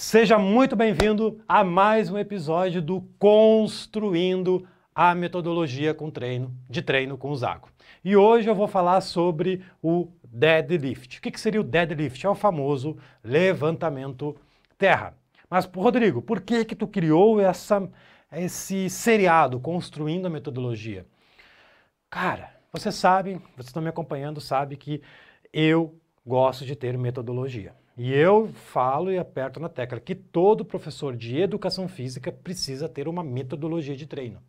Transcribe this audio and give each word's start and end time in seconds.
Seja 0.00 0.38
muito 0.38 0.76
bem-vindo 0.76 1.40
a 1.48 1.64
mais 1.64 2.08
um 2.08 2.16
episódio 2.16 2.80
do 2.80 3.00
Construindo 3.18 4.64
a 4.94 5.12
Metodologia 5.12 5.92
com 5.92 6.08
treino, 6.08 6.54
de 6.70 6.80
treino 6.82 7.18
com 7.18 7.32
o 7.32 7.36
Zago. 7.36 7.68
E 8.04 8.14
hoje 8.14 8.48
eu 8.48 8.54
vou 8.54 8.68
falar 8.68 9.00
sobre 9.00 9.60
o 9.82 10.06
deadlift. 10.22 11.18
O 11.18 11.20
que, 11.20 11.36
seria 11.36 11.60
o 11.60 11.64
deadlift? 11.64 12.24
É 12.24 12.30
o 12.30 12.36
famoso 12.36 12.96
levantamento 13.24 14.36
terra. 14.78 15.18
Mas, 15.50 15.64
Rodrigo, 15.64 16.22
por 16.22 16.42
que 16.42 16.64
que 16.64 16.76
tu 16.76 16.86
criou 16.86 17.40
essa, 17.40 17.90
esse 18.30 18.88
seriado 18.88 19.58
Construindo 19.58 20.26
a 20.26 20.30
Metodologia? 20.30 21.04
Cara, 22.08 22.54
você 22.72 22.92
sabe, 22.92 23.32
vocês 23.56 23.66
estão 23.66 23.82
me 23.82 23.88
acompanhando, 23.88 24.40
sabe 24.40 24.76
que 24.76 25.02
eu 25.52 25.92
gosto 26.24 26.64
de 26.64 26.76
ter 26.76 26.96
metodologia. 26.96 27.74
E 27.98 28.14
eu 28.14 28.52
falo 28.52 29.10
e 29.10 29.18
aperto 29.18 29.58
na 29.58 29.68
tecla 29.68 29.98
que 29.98 30.14
todo 30.14 30.64
professor 30.64 31.16
de 31.16 31.36
educação 31.36 31.88
física 31.88 32.30
precisa 32.30 32.88
ter 32.88 33.08
uma 33.08 33.24
metodologia 33.24 33.96
de 33.96 34.06
treino. 34.06 34.40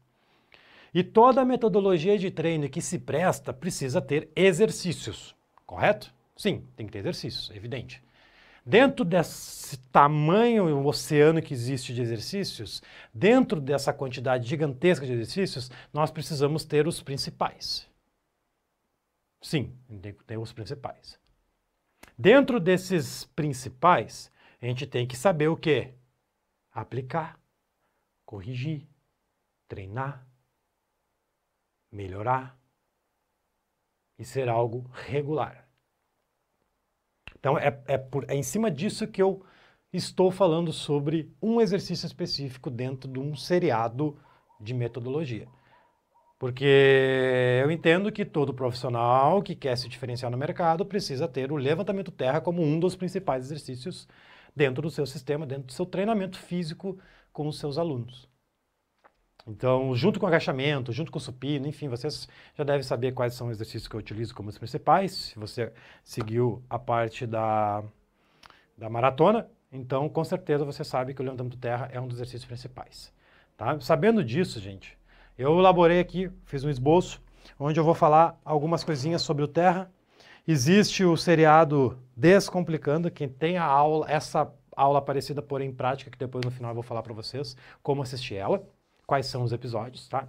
E 0.94 1.04
toda 1.04 1.44
metodologia 1.44 2.16
de 2.16 2.30
treino 2.30 2.70
que 2.70 2.80
se 2.80 3.00
presta 3.00 3.52
precisa 3.52 4.00
ter 4.00 4.30
exercícios, 4.36 5.36
correto? 5.66 6.14
Sim, 6.38 6.64
tem 6.76 6.86
que 6.86 6.92
ter 6.92 7.00
exercícios, 7.00 7.50
evidente. 7.56 8.04
Dentro 8.64 9.04
desse 9.04 9.80
tamanho 9.92 10.86
oceano 10.86 11.42
que 11.42 11.54
existe 11.54 11.92
de 11.92 12.04
exercícios, 12.04 12.84
dentro 13.12 13.60
dessa 13.60 13.92
quantidade 13.92 14.48
gigantesca 14.48 15.08
de 15.08 15.14
exercícios, 15.14 15.72
nós 15.92 16.12
precisamos 16.12 16.66
ter 16.66 16.88
os 16.88 17.02
principais. 17.02 17.88
Sim, 19.42 19.74
tem 20.28 20.38
os 20.38 20.54
principais. 20.54 21.18
Dentro 22.22 22.60
desses 22.60 23.24
principais, 23.24 24.30
a 24.62 24.66
gente 24.66 24.86
tem 24.86 25.08
que 25.08 25.16
saber 25.16 25.48
o 25.48 25.56
que? 25.56 25.94
Aplicar, 26.70 27.40
corrigir, 28.26 28.86
treinar, 29.70 30.28
melhorar 31.90 32.60
e 34.18 34.26
ser 34.26 34.50
algo 34.50 34.82
regular. 34.92 35.66
Então 37.40 37.58
é, 37.58 37.82
é, 37.88 37.98
por, 37.98 38.30
é 38.30 38.36
em 38.36 38.44
cima 38.44 38.70
disso 38.70 39.08
que 39.08 39.22
eu 39.22 39.46
estou 39.94 40.30
falando 40.30 40.74
sobre 40.74 41.34
um 41.42 41.62
exercício 41.62 42.06
específico 42.06 42.70
dentro 42.70 43.10
de 43.10 43.18
um 43.18 43.34
seriado 43.34 44.22
de 44.60 44.74
metodologia. 44.74 45.48
Porque 46.40 47.60
eu 47.62 47.70
entendo 47.70 48.12
que 48.14 48.24
todo 48.24 48.54
profissional 48.54 49.44
que 49.44 49.54
quer 49.54 49.78
se 49.78 49.90
diferenciar 49.90 50.32
no 50.32 50.38
mercado 50.38 50.86
precisa 50.86 51.28
ter 51.28 51.52
o 51.52 51.58
levantamento 51.58 52.12
terra 52.12 52.40
como 52.40 52.64
um 52.64 52.80
dos 52.80 52.96
principais 52.96 53.46
exercícios 53.46 54.08
dentro 54.56 54.82
do 54.82 54.90
seu 54.90 55.06
sistema, 55.06 55.46
dentro 55.46 55.66
do 55.66 55.74
seu 55.74 55.86
treinamento 55.86 56.40
físico 56.40 56.98
com 57.34 57.46
os 57.48 57.60
seus 57.60 57.78
alunos. 57.78 58.30
Então, 59.46 59.94
junto 59.96 60.20
com 60.20 60.28
agachamento, 60.28 60.94
junto 60.94 61.12
com 61.12 61.20
supino, 61.20 61.68
enfim, 61.68 61.90
vocês 61.90 62.28
já 62.56 62.64
devem 62.64 62.84
saber 62.84 63.14
quais 63.14 63.34
são 63.34 63.48
os 63.48 63.54
exercícios 63.58 63.88
que 63.88 63.96
eu 63.96 64.00
utilizo 64.00 64.34
como 64.34 64.50
os 64.50 64.58
principais. 64.58 65.12
Se 65.12 65.40
você 65.40 65.74
seguiu 66.04 66.64
a 66.70 66.80
parte 66.80 67.26
da, 67.26 67.84
da 68.78 68.90
maratona, 68.90 69.50
então 69.72 70.08
com 70.08 70.24
certeza 70.24 70.64
você 70.64 70.84
sabe 70.84 71.14
que 71.14 71.22
o 71.22 71.26
levantamento 71.26 71.58
terra 71.58 71.90
é 71.92 72.00
um 72.00 72.08
dos 72.08 72.18
exercícios 72.18 72.46
principais. 72.46 73.14
Tá? 73.58 73.80
Sabendo 73.82 74.24
disso, 74.24 74.60
gente, 74.60 74.99
eu 75.40 75.58
elaborei 75.58 76.02
aqui, 76.02 76.30
fiz 76.44 76.66
um 76.66 76.70
esboço, 76.70 77.22
onde 77.58 77.80
eu 77.80 77.84
vou 77.86 77.94
falar 77.94 78.38
algumas 78.44 78.84
coisinhas 78.84 79.22
sobre 79.22 79.42
o 79.42 79.48
Terra. 79.48 79.90
Existe 80.46 81.06
o 81.06 81.16
seriado 81.16 81.98
Descomplicando, 82.14 83.10
que 83.10 83.26
tem 83.26 83.58
a 83.58 83.64
aula, 83.64 84.06
essa 84.12 84.52
aula 84.76 85.02
parecida, 85.02 85.42
porém 85.42 85.72
prática, 85.72 86.12
que 86.12 86.18
depois 86.18 86.44
no 86.44 86.52
final 86.52 86.72
eu 86.72 86.76
vou 86.76 86.84
falar 86.84 87.02
para 87.02 87.14
vocês 87.14 87.56
como 87.82 88.02
assistir 88.02 88.36
ela, 88.36 88.62
quais 89.08 89.28
são 89.28 89.42
os 89.42 89.54
episódios, 89.54 90.10
tá? 90.10 90.28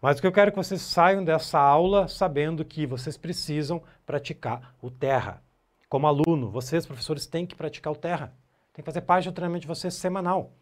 Mas 0.00 0.18
o 0.18 0.20
que 0.20 0.28
eu 0.28 0.32
quero 0.32 0.48
é 0.48 0.52
que 0.52 0.56
vocês 0.56 0.80
saiam 0.80 1.24
dessa 1.24 1.58
aula 1.58 2.06
sabendo 2.06 2.64
que 2.64 2.86
vocês 2.86 3.16
precisam 3.16 3.82
praticar 4.06 4.76
o 4.80 4.92
Terra. 4.92 5.42
Como 5.88 6.06
aluno, 6.06 6.48
vocês, 6.50 6.86
professores, 6.86 7.26
têm 7.26 7.44
que 7.44 7.56
praticar 7.56 7.92
o 7.92 7.96
Terra. 7.96 8.32
Tem 8.72 8.84
que 8.84 8.86
fazer 8.88 9.00
parte 9.00 9.28
do 9.28 9.34
treinamento 9.34 9.62
de 9.62 9.68
vocês 9.68 9.92
semanal 9.94 10.52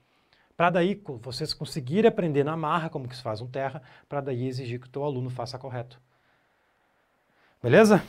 para 0.60 0.68
daí 0.68 1.02
vocês 1.22 1.54
conseguirem 1.54 2.06
aprender 2.06 2.44
na 2.44 2.54
marra 2.54 2.90
como 2.90 3.08
que 3.08 3.16
se 3.16 3.22
faz 3.22 3.40
um 3.40 3.46
terra, 3.46 3.80
para 4.06 4.20
daí 4.20 4.46
exigir 4.46 4.78
que 4.78 4.88
o 4.88 4.90
teu 4.90 5.02
aluno 5.04 5.30
faça 5.30 5.58
correto. 5.58 5.98
Beleza? 7.62 8.04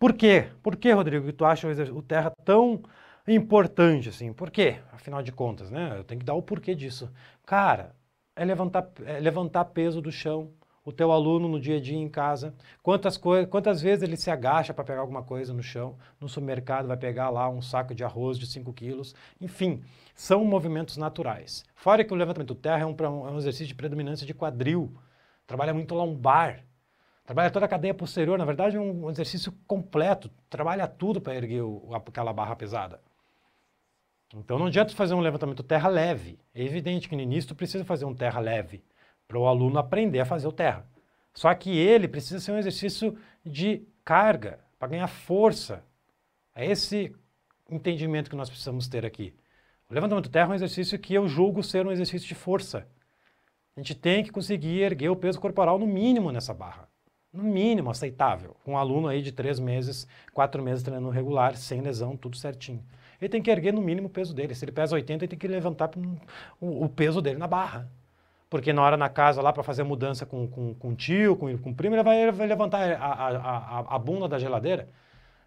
Por 0.00 0.12
quê? 0.12 0.48
Por 0.64 0.74
que, 0.74 0.90
Rodrigo, 0.90 1.26
que 1.26 1.32
tu 1.32 1.44
acha 1.44 1.68
o 1.68 2.02
terra 2.02 2.32
tão 2.44 2.82
importante 3.24 4.08
assim? 4.08 4.32
Por 4.32 4.50
quê? 4.50 4.80
Afinal 4.90 5.22
de 5.22 5.30
contas, 5.30 5.70
né? 5.70 5.96
Eu 5.96 6.02
tenho 6.02 6.18
que 6.18 6.26
dar 6.26 6.34
o 6.34 6.42
porquê 6.42 6.74
disso. 6.74 7.08
Cara, 7.46 7.94
é 8.34 8.44
levantar, 8.44 8.90
é 9.04 9.20
levantar 9.20 9.66
peso 9.66 10.02
do 10.02 10.10
chão, 10.10 10.50
o 10.84 10.92
teu 10.92 11.12
aluno 11.12 11.48
no 11.48 11.60
dia 11.60 11.76
a 11.76 11.80
dia 11.80 11.96
em 11.96 12.08
casa, 12.08 12.54
quantas, 12.82 13.16
quantas 13.48 13.80
vezes 13.80 14.02
ele 14.02 14.16
se 14.16 14.30
agacha 14.30 14.74
para 14.74 14.84
pegar 14.84 15.00
alguma 15.00 15.22
coisa 15.22 15.52
no 15.52 15.62
chão, 15.62 15.96
no 16.20 16.28
supermercado 16.28 16.88
vai 16.88 16.96
pegar 16.96 17.30
lá 17.30 17.48
um 17.48 17.62
saco 17.62 17.94
de 17.94 18.02
arroz 18.02 18.38
de 18.38 18.46
5 18.46 18.72
quilos, 18.72 19.14
enfim, 19.40 19.82
são 20.14 20.44
movimentos 20.44 20.96
naturais. 20.96 21.64
Fora 21.74 22.04
que 22.04 22.12
o 22.12 22.16
levantamento 22.16 22.54
terra 22.54 22.82
é 22.82 22.86
um, 22.86 22.96
é 22.98 23.30
um 23.30 23.38
exercício 23.38 23.68
de 23.68 23.74
predominância 23.74 24.26
de 24.26 24.34
quadril, 24.34 24.92
trabalha 25.46 25.72
muito 25.72 25.94
lombar, 25.94 26.64
trabalha 27.24 27.50
toda 27.50 27.66
a 27.66 27.68
cadeia 27.68 27.94
posterior, 27.94 28.36
na 28.36 28.44
verdade 28.44 28.76
é 28.76 28.80
um 28.80 29.08
exercício 29.08 29.52
completo, 29.66 30.30
trabalha 30.50 30.88
tudo 30.88 31.20
para 31.20 31.36
erguer 31.36 31.62
o, 31.62 31.94
aquela 31.94 32.32
barra 32.32 32.56
pesada. 32.56 33.00
Então 34.34 34.58
não 34.58 34.66
adianta 34.66 34.94
fazer 34.94 35.14
um 35.14 35.20
levantamento 35.20 35.62
terra 35.62 35.90
leve. 35.90 36.38
É 36.54 36.62
evidente 36.64 37.06
que 37.06 37.14
no 37.14 37.20
início 37.20 37.48
tu 37.48 37.54
precisa 37.54 37.84
fazer 37.84 38.06
um 38.06 38.14
terra 38.14 38.40
leve 38.40 38.82
para 39.32 39.38
o 39.38 39.46
aluno 39.46 39.78
aprender 39.78 40.20
a 40.20 40.26
fazer 40.26 40.46
o 40.46 40.52
terra. 40.52 40.86
Só 41.32 41.54
que 41.54 41.70
ele 41.70 42.06
precisa 42.06 42.38
ser 42.38 42.52
um 42.52 42.58
exercício 42.58 43.16
de 43.42 43.82
carga, 44.04 44.60
para 44.78 44.88
ganhar 44.88 45.06
força. 45.06 45.82
É 46.54 46.66
esse 46.66 47.16
entendimento 47.70 48.28
que 48.28 48.36
nós 48.36 48.50
precisamos 48.50 48.88
ter 48.88 49.06
aqui. 49.06 49.34
O 49.88 49.94
levantamento 49.94 50.28
terra 50.28 50.48
é 50.48 50.50
um 50.50 50.54
exercício 50.54 50.98
que 50.98 51.14
eu 51.14 51.26
julgo 51.26 51.62
ser 51.62 51.86
um 51.86 51.90
exercício 51.90 52.28
de 52.28 52.34
força. 52.34 52.86
A 53.74 53.80
gente 53.80 53.94
tem 53.94 54.22
que 54.22 54.30
conseguir 54.30 54.82
erguer 54.82 55.08
o 55.08 55.16
peso 55.16 55.40
corporal 55.40 55.78
no 55.78 55.86
mínimo 55.86 56.30
nessa 56.30 56.52
barra. 56.52 56.86
No 57.32 57.42
mínimo 57.42 57.88
aceitável. 57.88 58.54
Um 58.66 58.76
aluno 58.76 59.08
aí 59.08 59.22
de 59.22 59.32
três 59.32 59.58
meses, 59.58 60.06
quatro 60.34 60.62
meses 60.62 60.82
treinando 60.82 61.08
regular, 61.08 61.56
sem 61.56 61.80
lesão, 61.80 62.18
tudo 62.18 62.36
certinho. 62.36 62.84
Ele 63.18 63.30
tem 63.30 63.40
que 63.40 63.50
erguer 63.50 63.72
no 63.72 63.80
mínimo 63.80 64.08
o 64.08 64.10
peso 64.10 64.34
dele. 64.34 64.54
Se 64.54 64.62
ele 64.62 64.72
pesa 64.72 64.94
80, 64.94 65.24
ele 65.24 65.30
tem 65.30 65.38
que 65.38 65.48
levantar 65.48 65.90
o 66.60 66.88
peso 66.90 67.22
dele 67.22 67.38
na 67.38 67.46
barra 67.46 67.90
porque 68.52 68.70
na 68.70 68.82
hora 68.82 68.98
na 68.98 69.08
casa 69.08 69.40
lá 69.40 69.50
para 69.50 69.62
fazer 69.62 69.82
mudança 69.82 70.26
com, 70.26 70.46
com, 70.46 70.74
com 70.74 70.94
tio, 70.94 71.34
com, 71.36 71.56
com 71.56 71.72
primo, 71.72 71.94
ele 71.94 72.02
vai, 72.02 72.30
vai 72.30 72.46
levantar 72.46 72.82
a, 72.82 73.06
a, 73.06 73.78
a, 73.78 73.96
a, 73.96 73.98
bunda 73.98 74.28
da 74.28 74.38
geladeira. 74.38 74.90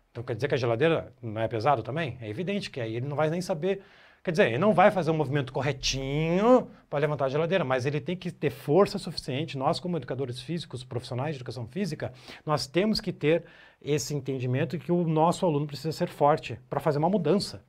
Então 0.09 0.23
quer 0.23 0.33
dizer 0.33 0.47
que 0.47 0.55
a 0.55 0.57
geladeira 0.57 1.13
não 1.21 1.39
é 1.39 1.47
pesado 1.47 1.83
também? 1.83 2.17
É 2.19 2.27
evidente 2.27 2.71
que 2.71 2.81
aí 2.81 2.95
ele 2.95 3.05
não 3.05 3.15
vai 3.15 3.29
nem 3.29 3.41
saber. 3.41 3.83
Quer 4.23 4.31
dizer, 4.31 4.47
ele 4.47 4.57
não 4.57 4.73
vai 4.73 4.89
fazer 4.89 5.11
o 5.11 5.13
um 5.13 5.17
movimento 5.17 5.53
corretinho 5.53 6.67
para 6.89 6.97
levantar 6.97 7.25
a 7.25 7.29
geladeira, 7.29 7.63
mas 7.63 7.85
ele 7.85 8.01
tem 8.01 8.17
que 8.17 8.31
ter 8.31 8.49
força 8.49 8.97
suficiente. 8.97 9.55
Nós, 9.55 9.79
como 9.79 9.97
educadores 9.97 10.41
físicos, 10.41 10.83
profissionais 10.83 11.35
de 11.35 11.37
educação 11.37 11.67
física, 11.67 12.11
nós 12.43 12.65
temos 12.65 12.99
que 12.99 13.13
ter 13.13 13.43
esse 13.79 14.15
entendimento 14.15 14.79
que 14.79 14.91
o 14.91 15.03
nosso 15.07 15.45
aluno 15.45 15.67
precisa 15.67 15.91
ser 15.91 16.07
forte 16.07 16.59
para 16.67 16.79
fazer 16.79 16.97
uma 16.97 17.09
mudança. 17.09 17.63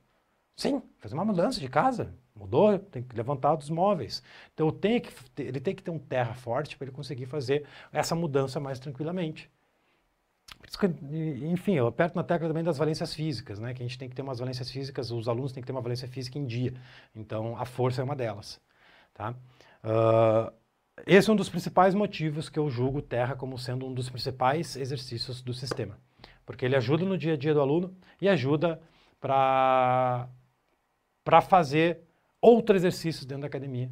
Sim, 0.57 0.81
fazer 0.99 1.13
uma 1.13 1.27
mudança 1.27 1.61
de 1.61 1.69
casa. 1.69 2.15
Mudou, 2.37 2.79
tem 2.79 3.03
que 3.03 3.17
levantar 3.17 3.57
dos 3.57 3.71
móveis. 3.71 4.23
Então 4.53 4.71
tem 4.71 5.01
que, 5.01 5.11
ele 5.39 5.59
tem 5.59 5.75
que 5.75 5.83
ter 5.83 5.91
um 5.91 5.99
terra 5.99 6.35
forte 6.35 6.77
para 6.77 6.87
ele 6.87 6.95
conseguir 6.95 7.27
fazer 7.27 7.65
essa 7.93 8.15
mudança 8.15 8.61
mais 8.61 8.79
tranquilamente. 8.79 9.51
enfim, 11.53 11.75
eu 11.75 11.87
aperto 11.87 12.15
na 12.15 12.23
tecla 12.23 12.47
também 12.49 12.63
das 12.63 12.77
valências 12.77 13.15
físicas, 13.15 13.59
né? 13.59 13.73
Que 13.73 13.83
a 13.83 13.87
gente 13.87 13.99
tem 13.99 14.09
que 14.09 14.15
ter 14.15 14.23
umas 14.23 14.39
valências 14.39 14.71
físicas, 14.71 15.11
os 15.11 15.29
alunos 15.29 15.53
têm 15.53 15.63
que 15.63 15.67
ter 15.67 15.73
uma 15.73 15.81
valência 15.81 16.07
física 16.07 16.39
em 16.39 16.45
dia. 16.45 16.75
Então 17.15 17.57
a 17.57 17.65
força 17.65 18.03
é 18.03 18.05
uma 18.05 18.15
delas, 18.15 18.61
tá? 19.15 19.35
Uh, 19.83 20.53
esse 21.07 21.31
é 21.31 21.33
um 21.33 21.37
dos 21.37 21.49
principais 21.49 21.95
motivos 21.95 22.49
que 22.49 22.59
eu 22.59 22.69
julgo 22.69 23.01
terra 23.03 23.35
como 23.35 23.59
sendo 23.59 23.87
um 23.87 23.95
dos 23.95 24.11
principais 24.11 24.77
exercícios 24.77 25.43
do 25.43 25.55
sistema, 25.55 25.99
porque 26.45 26.65
ele 26.65 26.77
ajuda 26.77 27.05
no 27.05 27.17
dia 27.17 27.35
a 27.35 27.37
dia 27.37 27.55
do 27.55 27.61
aluno 27.61 27.97
e 28.21 28.29
ajuda 28.29 28.81
para 29.21 30.29
para 31.25 31.41
fazer 31.41 32.06
outros 32.41 32.77
exercícios 32.79 33.25
dentro 33.25 33.43
da 33.43 33.47
academia. 33.47 33.91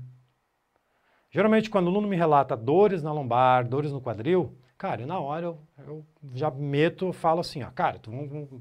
Geralmente, 1.31 1.69
quando 1.69 1.87
o 1.87 1.91
aluno 1.91 2.07
me 2.07 2.17
relata 2.17 2.57
dores 2.57 3.03
na 3.03 3.13
lombar, 3.13 3.67
dores 3.67 3.91
no 3.91 4.01
quadril, 4.01 4.57
cara, 4.79 5.05
na 5.05 5.19
hora 5.19 5.47
eu, 5.47 5.59
eu 5.79 6.05
já 6.35 6.51
meto, 6.51 7.13
falo 7.13 7.41
assim, 7.41 7.63
ó, 7.63 7.71
cara, 7.71 7.99
tu, 7.99 8.11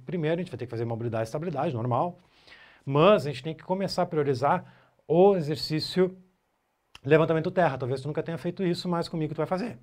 primeiro 0.06 0.42
a 0.42 0.44
gente 0.44 0.52
vai 0.52 0.58
ter 0.58 0.66
que 0.66 0.72
fazer 0.72 0.86
mobilidade 0.86 1.24
e 1.24 1.26
estabilidade, 1.26 1.74
normal, 1.76 2.20
mas 2.86 3.28
a 3.28 3.30
gente 3.30 3.44
tem 3.44 3.54
que 3.54 3.64
começar 3.64 4.02
a 4.02 4.06
priorizar 4.08 4.66
o 5.08 5.36
exercício 5.36 6.18
levantamento 7.06 7.52
terra. 7.52 7.78
Talvez 7.78 8.02
tu 8.02 8.08
nunca 8.08 8.24
tenha 8.24 8.38
feito 8.38 8.64
isso, 8.64 8.90
mas 8.90 9.08
comigo 9.08 9.34
tu 9.34 9.38
vai 9.38 9.46
fazer. 9.46 9.78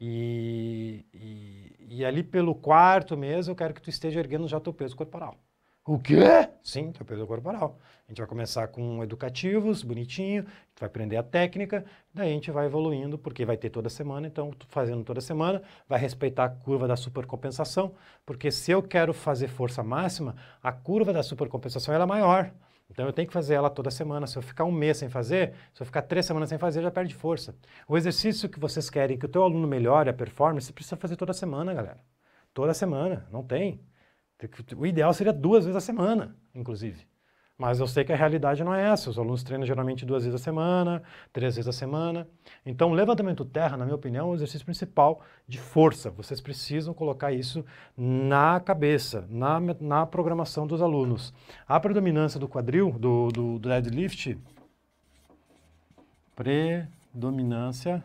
E, 0.00 1.06
e, 1.14 1.96
e 1.98 2.04
ali 2.04 2.22
pelo 2.22 2.54
quarto 2.54 3.16
mês 3.16 3.46
eu 3.46 3.54
quero 3.54 3.72
que 3.74 3.82
tu 3.82 3.90
esteja 3.90 4.18
erguendo 4.18 4.48
já 4.48 4.58
teu 4.58 4.72
peso 4.72 4.96
corporal. 4.96 5.36
O 5.84 5.98
quê? 5.98 6.48
Sim, 6.62 6.92
peso 6.92 7.26
corporal. 7.26 7.76
A 8.06 8.10
gente 8.12 8.18
vai 8.18 8.28
começar 8.28 8.68
com 8.68 9.02
educativos, 9.02 9.82
bonitinho, 9.82 10.44
vai 10.78 10.86
aprender 10.86 11.16
a 11.16 11.24
técnica, 11.24 11.84
daí 12.14 12.30
a 12.30 12.32
gente 12.32 12.52
vai 12.52 12.66
evoluindo, 12.66 13.18
porque 13.18 13.44
vai 13.44 13.56
ter 13.56 13.68
toda 13.68 13.88
semana, 13.88 14.28
então 14.28 14.52
fazendo 14.68 15.02
toda 15.02 15.20
semana, 15.20 15.60
vai 15.88 15.98
respeitar 15.98 16.44
a 16.44 16.48
curva 16.48 16.86
da 16.86 16.94
supercompensação, 16.94 17.94
porque 18.24 18.52
se 18.52 18.70
eu 18.70 18.80
quero 18.80 19.12
fazer 19.12 19.48
força 19.48 19.82
máxima, 19.82 20.36
a 20.62 20.70
curva 20.70 21.12
da 21.12 21.22
supercompensação 21.22 21.92
é 21.92 22.06
maior. 22.06 22.52
Então 22.88 23.06
eu 23.06 23.12
tenho 23.12 23.26
que 23.26 23.34
fazer 23.34 23.54
ela 23.54 23.70
toda 23.70 23.90
semana. 23.90 24.26
Se 24.26 24.36
eu 24.36 24.42
ficar 24.42 24.64
um 24.64 24.70
mês 24.70 24.98
sem 24.98 25.08
fazer, 25.08 25.54
se 25.74 25.82
eu 25.82 25.86
ficar 25.86 26.02
três 26.02 26.26
semanas 26.26 26.48
sem 26.50 26.58
fazer, 26.58 26.82
já 26.82 26.90
perde 26.90 27.14
força. 27.14 27.56
O 27.88 27.96
exercício 27.96 28.48
que 28.48 28.60
vocês 28.60 28.90
querem 28.90 29.18
que 29.18 29.26
o 29.26 29.28
teu 29.28 29.42
aluno 29.42 29.66
melhore 29.66 30.10
a 30.10 30.12
performance, 30.12 30.72
precisa 30.72 30.96
fazer 30.96 31.16
toda 31.16 31.32
semana, 31.32 31.72
galera. 31.74 32.00
Toda 32.52 32.74
semana, 32.74 33.26
não 33.32 33.42
tem. 33.42 33.80
O 34.76 34.86
ideal 34.86 35.12
seria 35.12 35.32
duas 35.32 35.64
vezes 35.64 35.76
a 35.76 35.80
semana, 35.80 36.36
inclusive. 36.54 37.06
Mas 37.62 37.78
eu 37.78 37.86
sei 37.86 38.02
que 38.02 38.12
a 38.12 38.16
realidade 38.16 38.64
não 38.64 38.74
é 38.74 38.88
essa. 38.90 39.08
Os 39.08 39.18
alunos 39.18 39.44
treinam 39.44 39.64
geralmente 39.64 40.04
duas 40.04 40.24
vezes 40.24 40.40
a 40.40 40.42
semana, 40.42 41.00
três 41.32 41.54
vezes 41.54 41.68
a 41.68 41.72
semana. 41.72 42.26
Então, 42.66 42.90
o 42.90 42.94
levantamento 42.94 43.44
terra, 43.44 43.76
na 43.76 43.84
minha 43.84 43.94
opinião, 43.94 44.26
é 44.26 44.30
o 44.32 44.34
exercício 44.34 44.64
principal 44.64 45.20
de 45.46 45.58
força. 45.58 46.10
Vocês 46.10 46.40
precisam 46.40 46.92
colocar 46.92 47.30
isso 47.30 47.64
na 47.96 48.58
cabeça, 48.58 49.26
na, 49.30 49.60
na 49.80 50.04
programação 50.04 50.66
dos 50.66 50.82
alunos. 50.82 51.32
A 51.68 51.78
predominância 51.78 52.40
do 52.40 52.48
quadril, 52.48 52.90
do, 52.98 53.28
do, 53.28 53.58
do 53.58 53.68
deadlift, 53.68 54.36
predominância 56.34 58.02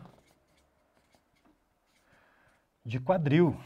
de 2.84 3.00
quadril. 3.00 3.56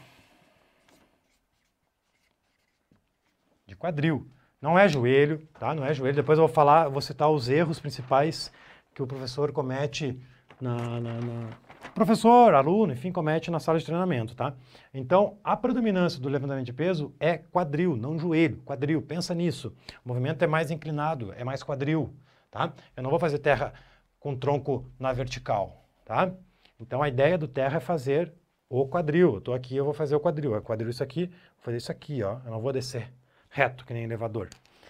Quadril. 3.83 4.25
Não 4.61 4.79
é 4.79 4.87
joelho, 4.87 5.45
tá? 5.59 5.75
Não 5.75 5.85
é 5.85 5.93
joelho. 5.93 6.15
Depois 6.15 6.39
eu 6.39 6.47
vou 6.47 6.55
falar, 6.55 6.87
vou 6.87 7.01
citar 7.01 7.29
os 7.29 7.49
erros 7.49 7.81
principais 7.81 8.49
que 8.95 9.03
o 9.03 9.07
professor 9.07 9.51
comete 9.51 10.17
na, 10.61 11.01
na, 11.01 11.13
na, 11.19 11.49
professor, 11.93 12.53
aluno, 12.53 12.93
enfim, 12.93 13.11
comete 13.11 13.51
na 13.51 13.59
sala 13.59 13.77
de 13.77 13.85
treinamento, 13.85 14.35
tá? 14.35 14.53
Então, 14.93 15.37
a 15.43 15.57
predominância 15.57 16.21
do 16.21 16.29
levantamento 16.29 16.65
de 16.65 16.71
peso 16.71 17.13
é 17.19 17.37
quadril, 17.37 17.97
não 17.97 18.17
joelho, 18.17 18.61
quadril, 18.63 19.01
pensa 19.01 19.35
nisso. 19.35 19.75
O 20.05 20.07
movimento 20.07 20.41
é 20.41 20.47
mais 20.47 20.71
inclinado, 20.71 21.33
é 21.33 21.43
mais 21.43 21.61
quadril, 21.61 22.13
tá? 22.49 22.71
Eu 22.95 23.03
não 23.03 23.09
vou 23.09 23.19
fazer 23.19 23.39
terra 23.39 23.73
com 24.17 24.33
tronco 24.33 24.89
na 24.97 25.11
vertical, 25.11 25.83
tá? 26.05 26.31
Então, 26.79 27.03
a 27.03 27.09
ideia 27.09 27.37
do 27.37 27.49
terra 27.49 27.77
é 27.77 27.81
fazer 27.81 28.31
o 28.69 28.87
quadril. 28.87 29.35
Eu 29.35 29.41
tô 29.41 29.53
aqui, 29.53 29.75
eu 29.75 29.83
vou 29.83 29.93
fazer 29.93 30.15
o 30.15 30.21
quadril. 30.21 30.55
É 30.55 30.61
quadril 30.61 30.89
isso 30.89 31.03
aqui, 31.03 31.25
vou 31.25 31.63
fazer 31.63 31.77
isso 31.77 31.91
aqui, 31.91 32.23
ó. 32.23 32.37
Eu 32.45 32.51
não 32.51 32.61
vou 32.61 32.71
descer 32.71 33.11
reto, 33.53 33.85
que 33.85 33.93
nem 33.93 34.03
elevador. 34.03 34.49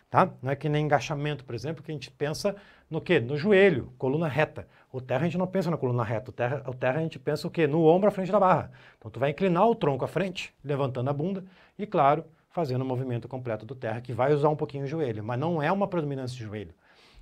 Tá? 0.09 0.29
Não 0.41 0.51
é 0.51 0.55
que 0.55 0.69
nem 0.69 0.85
engaixamento, 0.85 1.43
por 1.43 1.53
exemplo, 1.53 1.83
que 1.83 1.91
a 1.91 1.93
gente 1.93 2.09
pensa 2.09 2.55
no 2.89 3.01
quê? 3.01 3.19
No 3.19 3.35
joelho, 3.35 3.91
coluna 3.97 4.27
reta. 4.27 4.67
O 4.91 5.01
terra 5.01 5.21
a 5.21 5.23
gente 5.25 5.37
não 5.37 5.47
pensa 5.47 5.69
na 5.69 5.77
coluna 5.77 6.03
reta, 6.03 6.29
o 6.29 6.33
terra, 6.33 6.63
o 6.67 6.73
terra 6.73 6.99
a 6.99 7.01
gente 7.01 7.19
pensa 7.19 7.47
o 7.47 7.51
quê? 7.51 7.67
No 7.67 7.83
ombro 7.85 8.07
à 8.07 8.11
frente 8.11 8.31
da 8.31 8.39
barra. 8.39 8.71
Então 8.97 9.09
tu 9.09 9.19
vai 9.19 9.31
inclinar 9.31 9.67
o 9.67 9.75
tronco 9.75 10.05
à 10.05 10.07
frente, 10.07 10.53
levantando 10.63 11.09
a 11.09 11.13
bunda 11.13 11.43
e, 11.77 11.85
claro, 11.85 12.23
fazendo 12.49 12.83
o 12.83 12.85
movimento 12.85 13.27
completo 13.27 13.65
do 13.65 13.73
terra, 13.73 13.99
que 13.99 14.13
vai 14.13 14.31
usar 14.31 14.49
um 14.49 14.55
pouquinho 14.55 14.83
o 14.83 14.87
joelho, 14.87 15.23
mas 15.23 15.39
não 15.39 15.61
é 15.61 15.71
uma 15.71 15.87
predominância 15.87 16.37
de 16.37 16.43
joelho. 16.43 16.73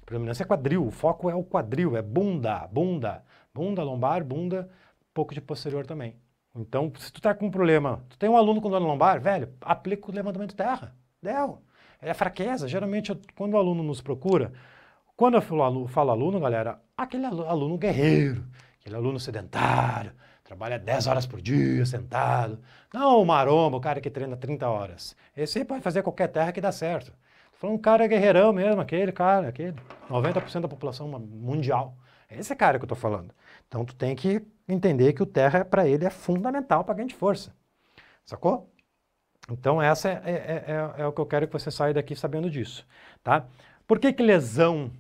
A 0.02 0.06
predominância 0.06 0.44
é 0.44 0.46
quadril, 0.46 0.86
o 0.86 0.92
foco 0.92 1.30
é 1.30 1.34
o 1.34 1.44
quadril, 1.44 1.96
é 1.96 2.02
bunda, 2.02 2.68
bunda, 2.68 3.24
bunda, 3.54 3.82
lombar, 3.82 4.24
bunda, 4.26 4.70
pouco 5.14 5.34
de 5.34 5.40
posterior 5.40 5.86
também. 5.86 6.18
Então, 6.54 6.92
se 7.00 7.14
tu 7.14 7.22
tá 7.22 7.34
com 7.34 7.46
um 7.46 7.52
problema, 7.52 8.04
tu 8.10 8.18
tem 8.18 8.30
um 8.30 8.36
aluno 8.36 8.60
com 8.60 8.70
dor 8.70 8.82
lombar, 8.82 9.22
velho, 9.22 9.48
aplica 9.62 10.12
o 10.12 10.14
levantamento 10.14 10.54
terra. 10.54 10.94
Del. 11.22 11.62
É 12.02 12.14
fraqueza. 12.14 12.68
Geralmente, 12.68 13.16
quando 13.36 13.54
o 13.54 13.58
aluno 13.58 13.84
nos 13.84 14.02
procura, 14.02 14.52
quando 15.16 15.36
eu 15.36 15.42
falo, 15.42 15.88
falo 15.88 16.10
aluno, 16.10 16.40
galera, 16.40 16.82
aquele 16.98 17.26
aluno 17.26 17.78
guerreiro, 17.78 18.44
aquele 18.80 18.96
aluno 18.96 19.20
sedentário, 19.20 20.14
trabalha 20.44 20.80
10 20.80 21.06
horas 21.06 21.28
por 21.28 21.40
dia 21.40 21.86
sentado. 21.86 22.60
Não 22.92 23.22
o 23.22 23.26
maromba, 23.26 23.78
o 23.78 23.82
cara 23.82 24.02
que 24.02 24.10
treina 24.10 24.36
30 24.36 24.68
horas. 24.68 25.16
Esse 25.38 25.60
aí 25.60 25.66
pode 25.66 25.84
fazer 25.84 26.02
qualquer 26.02 26.28
terra 26.28 26.52
que 26.52 26.60
dá 26.60 26.72
certo. 26.72 27.12
Tô 27.52 27.58
falando 27.60 27.76
um 27.76 27.82
cara 27.82 28.08
guerreirão 28.08 28.52
mesmo, 28.52 28.82
aquele 28.82 29.12
cara, 29.12 29.50
aquele 29.50 29.76
90% 30.10 30.62
da 30.62 30.68
população 30.68 31.08
mundial. 31.08 31.96
É 32.28 32.40
esse 32.40 32.56
cara 32.56 32.80
que 32.80 32.84
eu 32.84 32.88
estou 32.88 32.98
falando. 32.98 33.32
Então 33.68 33.86
tu 33.86 33.94
tem 33.94 34.16
que 34.16 34.42
entender 34.68 35.14
que 35.14 35.22
o 35.22 35.26
terra 35.28 35.64
para 35.64 35.88
ele 35.88 36.04
é 36.04 36.10
fundamental 36.10 36.84
para 36.84 36.96
ganhar 36.96 37.08
de 37.08 37.16
força. 37.16 37.54
Sacou? 38.26 38.72
Então, 39.50 39.82
essa 39.82 40.10
é, 40.10 40.22
é, 40.26 40.66
é, 40.98 41.02
é, 41.02 41.08
o 41.08 41.12
que 41.12 41.22
eu 41.22 41.26
quero 41.26 41.48
que 41.48 41.54
você 41.54 41.72
saia 41.72 41.94
daqui 41.94 42.16
sabendo 42.16 42.50
disso. 42.50 42.86
Tá? 43.24 43.46
Por 43.88 44.00
que, 44.00 44.14
que 44.14 44.24
lesão? 44.24 44.92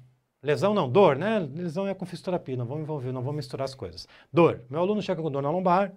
Lesão 0.43 0.73
não, 0.73 0.89
dor, 0.89 1.15
né? 1.15 1.39
Lesão 1.39 1.87
é 1.87 1.93
com 1.93 2.05
fisioterapia, 2.05 2.57
não 2.57 2.65
vamos 2.65 2.83
envolver, 2.83 3.11
não 3.11 3.21
vamos 3.21 3.37
misturar 3.37 3.65
as 3.65 3.75
coisas. 3.75 4.07
Dor. 4.33 4.61
Meu 4.69 4.79
aluno 4.81 5.01
chega 5.01 5.21
com 5.21 5.29
dor 5.29 5.43
na 5.43 5.51
lombar, 5.51 5.93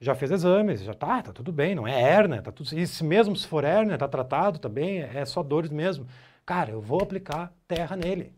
já 0.00 0.14
fez 0.14 0.30
exames, 0.30 0.82
já 0.82 0.92
tá, 0.92 1.22
tá 1.22 1.32
tudo 1.32 1.50
bem, 1.52 1.74
não 1.74 1.88
é 1.88 2.00
hérnia, 2.00 2.42
tá 2.42 2.52
tudo. 2.52 2.70
E 2.78 2.86
se 2.86 3.02
mesmo 3.02 3.34
se 3.34 3.46
for 3.46 3.64
hérnia, 3.64 3.96
tá 3.96 4.06
tratado, 4.06 4.58
tá 4.58 4.68
bem, 4.68 5.00
é 5.00 5.24
só 5.24 5.42
dores 5.42 5.70
mesmo. 5.70 6.06
Cara, 6.44 6.70
eu 6.70 6.80
vou 6.80 7.00
aplicar 7.00 7.52
terra 7.66 7.96
nele. 7.96 8.32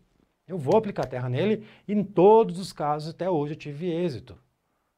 Eu 0.47 0.57
vou 0.57 0.77
aplicar 0.77 1.05
terra 1.05 1.29
nele 1.29 1.67
e 1.87 1.93
em 1.93 2.03
todos 2.03 2.59
os 2.59 2.73
casos 2.73 3.09
até 3.13 3.29
hoje 3.29 3.53
eu 3.53 3.57
tive 3.57 3.91
êxito. 3.91 4.37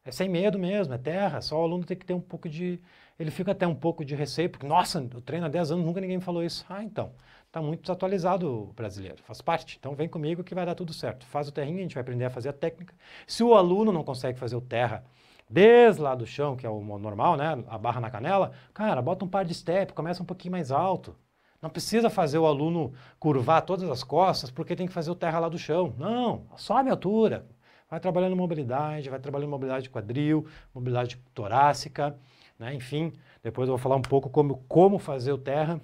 É 0.05 0.11
sem 0.11 0.29
medo 0.29 0.57
mesmo, 0.57 0.93
é 0.93 0.97
terra, 0.97 1.41
só 1.41 1.59
o 1.59 1.63
aluno 1.63 1.83
tem 1.83 1.97
que 1.97 2.05
ter 2.05 2.13
um 2.13 2.21
pouco 2.21 2.47
de, 2.47 2.79
ele 3.21 3.31
fica 3.31 3.51
até 3.51 3.67
um 3.67 3.75
pouco 3.75 4.03
de 4.03 4.15
receio, 4.15 4.49
porque, 4.49 4.65
nossa, 4.65 5.07
eu 5.13 5.21
treino 5.21 5.45
há 5.45 5.49
10 5.49 5.71
anos, 5.71 5.85
nunca 5.85 6.01
ninguém 6.01 6.17
me 6.17 6.23
falou 6.23 6.43
isso. 6.43 6.65
Ah, 6.67 6.83
então, 6.83 7.11
está 7.45 7.61
muito 7.61 7.81
desatualizado 7.81 8.49
o 8.49 8.73
brasileiro, 8.73 9.21
faz 9.23 9.41
parte. 9.41 9.77
Então 9.79 9.93
vem 9.93 10.09
comigo 10.09 10.43
que 10.43 10.55
vai 10.55 10.65
dar 10.65 10.73
tudo 10.73 10.91
certo. 10.93 11.25
Faz 11.25 11.47
o 11.47 11.51
terrinho, 11.51 11.79
a 11.79 11.81
gente 11.81 11.93
vai 11.93 12.01
aprender 12.01 12.25
a 12.25 12.29
fazer 12.29 12.49
a 12.49 12.53
técnica. 12.53 12.95
Se 13.27 13.43
o 13.43 13.53
aluno 13.53 13.91
não 13.91 14.03
consegue 14.03 14.39
fazer 14.39 14.55
o 14.55 14.61
terra 14.61 15.03
desde 15.49 16.01
lá 16.01 16.15
do 16.15 16.25
chão, 16.25 16.55
que 16.55 16.65
é 16.65 16.69
o 16.69 16.81
normal, 16.97 17.35
né, 17.35 17.63
a 17.67 17.77
barra 17.77 17.99
na 17.99 18.09
canela, 18.09 18.53
cara, 18.73 19.01
bota 19.01 19.25
um 19.25 19.27
par 19.27 19.45
de 19.45 19.53
step, 19.53 19.93
começa 19.93 20.23
um 20.23 20.25
pouquinho 20.25 20.53
mais 20.53 20.71
alto. 20.71 21.15
Não 21.61 21.69
precisa 21.69 22.09
fazer 22.09 22.39
o 22.39 22.47
aluno 22.47 22.93
curvar 23.19 23.61
todas 23.61 23.87
as 23.89 24.03
costas 24.03 24.49
porque 24.49 24.75
tem 24.75 24.87
que 24.87 24.93
fazer 24.93 25.11
o 25.11 25.15
terra 25.15 25.37
lá 25.39 25.49
do 25.49 25.59
chão. 25.59 25.93
Não, 25.97 26.47
sobe 26.55 26.89
a 26.89 26.93
altura. 26.93 27.45
Vai 27.89 27.99
trabalhando 27.99 28.37
mobilidade, 28.37 29.09
vai 29.09 29.19
trabalhando 29.19 29.49
mobilidade 29.49 29.83
de 29.83 29.89
quadril, 29.89 30.47
mobilidade 30.73 31.17
torácica, 31.33 32.17
né? 32.61 32.75
Enfim, 32.75 33.11
depois 33.41 33.67
eu 33.67 33.73
vou 33.75 33.81
falar 33.81 33.95
um 33.95 34.03
pouco 34.03 34.29
como, 34.29 34.57
como 34.67 34.99
fazer 34.99 35.31
o 35.31 35.37
terra. 35.37 35.81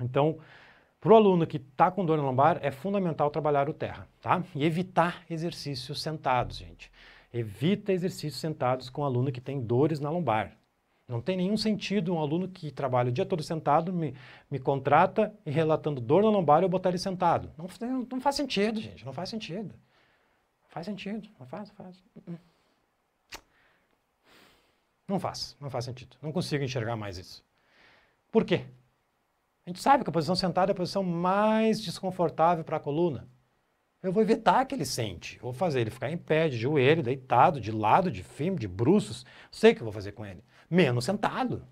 Então, 0.00 0.38
para 1.00 1.12
o 1.12 1.16
aluno 1.16 1.44
que 1.44 1.56
está 1.56 1.90
com 1.90 2.06
dor 2.06 2.16
na 2.16 2.22
lombar, 2.22 2.60
é 2.62 2.70
fundamental 2.70 3.28
trabalhar 3.32 3.68
o 3.68 3.74
terra, 3.74 4.06
tá? 4.20 4.44
E 4.54 4.64
evitar 4.64 5.24
exercícios 5.28 6.00
sentados, 6.00 6.56
gente. 6.56 6.90
Evita 7.34 7.92
exercícios 7.92 8.36
sentados 8.36 8.88
com 8.88 9.04
aluno 9.04 9.32
que 9.32 9.40
tem 9.40 9.60
dores 9.60 9.98
na 9.98 10.08
lombar. 10.08 10.56
Não 11.08 11.20
tem 11.20 11.36
nenhum 11.36 11.56
sentido 11.56 12.14
um 12.14 12.20
aluno 12.20 12.46
que 12.46 12.70
trabalha 12.70 13.08
o 13.08 13.12
dia 13.12 13.26
todo 13.26 13.42
sentado 13.42 13.92
me, 13.92 14.14
me 14.48 14.60
contrata 14.60 15.34
e 15.44 15.50
relatando 15.50 16.00
dor 16.00 16.22
na 16.22 16.30
lombar 16.30 16.62
eu 16.62 16.68
botar 16.68 16.90
ele 16.90 16.98
sentado. 16.98 17.50
Não, 17.58 17.66
não 18.08 18.20
faz 18.20 18.36
sentido, 18.36 18.80
gente. 18.80 19.04
Não 19.04 19.12
faz 19.12 19.28
sentido. 19.28 19.74
Faz 20.68 20.86
sentido. 20.86 21.28
Não 21.40 21.46
faz, 21.46 21.70
faz. 21.70 21.98
Uh 22.14 22.30
-uh. 22.30 22.51
Não 25.08 25.18
faz, 25.18 25.56
não 25.60 25.70
faz 25.70 25.84
sentido. 25.84 26.16
Não 26.22 26.32
consigo 26.32 26.64
enxergar 26.64 26.96
mais 26.96 27.18
isso. 27.18 27.44
Por 28.30 28.44
quê? 28.44 28.64
A 29.66 29.70
gente 29.70 29.80
sabe 29.80 30.02
que 30.02 30.10
a 30.10 30.12
posição 30.12 30.34
sentada 30.34 30.70
é 30.70 30.74
a 30.74 30.76
posição 30.76 31.02
mais 31.02 31.80
desconfortável 31.80 32.64
para 32.64 32.78
a 32.78 32.80
coluna. 32.80 33.28
Eu 34.02 34.12
vou 34.12 34.22
evitar 34.22 34.64
que 34.64 34.74
ele 34.74 34.84
sente. 34.84 35.38
vou 35.38 35.52
fazer 35.52 35.80
ele 35.80 35.90
ficar 35.90 36.10
em 36.10 36.18
pé, 36.18 36.48
de 36.48 36.56
joelho, 36.56 37.02
deitado, 37.02 37.60
de 37.60 37.70
lado, 37.70 38.10
de 38.10 38.22
firme, 38.22 38.58
de 38.58 38.66
bruços. 38.66 39.24
Sei 39.50 39.72
o 39.72 39.74
que 39.76 39.80
eu 39.80 39.84
vou 39.84 39.92
fazer 39.92 40.12
com 40.12 40.26
ele. 40.26 40.42
Menos 40.68 41.04
sentado. 41.04 41.64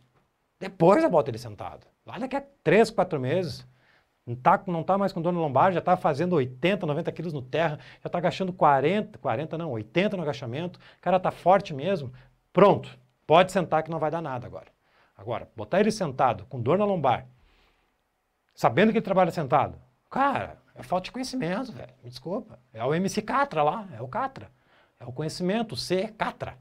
Depois 0.59 1.03
eu 1.03 1.11
boto 1.11 1.31
ele 1.31 1.39
sentado. 1.39 1.87
Lá 2.07 2.19
daqui 2.19 2.37
a 2.37 2.45
três, 2.63 2.91
quatro 2.91 3.19
meses. 3.19 3.67
Não 4.25 4.35
está 4.35 4.59
tá 4.59 4.99
mais 4.99 5.13
com 5.13 5.21
dor 5.21 5.33
no 5.33 5.41
lombar, 5.41 5.73
já 5.73 5.81
está 5.81 5.97
fazendo 5.97 6.35
80, 6.35 6.87
90 6.87 7.11
quilos 7.11 7.33
no 7.33 7.43
terra, 7.43 7.81
já 8.01 8.07
está 8.07 8.19
agachando 8.19 8.53
40, 8.53 9.19
40 9.19 9.59
não, 9.59 9.73
80 9.73 10.17
no 10.17 10.23
agachamento. 10.23 10.79
O 10.79 11.01
cara 11.01 11.17
está 11.17 11.33
forte 11.33 11.75
mesmo. 11.75 12.13
Pronto. 12.53 12.97
Pode 13.31 13.53
sentar 13.53 13.85
que 13.85 13.91
não 13.93 14.01
vai 14.01 14.11
dar 14.11 14.21
nada 14.21 14.49
agora. 14.49 14.67
Agora, 15.17 15.49
botar 15.55 15.79
ele 15.79 15.93
sentado, 15.93 16.47
com 16.47 16.61
dor 16.61 16.77
na 16.77 16.85
lombar, 16.85 17.29
sabendo 18.57 18.91
que 18.91 18.99
ele 18.99 19.05
trabalha 19.05 19.31
sentado, 19.31 19.81
cara, 20.11 20.59
é 20.75 20.83
falta 20.83 21.05
de 21.05 21.13
conhecimento, 21.13 21.71
velho. 21.71 21.95
Me 22.03 22.11
desculpa. 22.11 22.59
É 22.75 22.85
o 22.85 22.93
MC 22.93 23.23
Catra 23.23 23.63
lá, 23.63 23.87
é 23.97 24.03
o 24.03 24.09
Catra. 24.09 24.51
É 24.99 25.05
o 25.05 25.13
conhecimento, 25.13 25.75
o 25.75 25.77
C 25.77 26.09
Catra. 26.09 26.59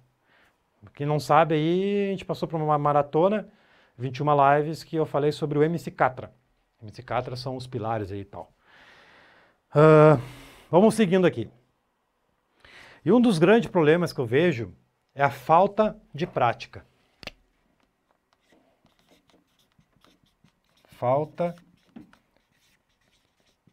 Quem 0.94 1.08
não 1.08 1.20
sabe 1.20 1.56
aí, 1.56 2.10
a 2.10 2.12
gente 2.12 2.24
passou 2.24 2.48
por 2.48 2.62
uma 2.62 2.78
maratona, 2.78 3.50
21 3.98 4.60
lives, 4.60 4.84
que 4.84 4.96
eu 4.96 5.08
falei 5.08 5.32
sobre 5.32 5.58
o 5.58 5.64
MC 5.64 5.90
Catra. 5.90 6.32
MC 6.84 7.02
Catra 7.02 7.36
são 7.36 7.56
os 7.56 7.66
pilares 7.66 8.12
aí 8.12 8.20
e 8.20 8.26
tal. 8.26 8.54
Uh, 9.74 10.22
vamos 10.70 10.94
seguindo 10.94 11.26
aqui. 11.26 11.50
E 13.04 13.12
um 13.12 13.20
dos 13.20 13.40
grandes 13.40 13.72
problemas 13.72 14.14
que 14.14 14.22
eu 14.22 14.26
vejo 14.28 14.72
é 15.14 15.24
a 15.24 15.30
falta 15.30 16.00
de 16.14 16.26
prática. 16.26 16.86
falta 21.00 21.56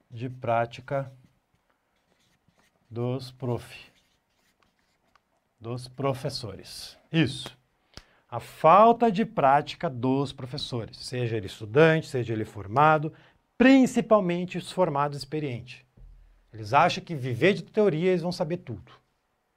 de 0.09 0.31
prática 0.31 1.13
dos 2.89 3.33
prof, 3.33 3.91
dos 5.61 5.89
professores. 5.89 6.97
Isso. 7.11 7.59
A 8.31 8.39
falta 8.39 9.11
de 9.11 9.25
prática 9.25 9.91
dos 9.91 10.33
professores, 10.33 10.99
seja 10.99 11.37
ele 11.37 11.47
estudante, 11.47 12.07
seja 12.07 12.33
ele 12.33 12.45
formado, 12.45 13.13
principalmente 13.59 14.57
os 14.57 14.71
formados 14.71 15.19
experientes. 15.19 15.85
Eles 16.53 16.73
acham 16.73 17.03
que 17.03 17.17
viver 17.17 17.55
de 17.55 17.65
teoria 17.65 18.11
eles 18.11 18.23
vão 18.23 18.31
saber 18.31 18.59
tudo. 18.59 18.93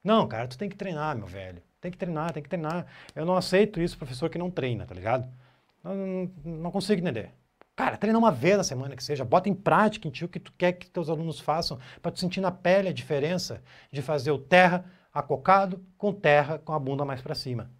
Não, 0.02 0.26
cara, 0.26 0.48
tu 0.48 0.58
tem 0.58 0.68
que 0.68 0.76
treinar, 0.76 1.16
meu 1.16 1.28
velho. 1.28 1.62
Tem 1.80 1.90
que 1.90 1.96
treinar, 1.96 2.32
tem 2.32 2.42
que 2.42 2.48
treinar. 2.48 2.86
Eu 3.14 3.24
não 3.24 3.36
aceito 3.36 3.80
isso, 3.80 3.96
professor 3.96 4.28
que 4.28 4.38
não 4.38 4.50
treina, 4.50 4.84
tá 4.84 4.94
ligado? 4.94 5.28
Não, 5.82 5.94
não, 5.94 6.30
não 6.44 6.70
consigo 6.70 7.00
entender. 7.00 7.30
Cara, 7.74 7.96
treina 7.96 8.18
uma 8.18 8.30
vez 8.30 8.58
na 8.58 8.64
semana 8.64 8.94
que 8.94 9.02
seja, 9.02 9.24
bota 9.24 9.48
em 9.48 9.54
prática 9.54 10.06
em 10.06 10.10
ti 10.10 10.24
o 10.24 10.28
que 10.28 10.38
tu 10.38 10.52
quer 10.52 10.72
que 10.72 10.90
teus 10.90 11.08
alunos 11.08 11.40
façam, 11.40 11.78
para 12.02 12.12
tu 12.12 12.20
sentir 12.20 12.40
na 12.40 12.50
pele 12.50 12.88
a 12.88 12.92
diferença 12.92 13.62
de 13.90 14.02
fazer 14.02 14.30
o 14.30 14.38
terra 14.38 14.84
acocado 15.12 15.82
com 15.96 16.12
terra 16.12 16.58
com 16.58 16.74
a 16.74 16.78
bunda 16.78 17.04
mais 17.04 17.22
para 17.22 17.34
cima. 17.34 17.70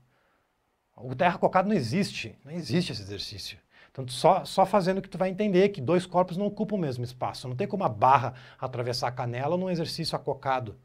O 0.96 1.14
terra 1.14 1.34
acocado 1.36 1.68
não 1.68 1.76
existe, 1.76 2.34
não 2.44 2.52
existe 2.52 2.92
esse 2.92 3.02
exercício. 3.02 3.58
Então, 3.90 4.06
só, 4.08 4.44
só 4.44 4.64
fazendo 4.64 5.02
que 5.02 5.08
tu 5.08 5.18
vai 5.18 5.28
entender 5.28 5.68
que 5.70 5.80
dois 5.80 6.06
corpos 6.06 6.36
não 6.36 6.46
ocupam 6.46 6.76
o 6.76 6.78
mesmo 6.78 7.02
espaço. 7.04 7.48
Não 7.48 7.56
tem 7.56 7.66
como 7.66 7.84
a 7.84 7.88
barra 7.88 8.34
atravessar 8.58 9.08
a 9.08 9.12
canela 9.12 9.56
num 9.56 9.68
exercício 9.68 10.16
acocado. 10.16 10.78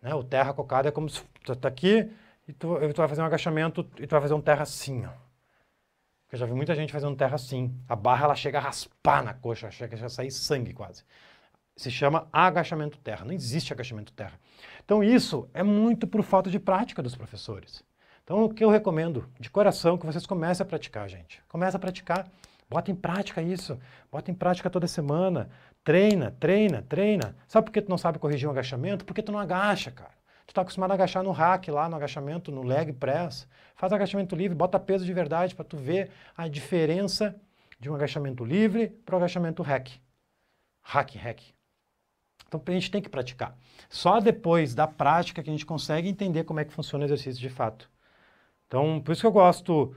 Né? 0.00 0.14
O 0.14 0.22
terra 0.22 0.50
acocado 0.50 0.86
é 0.86 0.90
como 0.90 1.08
se 1.08 1.22
tu 1.44 1.56
tá 1.56 1.68
aqui 1.68 2.10
e 2.50 2.52
tu, 2.52 2.76
tu 2.92 2.96
vai 2.96 3.08
fazer 3.08 3.22
um 3.22 3.26
agachamento 3.26 3.88
e 3.98 4.06
tu 4.06 4.10
vai 4.10 4.20
fazer 4.20 4.34
um 4.34 4.40
terra 4.40 4.62
assim, 4.62 5.06
ó. 5.06 5.12
Eu 6.32 6.38
já 6.38 6.46
vi 6.46 6.52
muita 6.52 6.74
gente 6.74 6.92
fazendo 6.92 7.16
terra 7.16 7.36
assim. 7.36 7.74
A 7.88 7.96
barra 7.96 8.24
ela 8.24 8.34
chega 8.34 8.58
a 8.58 8.60
raspar 8.60 9.22
na 9.22 9.34
coxa, 9.34 9.70
chega 9.70 10.04
a 10.04 10.08
sair 10.08 10.30
sangue 10.30 10.72
quase. 10.72 11.04
Se 11.76 11.90
chama 11.90 12.28
agachamento 12.32 12.98
terra. 12.98 13.24
Não 13.24 13.32
existe 13.32 13.72
agachamento 13.72 14.12
terra. 14.12 14.38
Então 14.84 15.02
isso 15.02 15.48
é 15.54 15.62
muito 15.62 16.06
por 16.06 16.22
falta 16.22 16.50
de 16.50 16.58
prática 16.58 17.02
dos 17.02 17.16
professores. 17.16 17.84
Então 18.22 18.44
o 18.44 18.52
que 18.52 18.64
eu 18.64 18.70
recomendo 18.70 19.28
de 19.40 19.50
coração 19.50 19.96
que 19.98 20.06
vocês 20.06 20.26
comecem 20.26 20.64
a 20.64 20.66
praticar, 20.66 21.08
gente. 21.08 21.42
Comece 21.48 21.76
a 21.76 21.80
praticar. 21.80 22.28
Bota 22.68 22.90
em 22.90 22.96
prática 22.96 23.42
isso. 23.42 23.78
Bota 24.10 24.30
em 24.30 24.34
prática 24.34 24.70
toda 24.70 24.86
semana. 24.86 25.50
Treina, 25.82 26.32
treina, 26.38 26.82
treina. 26.82 27.36
Sabe 27.48 27.66
por 27.66 27.72
que 27.72 27.82
tu 27.82 27.88
não 27.88 27.98
sabe 27.98 28.18
corrigir 28.20 28.48
um 28.48 28.52
agachamento? 28.52 29.04
Porque 29.04 29.22
tu 29.22 29.32
não 29.32 29.38
agacha, 29.38 29.90
cara. 29.90 30.19
Tu 30.50 30.52
está 30.52 30.62
acostumado 30.62 30.90
a 30.90 30.94
agachar 30.94 31.22
no 31.22 31.30
rack 31.30 31.70
lá, 31.70 31.88
no 31.88 31.94
agachamento, 31.94 32.50
no 32.50 32.64
leg 32.64 32.92
press. 32.92 33.46
Faz 33.76 33.92
agachamento 33.92 34.34
livre, 34.34 34.52
bota 34.52 34.80
peso 34.80 35.04
de 35.04 35.12
verdade 35.12 35.54
para 35.54 35.64
tu 35.64 35.76
ver 35.76 36.10
a 36.36 36.48
diferença 36.48 37.40
de 37.78 37.88
um 37.88 37.94
agachamento 37.94 38.44
livre 38.44 38.88
para 38.88 39.14
o 39.14 39.18
agachamento 39.18 39.62
hack. 39.62 39.90
Hack, 40.82 41.14
hack. 41.14 41.40
Então 42.48 42.60
a 42.66 42.70
gente 42.72 42.90
tem 42.90 43.00
que 43.00 43.08
praticar. 43.08 43.56
Só 43.88 44.18
depois 44.18 44.74
da 44.74 44.88
prática 44.88 45.40
que 45.40 45.48
a 45.48 45.52
gente 45.52 45.64
consegue 45.64 46.08
entender 46.08 46.42
como 46.42 46.58
é 46.58 46.64
que 46.64 46.72
funciona 46.72 47.04
o 47.04 47.06
exercício 47.06 47.40
de 47.40 47.48
fato. 47.48 47.88
Então, 48.66 49.00
por 49.00 49.12
isso 49.12 49.20
que 49.20 49.28
eu 49.28 49.32
gosto 49.32 49.94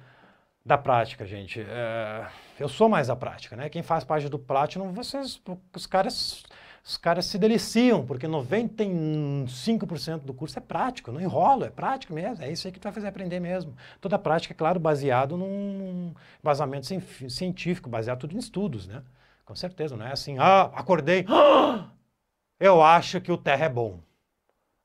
da 0.63 0.77
prática, 0.77 1.25
gente. 1.25 1.61
É, 1.61 2.27
eu 2.59 2.69
sou 2.69 2.87
mais 2.87 3.07
da 3.07 3.15
prática, 3.15 3.55
né? 3.55 3.69
Quem 3.69 3.81
faz 3.81 4.03
parte 4.03 4.29
do 4.29 4.37
Platinum, 4.37 4.93
vocês, 4.93 5.41
os 5.75 5.87
caras 5.87 6.43
os 6.85 6.97
caras 6.97 7.25
se 7.25 7.37
deliciam, 7.37 8.05
porque 8.05 8.27
95% 8.27 10.19
do 10.19 10.33
curso 10.33 10.59
é 10.59 10.61
prático, 10.61 11.13
não 11.13 11.21
enrola, 11.21 11.67
é 11.67 11.69
prático 11.69 12.13
mesmo, 12.13 12.43
é 12.43 12.51
isso 12.51 12.67
aí 12.67 12.73
que 12.73 12.79
tu 12.79 12.83
vai 12.83 12.91
fazer 12.91 13.07
aprender 13.07 13.39
mesmo. 13.39 13.73
Toda 14.01 14.19
prática, 14.19 14.53
é 14.53 14.57
claro, 14.57 14.79
baseado 14.81 15.37
num 15.37 16.13
vazamento 16.41 16.85
científico, 17.29 17.89
baseado 17.89 18.19
tudo 18.19 18.35
em 18.35 18.39
estudos, 18.39 18.85
né? 18.87 19.01
Com 19.45 19.55
certeza, 19.55 19.95
não 19.95 20.05
é 20.05 20.11
assim, 20.11 20.37
ah, 20.39 20.63
acordei, 20.75 21.25
ah, 21.29 21.89
eu 22.59 22.83
acho 22.83 23.21
que 23.21 23.31
o 23.31 23.37
terra 23.37 23.65
é 23.65 23.69
bom. 23.69 23.99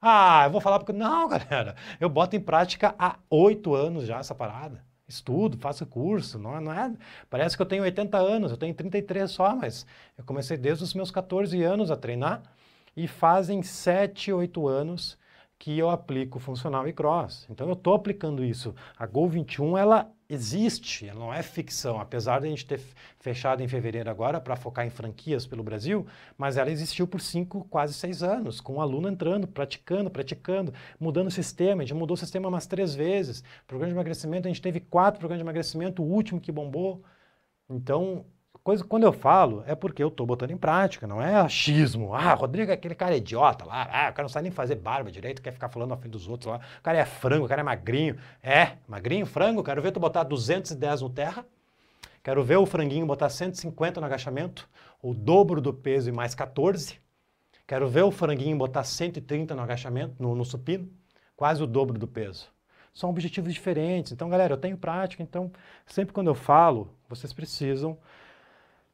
Ah, 0.01 0.45
eu 0.47 0.51
vou 0.51 0.61
falar 0.61 0.79
porque... 0.79 0.93
Não, 0.93 1.27
galera, 1.29 1.75
eu 2.01 2.09
boto 2.09 2.37
em 2.37 2.41
prática 2.41 2.95
há 2.99 3.17
oito 3.31 3.75
anos 3.75 4.07
já 4.07 4.19
essa 4.19 4.35
parada 4.35 4.88
estudo, 5.09 5.57
faço 5.59 5.87
curso, 5.87 6.39
não, 6.39 6.57
é, 6.57 6.61
não 6.61 6.73
é, 6.73 6.93
parece 7.31 7.57
que 7.57 7.63
eu 7.63 7.67
tenho 7.67 7.83
80 7.83 8.19
anos, 8.19 8.51
eu 8.51 8.57
tenho 8.57 8.75
33 8.75 9.31
só, 9.31 9.57
mas 9.57 9.87
eu 10.17 10.25
comecei 10.25 10.57
desde 10.57 10.85
os 10.85 10.93
meus 10.93 11.11
14 11.11 11.63
anos 11.63 11.91
a 11.91 11.97
treinar 11.97 12.43
e 12.97 13.09
fazem 13.09 13.63
7, 13.63 14.33
8 14.33 14.69
anos 14.69 15.19
que 15.59 15.77
eu 15.77 15.91
aplico 15.91 16.39
funcional 16.39 16.87
e 16.87 16.93
cross. 16.93 17.47
Então 17.51 17.67
eu 17.67 17.73
estou 17.73 17.95
aplicando 17.95 18.45
isso. 18.45 18.75
A 18.97 19.07
Gol 19.07 19.29
21 19.29 19.77
ela 19.77 20.11
existe, 20.29 21.09
ela 21.09 21.19
não 21.19 21.35
é 21.35 21.43
ficção, 21.43 21.99
apesar 21.99 22.41
de 22.41 22.47
a 22.47 22.51
gente 22.51 22.67
ter 22.67 22.81
fechado 23.19 23.63
em 23.63 23.67
fevereiro 23.69 24.09
agora 24.11 24.41
para 24.41 24.55
focar 24.55 24.87
em 24.87 24.91
franquias 24.91 25.47
pelo 25.47 25.63
Brasil, 25.63 26.07
mas 26.37 26.57
ela 26.57 26.71
existiu 26.71 27.09
por 27.09 27.21
cinco, 27.21 27.65
quase 27.65 27.95
seis 27.95 28.23
anos, 28.23 28.61
com 28.61 28.75
o 28.75 28.77
um 28.77 28.81
aluno 28.81 29.09
entrando, 29.09 29.49
praticando, 29.49 30.11
praticando, 30.11 30.73
mudando 31.01 31.29
o 31.29 31.31
sistema. 31.31 31.83
A 31.83 31.85
gente 31.85 31.97
mudou 31.99 32.15
o 32.15 32.19
sistema 32.19 32.49
umas 32.49 32.67
três 32.67 32.95
vezes. 32.95 33.43
Programa 33.67 33.93
de 33.93 33.97
emagrecimento, 33.97 34.47
a 34.47 34.51
gente 34.51 34.63
teve 34.63 34.81
quatro 34.81 35.19
programas 35.19 35.41
de 35.41 35.45
emagrecimento, 35.45 36.03
o 36.03 36.07
último 36.07 36.41
que 36.41 36.53
bombou. 36.53 37.03
Então, 37.69 38.27
coisa 38.69 38.85
quando 38.85 39.05
eu 39.05 39.15
falo 39.15 39.65
é 39.67 39.75
porque 39.75 40.03
eu 40.03 40.09
estou 40.09 40.27
botando 40.27 40.51
em 40.51 40.57
prática, 40.59 41.07
não 41.07 41.23
é 41.23 41.35
achismo. 41.37 42.13
Ah, 42.13 42.35
Rodrigo 42.35 42.71
é 42.71 42.75
aquele 42.75 42.95
cara 42.95 43.17
idiota 43.17 43.65
lá, 43.65 43.89
ah, 43.91 44.11
o 44.11 44.13
cara 44.13 44.25
não 44.25 44.29
sabe 44.29 44.43
nem 44.43 44.53
fazer 44.53 44.75
barba 44.75 45.11
direito, 45.11 45.41
quer 45.41 45.53
ficar 45.53 45.71
falando 45.71 45.89
na 45.89 45.97
frente 45.97 46.13
dos 46.13 46.29
outros 46.29 46.53
lá. 46.53 46.61
O 46.79 46.83
cara 46.83 46.99
é 46.99 47.05
frango, 47.07 47.47
o 47.47 47.49
cara 47.49 47.63
é 47.63 47.65
magrinho. 47.65 48.19
É, 48.43 48.73
magrinho, 48.87 49.25
frango, 49.25 49.65
quero 49.65 49.81
ver 49.81 49.91
tu 49.91 49.99
botar 49.99 50.23
210 50.23 51.01
no 51.01 51.09
terra. 51.09 51.47
Quero 52.23 52.45
ver 52.45 52.59
o 52.59 52.67
franguinho 52.67 53.07
botar 53.07 53.31
150 53.31 54.01
no 54.01 54.07
agachamento, 54.07 54.69
o 55.01 55.15
dobro 55.15 55.63
do 55.63 55.73
peso 55.73 56.11
e 56.11 56.13
mais 56.13 56.35
14. 56.35 57.01
Quero 57.67 57.89
ver 57.89 58.03
o 58.03 58.11
franguinho 58.11 58.59
botar 58.59 58.85
130 58.85 59.55
no 59.55 59.63
agachamento, 59.63 60.23
no, 60.23 60.35
no 60.35 60.45
supino, 60.45 60.91
quase 61.35 61.63
o 61.63 61.67
dobro 61.67 61.99
do 61.99 62.07
peso. 62.07 62.51
São 62.93 63.09
objetivos 63.09 63.55
diferentes. 63.55 64.13
Então, 64.13 64.29
galera, 64.29 64.53
eu 64.53 64.59
tenho 64.59 64.77
prática, 64.77 65.23
então 65.23 65.51
sempre 65.87 66.13
quando 66.13 66.27
eu 66.27 66.35
falo, 66.35 66.95
vocês 67.09 67.33
precisam 67.33 67.97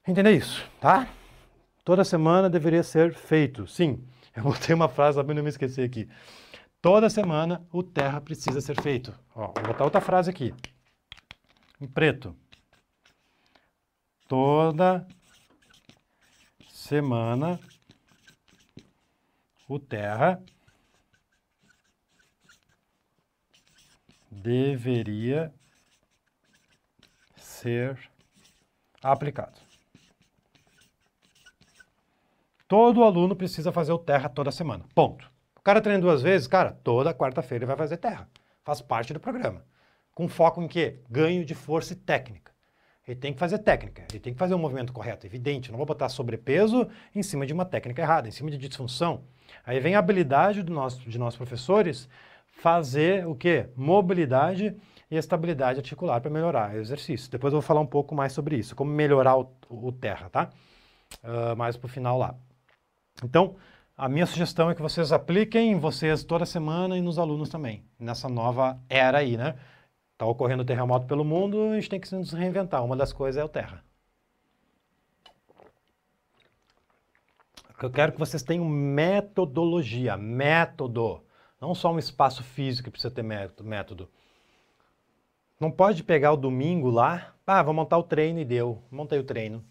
Entender 0.06 0.32
isso, 0.32 0.62
tá? 0.80 1.08
Toda 1.82 2.04
semana 2.04 2.50
deveria 2.50 2.82
ser 2.82 3.14
feito. 3.14 3.66
Sim, 3.66 4.06
eu 4.36 4.42
botei 4.42 4.74
uma 4.74 4.88
frase 4.88 5.22
para 5.22 5.34
não 5.34 5.42
me 5.42 5.48
esquecer 5.48 5.82
aqui. 5.82 6.08
Toda 6.82 7.08
semana 7.08 7.66
o 7.72 7.82
terra 7.82 8.20
precisa 8.20 8.60
ser 8.60 8.78
feito. 8.82 9.18
Ó, 9.34 9.46
vou 9.46 9.68
botar 9.68 9.84
outra 9.84 10.02
frase 10.02 10.28
aqui. 10.28 10.54
Em 11.80 11.86
preto. 11.86 12.36
Toda 14.28 15.06
semana 16.68 17.58
o 19.66 19.78
terra 19.78 20.42
deveria 24.30 25.50
ser 27.36 27.98
aplicado. 29.02 29.63
Todo 32.66 33.04
aluno 33.04 33.36
precisa 33.36 33.70
fazer 33.70 33.92
o 33.92 33.98
terra 33.98 34.28
toda 34.28 34.50
semana. 34.50 34.84
Ponto. 34.94 35.30
O 35.56 35.60
cara 35.60 35.80
treina 35.80 36.00
duas 36.00 36.22
vezes, 36.22 36.46
cara, 36.46 36.72
toda 36.72 37.14
quarta-feira 37.14 37.64
ele 37.64 37.68
vai 37.68 37.76
fazer 37.76 37.96
terra. 37.98 38.28
Faz 38.64 38.80
parte 38.80 39.12
do 39.12 39.20
programa. 39.20 39.64
Com 40.14 40.28
foco 40.28 40.62
em 40.62 40.68
quê? 40.68 41.00
Ganho 41.10 41.44
de 41.44 41.54
força 41.54 41.92
e 41.92 41.96
técnica. 41.96 42.52
Ele 43.06 43.16
tem 43.16 43.34
que 43.34 43.38
fazer 43.38 43.58
técnica, 43.58 44.06
ele 44.10 44.18
tem 44.18 44.32
que 44.32 44.38
fazer 44.38 44.54
o 44.54 44.56
um 44.56 44.60
movimento 44.60 44.92
correto, 44.92 45.26
evidente. 45.26 45.70
Não 45.70 45.76
vou 45.76 45.86
botar 45.86 46.08
sobrepeso 46.08 46.88
em 47.14 47.22
cima 47.22 47.44
de 47.44 47.52
uma 47.52 47.66
técnica 47.66 48.00
errada, 48.00 48.28
em 48.28 48.30
cima 48.30 48.50
de 48.50 48.56
disfunção. 48.56 49.24
Aí 49.66 49.78
vem 49.78 49.94
a 49.94 49.98
habilidade 49.98 50.62
do 50.62 50.72
nosso, 50.72 51.08
de 51.08 51.18
nossos 51.18 51.36
professores 51.36 52.08
fazer 52.46 53.26
o 53.26 53.34
quê? 53.34 53.68
Mobilidade 53.76 54.74
e 55.10 55.16
estabilidade 55.16 55.80
articular 55.80 56.20
para 56.20 56.30
melhorar 56.30 56.74
o 56.74 56.78
exercício. 56.78 57.30
Depois 57.30 57.52
eu 57.52 57.60
vou 57.60 57.66
falar 57.66 57.80
um 57.80 57.86
pouco 57.86 58.14
mais 58.14 58.32
sobre 58.32 58.56
isso, 58.56 58.74
como 58.74 58.90
melhorar 58.90 59.36
o, 59.36 59.52
o 59.68 59.92
terra, 59.92 60.30
tá? 60.30 60.50
Uh, 61.22 61.54
mais 61.56 61.76
para 61.76 61.86
o 61.86 61.90
final 61.90 62.16
lá. 62.16 62.34
Então, 63.22 63.56
a 63.96 64.08
minha 64.08 64.26
sugestão 64.26 64.70
é 64.70 64.74
que 64.74 64.82
vocês 64.82 65.12
apliquem 65.12 65.78
vocês 65.78 66.24
toda 66.24 66.44
semana 66.44 66.98
e 66.98 67.00
nos 67.00 67.18
alunos 67.18 67.48
também, 67.48 67.84
nessa 67.98 68.28
nova 68.28 68.80
era 68.88 69.18
aí, 69.18 69.36
né? 69.36 69.56
Está 70.12 70.26
ocorrendo 70.26 70.64
terremoto 70.64 71.06
pelo 71.06 71.24
mundo, 71.24 71.70
a 71.70 71.74
gente 71.74 71.90
tem 71.90 72.00
que 72.00 72.08
se 72.08 72.36
reinventar. 72.36 72.84
Uma 72.84 72.96
das 72.96 73.12
coisas 73.12 73.40
é 73.40 73.44
o 73.44 73.48
terra. 73.48 73.84
Eu 77.82 77.90
quero 77.90 78.12
que 78.12 78.18
vocês 78.18 78.42
tenham 78.42 78.64
metodologia, 78.64 80.16
método. 80.16 81.22
Não 81.60 81.74
só 81.74 81.92
um 81.92 81.98
espaço 81.98 82.42
físico 82.42 82.84
que 82.84 82.90
precisa 82.90 83.12
ter 83.12 83.22
método. 83.22 84.08
Não 85.60 85.70
pode 85.70 86.02
pegar 86.02 86.32
o 86.32 86.36
domingo 86.36 86.88
lá, 86.88 87.34
ah, 87.46 87.62
vou 87.62 87.74
montar 87.74 87.98
o 87.98 88.02
treino 88.02 88.40
e 88.40 88.44
deu. 88.44 88.82
Montei 88.90 89.18
o 89.18 89.24
treino. 89.24 89.64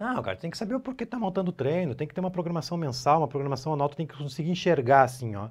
Não, 0.00 0.22
cara, 0.22 0.34
tem 0.34 0.50
que 0.50 0.56
saber 0.56 0.74
o 0.74 0.80
porquê 0.80 1.04
tá 1.04 1.18
montando 1.18 1.50
o 1.50 1.52
treino, 1.52 1.94
tem 1.94 2.08
que 2.08 2.14
ter 2.14 2.20
uma 2.22 2.30
programação 2.30 2.78
mensal, 2.78 3.18
uma 3.18 3.28
programação 3.28 3.74
anual, 3.74 3.90
tem 3.90 4.06
que 4.06 4.16
conseguir 4.16 4.50
enxergar 4.50 5.02
assim, 5.02 5.36
ó. 5.36 5.50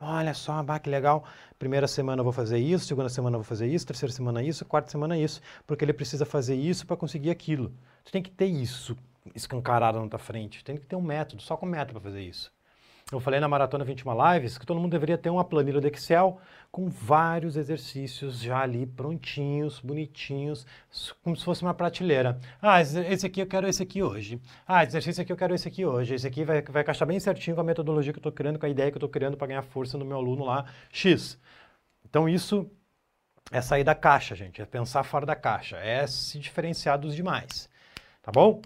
Olha 0.00 0.32
só, 0.32 0.62
bah, 0.62 0.78
que 0.78 0.88
legal. 0.88 1.22
Primeira 1.58 1.86
semana 1.86 2.20
eu 2.20 2.24
vou 2.24 2.32
fazer 2.32 2.58
isso, 2.58 2.86
segunda 2.86 3.10
semana 3.10 3.36
eu 3.36 3.40
vou 3.40 3.44
fazer 3.44 3.66
isso, 3.66 3.86
terceira 3.86 4.10
semana 4.10 4.42
isso, 4.42 4.64
quarta 4.64 4.90
semana 4.90 5.18
isso, 5.18 5.42
porque 5.66 5.84
ele 5.84 5.92
precisa 5.92 6.24
fazer 6.24 6.54
isso 6.54 6.86
para 6.86 6.96
conseguir 6.96 7.28
aquilo. 7.30 7.74
Tu 8.02 8.10
tem 8.10 8.22
que 8.22 8.30
ter 8.30 8.46
isso 8.46 8.96
escancarado 9.34 10.00
na 10.00 10.08
tua 10.08 10.18
frente, 10.18 10.64
tem 10.64 10.78
que 10.78 10.86
ter 10.86 10.96
um 10.96 11.02
método, 11.02 11.42
só 11.42 11.54
com 11.54 11.66
método 11.66 12.00
para 12.00 12.10
fazer 12.10 12.22
isso. 12.22 12.50
Eu 13.12 13.18
falei 13.18 13.40
na 13.40 13.48
Maratona 13.48 13.84
21 13.84 14.34
Lives 14.34 14.56
que 14.56 14.64
todo 14.64 14.78
mundo 14.78 14.92
deveria 14.92 15.18
ter 15.18 15.30
uma 15.30 15.44
planilha 15.44 15.80
do 15.80 15.86
Excel 15.88 16.38
com 16.70 16.88
vários 16.88 17.56
exercícios 17.56 18.38
já 18.38 18.60
ali 18.60 18.86
prontinhos, 18.86 19.80
bonitinhos, 19.80 20.64
como 21.22 21.36
se 21.36 21.44
fosse 21.44 21.62
uma 21.62 21.74
prateleira. 21.74 22.38
Ah, 22.62 22.80
esse 22.80 23.26
aqui 23.26 23.40
eu 23.40 23.46
quero 23.46 23.66
esse 23.66 23.82
aqui 23.82 24.00
hoje. 24.02 24.40
Ah, 24.66 24.84
exercício 24.84 25.22
aqui 25.22 25.32
eu 25.32 25.36
quero 25.36 25.54
esse 25.54 25.66
aqui 25.66 25.84
hoje. 25.84 26.14
Esse 26.14 26.26
aqui 26.26 26.44
vai, 26.44 26.62
vai 26.62 26.82
encaixar 26.82 27.08
bem 27.08 27.18
certinho 27.18 27.56
com 27.56 27.62
a 27.62 27.64
metodologia 27.64 28.12
que 28.12 28.18
eu 28.18 28.20
estou 28.20 28.32
criando, 28.32 28.58
com 28.58 28.66
a 28.66 28.68
ideia 28.68 28.90
que 28.90 28.96
eu 28.96 29.00
estou 29.00 29.08
criando 29.08 29.36
para 29.36 29.48
ganhar 29.48 29.62
força 29.62 29.98
no 29.98 30.04
meu 30.04 30.16
aluno 30.16 30.44
lá, 30.44 30.64
X. 30.92 31.36
Então 32.08 32.28
isso 32.28 32.70
é 33.50 33.60
sair 33.60 33.82
da 33.82 33.94
caixa, 33.94 34.36
gente, 34.36 34.62
é 34.62 34.64
pensar 34.64 35.02
fora 35.02 35.26
da 35.26 35.34
caixa, 35.34 35.76
é 35.78 36.06
se 36.06 36.38
diferenciar 36.38 36.98
dos 36.98 37.16
demais. 37.16 37.68
Tá 38.22 38.30
bom? 38.30 38.62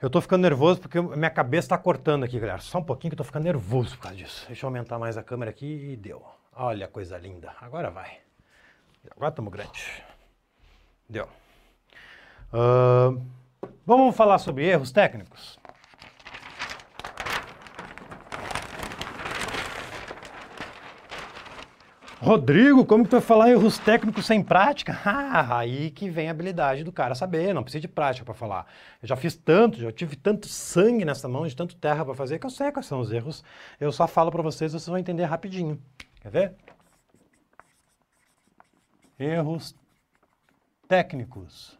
Eu 0.00 0.08
tô 0.08 0.18
ficando 0.18 0.40
nervoso 0.40 0.80
porque 0.80 0.98
minha 0.98 1.28
cabeça 1.28 1.68
tá 1.68 1.78
cortando 1.78 2.24
aqui, 2.24 2.40
galera. 2.40 2.58
Só 2.60 2.78
um 2.78 2.82
pouquinho 2.82 3.10
que 3.10 3.14
eu 3.14 3.18
tô 3.18 3.24
ficando 3.24 3.44
nervoso 3.44 3.96
por 3.96 4.04
causa 4.04 4.16
disso. 4.16 4.46
Deixa 4.46 4.64
eu 4.64 4.68
aumentar 4.68 4.98
mais 4.98 5.18
a 5.18 5.22
câmera 5.22 5.50
aqui 5.50 5.90
e 5.92 5.96
deu. 5.96 6.24
Olha 6.54 6.86
a 6.86 6.88
coisa 6.88 7.18
linda. 7.18 7.52
Agora 7.60 7.90
vai. 7.90 8.18
Agora 9.10 9.28
estamos 9.28 9.52
grande. 9.52 10.02
Deu. 11.06 11.28
Uh, 12.50 13.22
vamos 13.84 14.16
falar 14.16 14.38
sobre 14.38 14.66
erros 14.66 14.90
técnicos? 14.90 15.59
Rodrigo, 22.22 22.84
como 22.84 23.02
que 23.02 23.08
tu 23.08 23.12
vai 23.12 23.22
falar 23.22 23.50
erros 23.50 23.78
técnicos 23.78 24.26
sem 24.26 24.42
prática? 24.42 24.98
Ah, 25.32 25.58
aí 25.58 25.90
que 25.90 26.10
vem 26.10 26.28
a 26.28 26.32
habilidade 26.32 26.84
do 26.84 26.92
cara 26.92 27.14
saber, 27.14 27.54
não 27.54 27.62
precisa 27.62 27.80
de 27.80 27.88
prática 27.88 28.24
para 28.24 28.34
falar. 28.34 28.66
Eu 29.00 29.08
já 29.08 29.16
fiz 29.16 29.34
tanto, 29.34 29.80
já 29.80 29.90
tive 29.90 30.16
tanto 30.16 30.46
sangue 30.48 31.04
nessa 31.04 31.28
mão, 31.28 31.46
de 31.46 31.56
tanto 31.56 31.76
terra 31.76 32.04
para 32.04 32.14
fazer, 32.14 32.38
que 32.38 32.44
eu 32.44 32.50
sei 32.50 32.70
quais 32.70 32.86
são 32.86 33.00
os 33.00 33.10
erros. 33.10 33.42
Eu 33.80 33.90
só 33.90 34.06
falo 34.06 34.30
para 34.30 34.42
vocês, 34.42 34.72
vocês 34.72 34.86
vão 34.86 34.98
entender 34.98 35.24
rapidinho. 35.24 35.80
Quer 36.20 36.30
ver? 36.30 36.54
Erros 39.18 39.74
técnicos. 40.88 41.78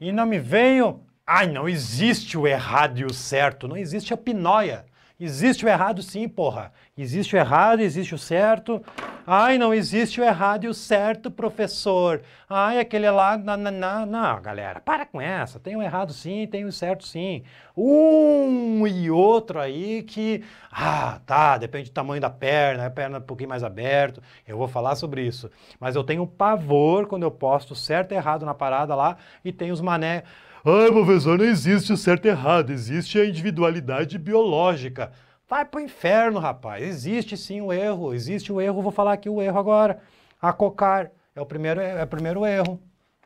E 0.00 0.10
não 0.10 0.26
me 0.26 0.38
veio... 0.38 1.00
Ai, 1.24 1.46
não 1.46 1.68
existe 1.68 2.36
o 2.36 2.46
errado 2.46 2.98
e 2.98 3.04
o 3.04 3.14
certo, 3.14 3.68
não 3.68 3.76
existe 3.76 4.12
a 4.12 4.16
pinóia. 4.16 4.84
Existe 5.24 5.64
o 5.64 5.68
errado 5.68 6.02
sim, 6.02 6.28
porra. 6.28 6.72
Existe 6.98 7.36
o 7.36 7.38
errado, 7.38 7.78
existe 7.78 8.12
o 8.12 8.18
certo. 8.18 8.82
Ai, 9.24 9.56
não 9.56 9.72
existe 9.72 10.20
o 10.20 10.24
errado 10.24 10.64
e 10.64 10.68
o 10.68 10.74
certo, 10.74 11.30
professor. 11.30 12.22
Ai, 12.50 12.80
aquele 12.80 13.08
lá. 13.08 13.38
Não, 13.38 13.56
não, 13.56 13.70
não, 13.70 14.04
não, 14.04 14.42
galera, 14.42 14.80
para 14.80 15.06
com 15.06 15.20
essa. 15.20 15.60
Tem 15.60 15.76
o 15.76 15.82
errado 15.82 16.12
sim, 16.12 16.48
tem 16.48 16.64
o 16.64 16.72
certo 16.72 17.06
sim. 17.06 17.44
Um 17.76 18.84
e 18.84 19.12
outro 19.12 19.60
aí 19.60 20.02
que. 20.02 20.42
Ah, 20.72 21.20
tá, 21.24 21.56
depende 21.56 21.90
do 21.90 21.94
tamanho 21.94 22.20
da 22.20 22.28
perna, 22.28 22.86
a 22.86 22.90
perna 22.90 23.18
um 23.18 23.22
pouquinho 23.22 23.50
mais 23.50 23.62
aberto. 23.62 24.20
Eu 24.44 24.58
vou 24.58 24.66
falar 24.66 24.96
sobre 24.96 25.22
isso. 25.24 25.48
Mas 25.78 25.94
eu 25.94 26.02
tenho 26.02 26.26
pavor 26.26 27.06
quando 27.06 27.22
eu 27.22 27.30
posto 27.30 27.76
certo 27.76 28.10
e 28.10 28.16
errado 28.16 28.44
na 28.44 28.54
parada 28.54 28.92
lá 28.96 29.16
e 29.44 29.52
tem 29.52 29.70
os 29.70 29.80
mané. 29.80 30.24
Ai, 30.64 30.92
professor, 30.92 31.36
não 31.36 31.44
existe 31.44 31.92
o 31.92 31.96
certo 31.96 32.26
e 32.26 32.28
errado, 32.28 32.70
existe 32.70 33.18
a 33.18 33.26
individualidade 33.26 34.16
biológica. 34.16 35.10
Vai 35.48 35.64
pro 35.64 35.80
inferno, 35.80 36.38
rapaz. 36.38 36.84
Existe 36.84 37.36
sim 37.36 37.60
o 37.60 37.72
erro, 37.72 38.14
existe 38.14 38.52
o 38.52 38.60
erro, 38.60 38.80
vou 38.80 38.92
falar 38.92 39.14
aqui 39.14 39.28
o 39.28 39.42
erro 39.42 39.58
agora. 39.58 40.00
Acocar 40.40 41.10
é 41.34 41.40
o 41.40 41.46
primeiro, 41.46 41.80
é 41.80 42.04
o 42.04 42.06
primeiro 42.06 42.46
erro. 42.46 42.80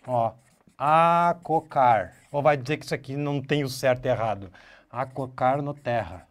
Ó, 0.06 0.32
acocar. 0.78 2.14
Ou 2.32 2.40
vai 2.40 2.56
dizer 2.56 2.78
que 2.78 2.86
isso 2.86 2.94
aqui 2.94 3.16
não 3.16 3.42
tem 3.42 3.64
o 3.64 3.68
certo 3.68 4.06
e 4.06 4.08
errado. 4.08 4.50
Acocar 4.90 5.60
no 5.60 5.74
terra. 5.74 6.26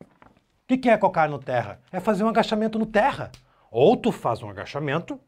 O 0.00 0.66
que, 0.66 0.78
que 0.78 0.90
é 0.90 0.94
acocar 0.94 1.30
no 1.30 1.38
terra? 1.38 1.78
É 1.92 2.00
fazer 2.00 2.24
um 2.24 2.28
agachamento 2.28 2.76
no 2.76 2.86
terra. 2.86 3.30
Ou 3.70 3.96
tu 3.96 4.10
faz 4.10 4.42
um 4.42 4.50
agachamento, 4.50 5.20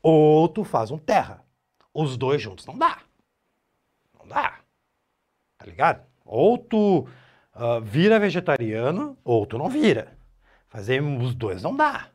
ou 0.00 0.48
tu 0.48 0.62
faz 0.62 0.92
um 0.92 0.98
terra. 0.98 1.42
Os 1.92 2.16
dois 2.16 2.40
juntos 2.40 2.64
não 2.64 2.78
dá 2.78 3.07
dá. 4.28 4.58
Tá 5.58 5.66
ligado? 5.66 6.06
Ou 6.24 6.56
tu 6.56 7.08
uh, 7.54 7.80
vira 7.82 8.20
vegetariano, 8.20 9.16
ou 9.24 9.46
tu 9.46 9.58
não 9.58 9.68
vira. 9.68 10.16
Fazer 10.68 11.02
os 11.02 11.34
dois 11.34 11.62
não 11.62 11.74
dá. 11.74 12.08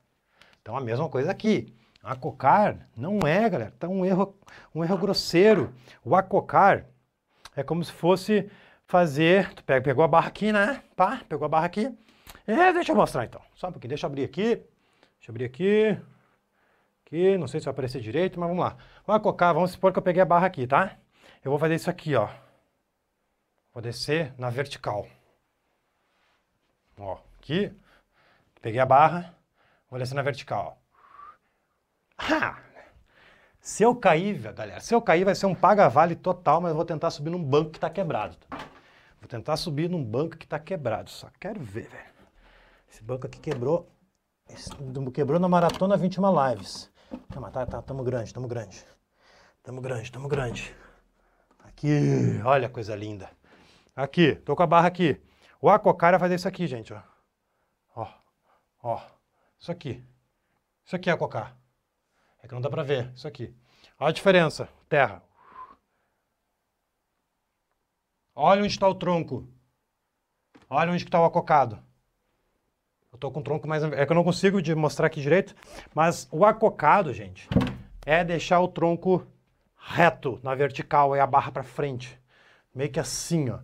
Então 0.62 0.78
a 0.78 0.82
mesma 0.82 1.10
coisa 1.10 1.32
aqui. 1.32 1.76
Acocar 2.02 2.90
não 2.98 3.20
é, 3.26 3.50
galera, 3.50 3.74
tá 3.80 3.88
um 3.88 4.06
erro, 4.06 4.38
um 4.76 4.84
erro 4.84 4.98
grosseiro. 4.98 5.74
O 6.04 6.16
acocar 6.16 6.86
é 7.56 7.64
como 7.64 7.84
se 7.84 7.92
fosse 7.92 8.50
fazer. 8.86 9.54
Tu 9.54 9.64
pega, 9.64 9.82
pegou 9.82 10.04
a 10.04 10.08
barra 10.08 10.28
aqui, 10.28 10.52
né? 10.52 10.84
Pá, 10.96 11.22
pegou 11.28 11.46
a 11.46 11.50
barra 11.50 11.66
aqui. 11.66 11.90
É, 12.46 12.74
deixa 12.74 12.92
eu 12.92 12.96
mostrar 12.96 13.24
então. 13.24 13.42
Só 13.56 13.70
um 13.70 13.72
pouquinho, 13.72 13.90
deixa 13.90 14.06
eu 14.06 14.10
abrir 14.10 14.26
aqui. 14.26 14.56
Deixa 14.56 15.30
eu 15.30 15.32
abrir 15.32 15.46
aqui. 15.46 15.98
Aqui, 17.06 17.38
não 17.38 17.48
sei 17.48 17.60
se 17.60 17.66
vai 17.66 17.72
aparecer 17.72 18.02
direito, 18.02 18.40
mas 18.40 18.50
vamos 18.50 18.64
lá. 18.64 18.76
O 19.08 19.12
acocar, 19.12 19.54
vamos 19.54 19.72
supor 19.72 19.94
que 19.94 20.00
eu 20.00 20.04
peguei 20.04 20.22
a 20.22 20.26
barra 20.26 20.48
aqui, 20.48 20.68
tá? 20.68 20.98
Eu 21.44 21.52
vou 21.52 21.60
fazer 21.60 21.76
isso 21.76 21.90
aqui, 21.90 22.16
ó. 22.16 22.30
Vou 23.74 23.82
descer 23.82 24.34
na 24.38 24.50
vertical. 24.50 25.06
Ó, 26.98 27.18
aqui. 27.38 27.72
Peguei 28.62 28.80
a 28.80 28.86
barra, 28.86 29.36
vou 29.90 30.00
descer 30.00 30.16
na 30.16 30.22
vertical. 30.22 30.82
Se 33.60 33.84
eu 33.84 33.96
cair, 33.96 34.40
galera, 34.54 34.80
se 34.80 34.96
eu 34.96 35.02
cair 35.02 35.26
vai 35.26 35.36
ser 35.36 35.46
um 35.46 35.56
paga-vale 35.56 36.16
total, 36.16 36.62
mas 36.62 36.70
eu 36.70 36.76
vou 36.76 36.86
tentar 36.86 37.12
subir 37.12 37.30
num 37.30 37.44
banco 37.44 37.72
que 37.72 37.78
está 37.78 37.90
quebrado. 37.90 38.38
Vou 39.20 39.28
tentar 39.28 39.58
subir 39.58 39.90
num 39.90 40.04
banco 40.04 40.38
que 40.38 40.46
está 40.46 40.60
quebrado. 40.60 41.10
Só 41.10 41.30
quero 41.40 41.60
ver, 41.62 41.90
velho. 41.90 42.14
Esse 42.90 43.04
banco 43.04 43.28
aqui 43.28 43.40
quebrou. 43.40 43.90
Quebrou 45.14 45.40
na 45.40 45.50
maratona 45.50 45.98
21 45.98 46.52
lives. 46.52 46.92
Não, 47.34 47.50
tá, 47.52 47.66
tá, 47.66 47.82
tamo 47.82 48.04
grande, 48.04 48.34
tamo 48.34 48.48
grande. 48.48 48.86
Tamo 49.62 49.82
grande, 49.82 50.12
tamo 50.12 50.28
grande. 50.28 50.76
Aqui, 51.76 52.42
olha 52.46 52.70
coisa 52.70 52.96
linda. 52.96 53.30
Aqui, 53.96 54.36
tô 54.36 54.56
com 54.56 54.64
a 54.64 54.68
barra 54.68 54.88
aqui. 54.88 55.22
O 55.62 55.70
acocara 55.70 56.18
vai 56.18 56.28
fazer 56.28 56.36
isso 56.36 56.48
aqui, 56.48 56.66
gente, 56.68 56.94
ó. 56.94 57.02
Ó, 57.96 58.08
ó, 58.82 59.02
isso 59.60 59.72
aqui. 59.72 60.04
Isso 60.86 60.96
aqui 60.96 61.10
é 61.10 61.14
acocar. 61.14 61.58
É 62.42 62.48
que 62.48 62.54
não 62.54 62.62
dá 62.62 62.70
pra 62.70 62.84
ver, 62.84 63.12
isso 63.14 63.28
aqui. 63.28 63.54
Olha 64.00 64.10
a 64.10 64.14
diferença, 64.14 64.70
terra. 64.88 65.22
Olha 68.36 68.62
onde 68.62 68.74
está 68.74 68.88
o 68.88 68.96
tronco. 68.96 69.48
Olha 70.70 70.92
onde 70.92 71.04
está 71.04 71.20
o 71.20 71.26
acocado. 71.26 71.84
Eu 73.12 73.18
tô 73.18 73.32
com 73.32 73.42
o 73.42 73.44
tronco 73.44 73.68
mais... 73.68 73.84
É 73.84 74.06
que 74.06 74.12
eu 74.12 74.16
não 74.16 74.24
consigo 74.24 74.62
de 74.62 74.74
mostrar 74.74 75.08
aqui 75.08 75.22
direito, 75.22 75.56
mas 75.94 76.28
o 76.32 76.46
acocado, 76.46 77.14
gente, 77.14 77.48
é 78.06 78.24
deixar 78.24 78.60
o 78.60 78.68
tronco 78.68 79.28
reto 79.86 80.40
na 80.42 80.56
vertical 80.56 81.16
e 81.16 81.20
a 81.20 81.28
barra 81.28 81.52
para 81.52 81.64
frente. 81.64 82.20
Meio 82.74 82.92
que 82.92 83.00
assim, 83.00 83.50
ó. 83.50 83.60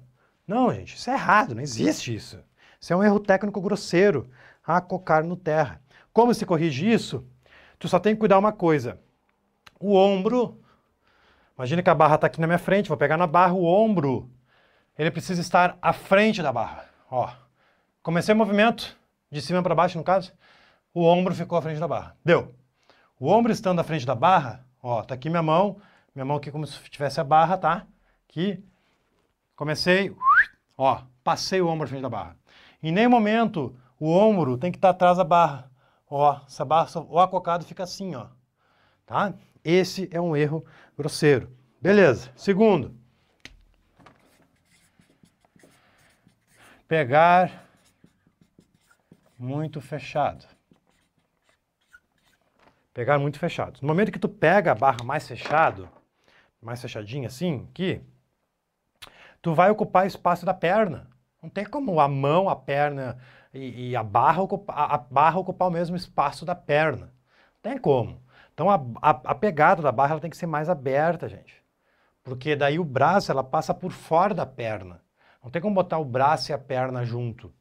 Não, 0.45 0.73
gente, 0.73 0.95
isso 0.95 1.09
é 1.09 1.13
errado, 1.13 1.55
não 1.55 1.61
existe 1.61 2.13
isso. 2.13 2.43
Isso 2.79 2.93
é 2.93 2.95
um 2.95 3.03
erro 3.03 3.19
técnico 3.19 3.61
grosseiro, 3.61 4.29
acocar 4.65 5.23
no 5.23 5.35
terra. 5.35 5.81
Como 6.11 6.33
se 6.33 6.45
corrige 6.45 6.91
isso? 6.91 7.25
Tu 7.77 7.87
só 7.87 7.99
tem 7.99 8.13
que 8.13 8.19
cuidar 8.19 8.37
uma 8.37 8.51
coisa. 8.51 8.99
O 9.79 9.95
ombro, 9.95 10.59
imagina 11.55 11.81
que 11.81 11.89
a 11.89 11.95
barra 11.95 12.15
está 12.15 12.27
aqui 12.27 12.41
na 12.41 12.47
minha 12.47 12.59
frente, 12.59 12.89
vou 12.89 12.97
pegar 12.97 13.15
na 13.15 13.27
barra 13.27 13.53
o 13.53 13.63
ombro, 13.63 14.29
ele 14.97 15.11
precisa 15.11 15.39
estar 15.39 15.77
à 15.81 15.93
frente 15.93 16.41
da 16.41 16.51
barra. 16.51 16.85
Ó, 17.09 17.29
comecei 18.03 18.33
o 18.33 18.37
movimento, 18.37 18.97
de 19.31 19.41
cima 19.41 19.63
para 19.63 19.73
baixo 19.73 19.97
no 19.97 20.03
caso, 20.03 20.33
o 20.93 21.03
ombro 21.03 21.33
ficou 21.33 21.57
à 21.57 21.61
frente 21.61 21.79
da 21.79 21.87
barra. 21.87 22.17
Deu. 22.25 22.53
O 23.19 23.29
ombro 23.29 23.51
estando 23.51 23.79
à 23.79 23.83
frente 23.83 24.05
da 24.05 24.15
barra, 24.15 24.65
ó, 24.81 25.01
tá 25.01 25.15
aqui 25.15 25.29
minha 25.29 25.43
mão, 25.43 25.79
minha 26.19 26.25
mão 26.25 26.37
aqui 26.37 26.51
como 26.51 26.67
se 26.67 26.77
tivesse 26.89 27.21
a 27.21 27.23
barra, 27.23 27.57
tá? 27.57 27.87
Aqui. 28.27 28.61
Comecei, 29.55 30.13
ó, 30.77 31.03
passei 31.23 31.61
o 31.61 31.67
ombro 31.67 31.85
à 31.85 31.87
frente 31.87 32.01
da 32.01 32.09
barra. 32.09 32.37
Em 32.83 32.91
nenhum 32.91 33.09
momento 33.09 33.77
o 33.97 34.11
ombro 34.11 34.57
tem 34.57 34.71
que 34.71 34.77
estar 34.77 34.89
atrás 34.89 35.17
da 35.17 35.23
barra. 35.23 35.71
Ó, 36.09 36.41
essa 36.45 36.65
barra, 36.65 36.89
o 37.07 37.19
acocado 37.19 37.63
fica 37.63 37.83
assim, 37.83 38.15
ó. 38.15 38.27
Tá? 39.05 39.33
Esse 39.63 40.09
é 40.11 40.19
um 40.19 40.35
erro 40.35 40.65
grosseiro. 40.97 41.55
Beleza. 41.81 42.31
Segundo. 42.35 42.93
Pegar 46.87 47.65
muito 49.37 49.79
fechado. 49.79 50.45
Pegar 52.93 53.17
muito 53.19 53.39
fechado. 53.39 53.79
No 53.81 53.87
momento 53.87 54.11
que 54.11 54.19
tu 54.19 54.27
pega 54.27 54.71
a 54.71 54.75
barra 54.75 55.03
mais 55.03 55.27
fechado, 55.27 55.87
mais 56.61 56.81
fechadinha 56.81 57.27
assim, 57.27 57.67
aqui, 57.71 58.01
tu 59.41 59.53
vai 59.53 59.69
ocupar 59.69 60.05
espaço 60.05 60.45
da 60.45 60.53
perna. 60.53 61.07
Não 61.41 61.49
tem 61.49 61.65
como 61.65 61.99
a 61.99 62.07
mão, 62.07 62.49
a 62.49 62.55
perna 62.55 63.17
e, 63.53 63.91
e 63.91 63.95
a, 63.95 64.03
barra 64.03 64.41
ocupa, 64.41 64.73
a, 64.73 64.95
a 64.95 64.97
barra 64.97 65.39
ocupar 65.39 65.67
o 65.67 65.71
mesmo 65.71 65.95
espaço 65.95 66.45
da 66.45 66.55
perna. 66.55 67.13
Não 67.53 67.71
tem 67.71 67.77
como. 67.77 68.21
Então 68.53 68.69
a, 68.69 68.75
a, 69.01 69.09
a, 69.09 69.35
pegada 69.35 69.81
da 69.81 69.91
barra 69.91 70.19
tem 70.19 70.29
que 70.29 70.37
ser 70.37 70.47
mais 70.47 70.69
aberta, 70.69 71.29
gente. 71.29 71.63
Porque 72.23 72.55
daí 72.55 72.77
o 72.77 72.83
braço 72.83 73.31
ela 73.31 73.43
passa 73.43 73.73
por 73.73 73.91
fora 73.91 74.33
da 74.33 74.45
perna. 74.45 75.01
Não 75.41 75.49
tem 75.49 75.61
como 75.61 75.75
botar 75.75 75.97
o 75.97 76.05
braço 76.05 76.51
e 76.51 76.53
a 76.53 76.57
perna 76.57 77.05
junto. 77.05 77.53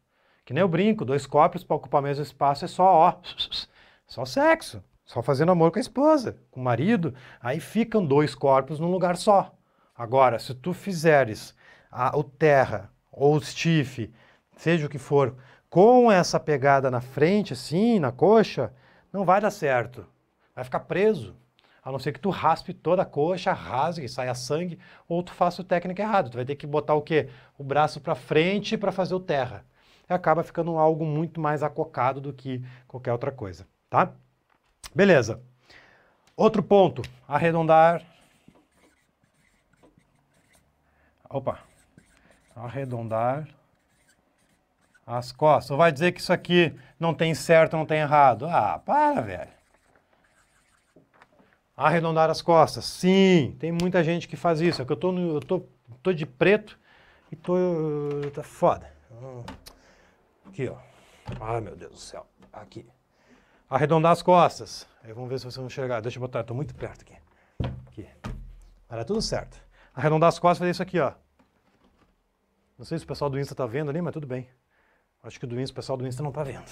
Que 0.44 0.52
nem 0.52 0.62
eu 0.62 0.68
brinco, 0.68 1.04
dois 1.04 1.26
copos 1.26 1.62
para 1.62 1.76
ocupar 1.76 2.00
o 2.00 2.04
mesmo 2.04 2.22
espaço 2.22 2.64
é 2.64 2.68
só, 2.68 2.84
ó, 2.84 3.14
só 4.06 4.24
sexo. 4.24 4.82
Só 5.08 5.22
fazendo 5.22 5.50
amor 5.50 5.72
com 5.72 5.78
a 5.78 5.80
esposa, 5.80 6.36
com 6.50 6.60
o 6.60 6.62
marido. 6.62 7.14
Aí 7.40 7.60
ficam 7.60 8.04
dois 8.04 8.34
corpos 8.34 8.78
num 8.78 8.90
lugar 8.90 9.16
só. 9.16 9.54
Agora, 9.96 10.38
se 10.38 10.54
tu 10.54 10.74
fizeres 10.74 11.56
a, 11.90 12.14
o 12.16 12.22
terra 12.22 12.92
ou 13.10 13.34
o 13.34 13.40
stiff, 13.40 14.12
seja 14.54 14.86
o 14.86 14.88
que 14.88 14.98
for, 14.98 15.34
com 15.70 16.12
essa 16.12 16.38
pegada 16.38 16.90
na 16.90 17.00
frente, 17.00 17.54
assim, 17.54 17.98
na 17.98 18.12
coxa, 18.12 18.70
não 19.10 19.24
vai 19.24 19.40
dar 19.40 19.50
certo. 19.50 20.06
Vai 20.54 20.62
ficar 20.62 20.80
preso. 20.80 21.34
A 21.82 21.90
não 21.90 21.98
ser 21.98 22.12
que 22.12 22.20
tu 22.20 22.28
raspe 22.28 22.74
toda 22.74 23.00
a 23.00 23.06
coxa, 23.06 23.50
rasgue, 23.50 24.10
saia 24.10 24.34
sangue, 24.34 24.78
ou 25.08 25.22
tu 25.22 25.32
faça 25.32 25.62
o 25.62 25.64
técnico 25.64 26.02
errado. 26.02 26.28
Tu 26.28 26.36
vai 26.36 26.44
ter 26.44 26.54
que 26.54 26.66
botar 26.66 26.92
o 26.92 27.00
quê? 27.00 27.30
O 27.56 27.64
braço 27.64 27.98
para 27.98 28.14
frente 28.14 28.76
para 28.76 28.92
fazer 28.92 29.14
o 29.14 29.20
terra. 29.20 29.64
E 30.06 30.12
acaba 30.12 30.42
ficando 30.42 30.76
algo 30.76 31.06
muito 31.06 31.40
mais 31.40 31.62
acocado 31.62 32.20
do 32.20 32.30
que 32.30 32.62
qualquer 32.86 33.12
outra 33.12 33.32
coisa, 33.32 33.66
tá? 33.88 34.12
Beleza. 34.94 35.40
Outro 36.36 36.62
ponto, 36.62 37.02
arredondar. 37.26 38.02
Opa. 41.28 41.60
Arredondar 42.54 43.48
as 45.06 45.32
costas. 45.32 45.70
Ou 45.70 45.76
vai 45.76 45.90
dizer 45.90 46.12
que 46.12 46.20
isso 46.20 46.32
aqui 46.32 46.74
não 47.00 47.14
tem 47.14 47.34
certo, 47.34 47.76
não 47.76 47.86
tem 47.86 48.00
errado. 48.00 48.46
Ah, 48.46 48.78
para, 48.78 49.20
velho. 49.20 49.50
Arredondar 51.76 52.28
as 52.28 52.42
costas. 52.42 52.84
Sim, 52.84 53.56
tem 53.58 53.72
muita 53.72 54.02
gente 54.04 54.28
que 54.28 54.36
faz 54.36 54.60
isso. 54.60 54.82
É 54.82 54.84
que 54.84 54.92
eu 54.92 54.96
tô, 54.96 55.12
no, 55.12 55.36
eu 55.36 55.40
tô, 55.40 55.62
tô 56.02 56.12
de 56.12 56.26
preto 56.26 56.78
e 57.32 57.36
tô. 57.36 57.54
tá 58.34 58.42
foda. 58.42 58.92
Aqui, 60.46 60.68
ó. 60.68 60.76
Ai, 61.40 61.60
meu 61.60 61.76
Deus 61.76 61.92
do 61.92 61.98
céu. 61.98 62.26
Aqui. 62.52 62.86
Arredondar 63.68 64.12
as 64.12 64.22
costas. 64.22 64.88
Aí 65.02 65.12
vamos 65.12 65.28
ver 65.28 65.38
se 65.38 65.44
vocês 65.44 65.56
vão 65.56 65.66
enxergar. 65.66 66.00
Deixa 66.00 66.16
eu 66.16 66.20
botar, 66.20 66.40
estou 66.40 66.56
muito 66.56 66.74
perto 66.74 67.02
aqui. 67.02 67.16
Aqui. 67.86 68.08
Dar 68.88 69.04
tudo 69.04 69.20
certo. 69.20 69.60
Arredondar 69.94 70.28
as 70.28 70.38
costas, 70.38 70.58
fazer 70.58 70.70
isso 70.70 70.82
aqui, 70.82 70.98
ó. 70.98 71.12
Não 72.78 72.84
sei 72.84 72.98
se 72.98 73.04
o 73.04 73.08
pessoal 73.08 73.28
do 73.28 73.38
Insta 73.38 73.54
tá 73.54 73.66
vendo 73.66 73.90
ali, 73.90 74.00
mas 74.00 74.12
tudo 74.12 74.26
bem. 74.26 74.48
Acho 75.22 75.38
que 75.38 75.44
o 75.44 75.48
do 75.48 75.60
Insta, 75.60 75.72
o 75.72 75.76
pessoal 75.76 75.98
do 75.98 76.06
Insta 76.06 76.22
não 76.22 76.32
tá 76.32 76.42
vendo. 76.42 76.70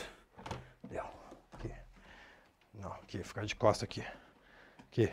Deu. 0.89 1.05
Aqui. 1.53 1.71
Não, 2.73 2.93
aqui, 2.93 3.23
ficar 3.23 3.45
de 3.45 3.55
costa 3.55 3.85
aqui. 3.85 4.03
Aqui. 4.91 5.13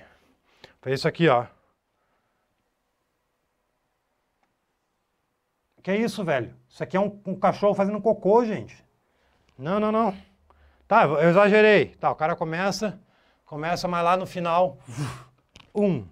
Faz 0.79 0.99
isso 0.99 1.07
aqui, 1.07 1.27
ó. 1.27 1.47
Que 5.81 5.91
é 5.91 5.97
isso, 5.97 6.23
velho? 6.23 6.55
Isso 6.69 6.81
aqui 6.81 6.95
é 6.95 6.99
um, 6.99 7.21
um 7.25 7.35
cachorro 7.35 7.73
fazendo 7.73 8.01
cocô, 8.01 8.45
gente. 8.45 8.85
Não, 9.57 9.81
não, 9.81 9.91
não. 9.91 10.15
Tá, 10.93 11.05
eu 11.05 11.27
exagerei. 11.27 11.87
Tá, 11.87 12.11
o 12.11 12.15
cara 12.15 12.35
começa, 12.35 13.01
começa, 13.45 13.87
mas 13.87 14.03
lá 14.03 14.15
no 14.15 14.27
final, 14.27 14.77
um. 15.73 16.05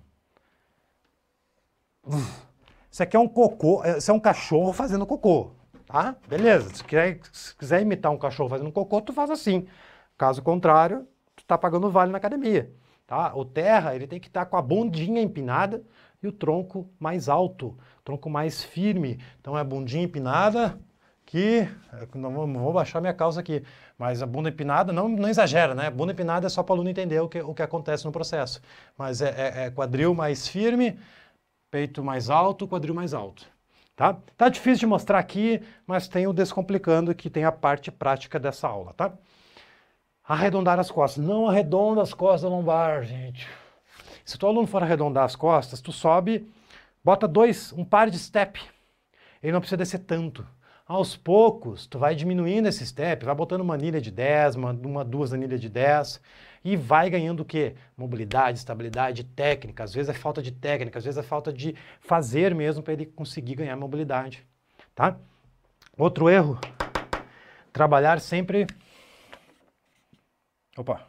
Isso 2.90 3.04
aqui 3.04 3.16
é 3.16 3.20
um 3.20 3.28
cocô, 3.28 3.84
isso 3.86 4.10
é 4.10 4.14
um 4.14 4.20
cachorro 4.20 4.74
fazendo 4.74 5.06
cocô, 5.06 5.52
tá? 5.86 6.16
Beleza, 6.28 6.74
se 6.74 6.84
quiser, 6.84 7.20
se 7.32 7.56
quiser 7.56 7.80
imitar 7.84 8.12
um 8.12 8.18
cachorro 8.18 8.50
fazendo 8.50 8.72
cocô, 8.72 9.00
tu 9.02 9.14
faz 9.14 9.30
assim. 9.30 9.68
Caso 10.18 10.42
contrário, 10.42 11.08
tu 11.36 11.46
tá 11.46 11.60
pagando 11.60 11.92
vale 11.92 12.12
na 12.12 12.18
academia, 12.18 12.74
tá? 13.06 13.36
O 13.36 13.46
terra, 13.46 13.94
ele 13.94 14.08
tem 14.08 14.20
que 14.20 14.30
estar 14.30 14.46
tá 14.46 14.50
com 14.50 14.58
a 14.58 14.64
bundinha 14.64 15.22
empinada 15.22 15.84
e 16.24 16.28
o 16.28 16.32
tronco 16.32 16.90
mais 17.00 17.30
alto, 17.30 17.78
tronco 18.04 18.32
mais 18.32 18.64
firme. 18.64 19.22
Então 19.40 19.56
é 19.56 19.64
bundinha 19.64 20.04
empinada, 20.04 20.76
que 21.32 21.66
não 22.14 22.30
vou, 22.32 22.46
vou, 22.46 22.74
baixar 22.74 23.00
minha 23.00 23.14
calça 23.14 23.40
aqui, 23.40 23.64
mas 24.02 24.20
a 24.20 24.26
bunda 24.26 24.50
empinada, 24.50 24.92
não, 24.92 25.08
não 25.08 25.30
exagera, 25.30 25.76
né? 25.76 25.88
Bunda 25.92 26.12
empinada 26.12 26.48
é 26.48 26.50
só 26.50 26.64
para 26.64 26.74
o 26.74 26.76
aluno 26.78 26.90
entender 26.90 27.20
o 27.20 27.30
que, 27.30 27.40
o 27.40 27.54
que 27.54 27.62
acontece 27.62 28.04
no 28.04 28.12
processo. 28.12 28.60
Mas 28.98 29.22
é, 29.22 29.30
é, 29.30 29.66
é, 29.66 29.70
quadril 29.70 30.16
mais 30.16 30.48
firme, 30.48 31.00
peito 31.70 32.04
mais 32.04 32.28
alto, 32.28 32.68
quadril 32.68 32.96
mais 32.96 33.14
alto. 33.14 33.46
Tá? 33.96 34.18
tá 34.36 34.50
difícil 34.50 34.80
de 34.80 34.86
mostrar 34.88 35.20
aqui, 35.20 35.62
mas 35.86 36.08
tem 36.08 36.26
o 36.26 36.34
Descomplicando, 36.34 37.14
que 37.14 37.30
tem 37.30 37.44
a 37.44 37.52
parte 37.52 37.92
prática 37.92 38.40
dessa 38.40 38.68
aula, 38.68 38.92
tá? 38.94 39.14
Arredondar 40.28 40.80
as 40.80 40.90
costas. 40.90 41.24
Não 41.24 41.48
arredonda 41.48 42.02
as 42.02 42.12
costas 42.12 42.42
da 42.42 42.50
lombar, 42.50 43.04
gente. 43.04 43.48
Se 44.26 44.36
o 44.44 44.48
aluno 44.48 44.66
for 44.66 44.82
arredondar 44.82 45.26
as 45.26 45.36
costas, 45.36 45.80
tu 45.80 45.92
sobe, 45.92 46.52
bota 47.04 47.28
dois, 47.28 47.72
um 47.74 47.86
par 47.86 48.10
de 48.10 48.18
step. 48.18 48.60
Ele 49.44 49.52
não 49.52 49.60
precisa 49.60 49.78
descer 49.78 50.00
tanto 50.00 50.44
aos 50.88 51.16
poucos, 51.16 51.88
tu 51.88 51.98
vai 51.98 52.16
diminuindo 52.16 52.68
esse 52.68 52.86
step, 52.86 53.26
vai 53.26 53.36
botando 53.36 53.62
uma 53.62 53.76
anilha 53.76 54.02
de 54.02 54.12
10, 54.12 54.56
uma, 54.56 54.72
uma 54.72 55.06
duas 55.06 55.34
anilhas 55.34 55.62
de 55.62 55.70
10 55.70 56.22
e 56.64 56.76
vai 56.76 57.10
ganhando 57.10 57.42
o 57.42 57.46
quê? 57.46 57.76
Mobilidade, 57.98 58.58
estabilidade, 58.60 59.24
técnica. 59.24 59.84
Às 59.84 59.94
vezes 59.94 60.10
é 60.10 60.14
falta 60.14 60.42
de 60.42 60.52
técnica, 60.52 61.00
às 61.00 61.06
vezes 61.06 61.18
é 61.18 61.24
falta 61.24 61.52
de 61.52 61.76
fazer 62.00 62.54
mesmo 62.54 62.84
para 62.84 62.94
ele 62.94 63.06
conseguir 63.06 63.56
ganhar 63.56 63.76
mobilidade, 63.76 64.46
tá? 64.94 65.18
Outro 65.98 66.30
erro, 66.30 66.60
trabalhar 67.72 68.20
sempre... 68.20 68.68
Opa! 70.78 71.08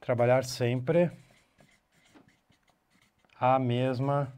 Trabalhar 0.00 0.42
sempre 0.44 1.10
a 3.38 3.58
mesma 3.58 4.32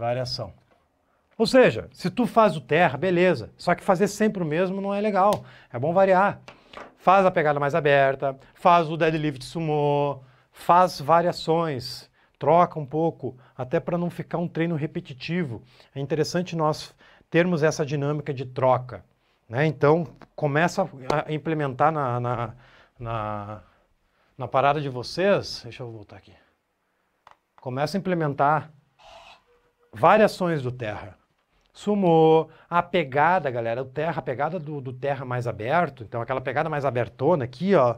variação. 0.00 0.52
Ou 1.38 1.46
seja, 1.46 1.88
se 1.92 2.10
tu 2.10 2.26
faz 2.26 2.56
o 2.56 2.60
terra, 2.60 2.98
beleza. 2.98 3.50
Só 3.56 3.74
que 3.74 3.84
fazer 3.84 4.08
sempre 4.08 4.42
o 4.42 4.46
mesmo 4.46 4.80
não 4.80 4.92
é 4.92 5.00
legal. 5.00 5.44
É 5.72 5.78
bom 5.78 5.92
variar. 5.92 6.40
Faz 6.98 7.24
a 7.24 7.30
pegada 7.30 7.58
mais 7.58 7.74
aberta, 7.74 8.38
faz 8.54 8.90
o 8.90 8.96
deadlift 8.96 9.42
sumô, 9.42 10.20
faz 10.52 11.00
variações, 11.00 12.10
troca 12.38 12.78
um 12.78 12.84
pouco, 12.84 13.38
até 13.56 13.80
para 13.80 13.96
não 13.96 14.10
ficar 14.10 14.36
um 14.36 14.46
treino 14.46 14.74
repetitivo. 14.74 15.62
É 15.94 16.00
interessante 16.00 16.54
nós 16.54 16.94
termos 17.30 17.62
essa 17.62 17.86
dinâmica 17.86 18.34
de 18.34 18.44
troca. 18.44 19.02
Né? 19.48 19.64
Então, 19.66 20.06
começa 20.36 20.88
a 21.26 21.32
implementar 21.32 21.90
na, 21.90 22.20
na, 22.20 22.54
na, 22.98 23.62
na 24.36 24.48
parada 24.48 24.80
de 24.80 24.90
vocês. 24.90 25.62
Deixa 25.62 25.82
eu 25.82 25.90
voltar 25.90 26.16
aqui. 26.16 26.34
Começa 27.60 27.96
a 27.96 27.98
implementar 27.98 28.70
variações 29.92 30.62
do 30.62 30.72
terra. 30.72 31.16
Sumô, 31.72 32.48
a 32.68 32.82
pegada, 32.82 33.50
galera, 33.50 33.82
o 33.82 33.86
terra, 33.86 34.18
a 34.18 34.22
pegada 34.22 34.58
do, 34.58 34.80
do 34.80 34.92
terra 34.92 35.24
mais 35.24 35.46
aberto, 35.46 36.02
então 36.02 36.20
aquela 36.20 36.40
pegada 36.40 36.68
mais 36.68 36.84
abertona 36.84 37.44
aqui, 37.44 37.74
ó, 37.74 37.96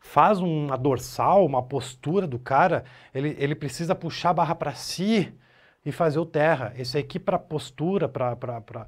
faz 0.00 0.40
uma 0.40 0.76
dorsal, 0.76 1.46
uma 1.46 1.62
postura 1.62 2.26
do 2.26 2.38
cara, 2.38 2.84
ele, 3.14 3.34
ele 3.38 3.54
precisa 3.54 3.94
puxar 3.94 4.30
a 4.30 4.34
barra 4.34 4.54
para 4.54 4.74
si 4.74 5.32
e 5.84 5.92
fazer 5.92 6.18
o 6.18 6.26
terra. 6.26 6.72
Esse 6.76 6.98
aqui 6.98 7.18
para 7.18 7.38
postura, 7.38 8.08
para 8.08 8.86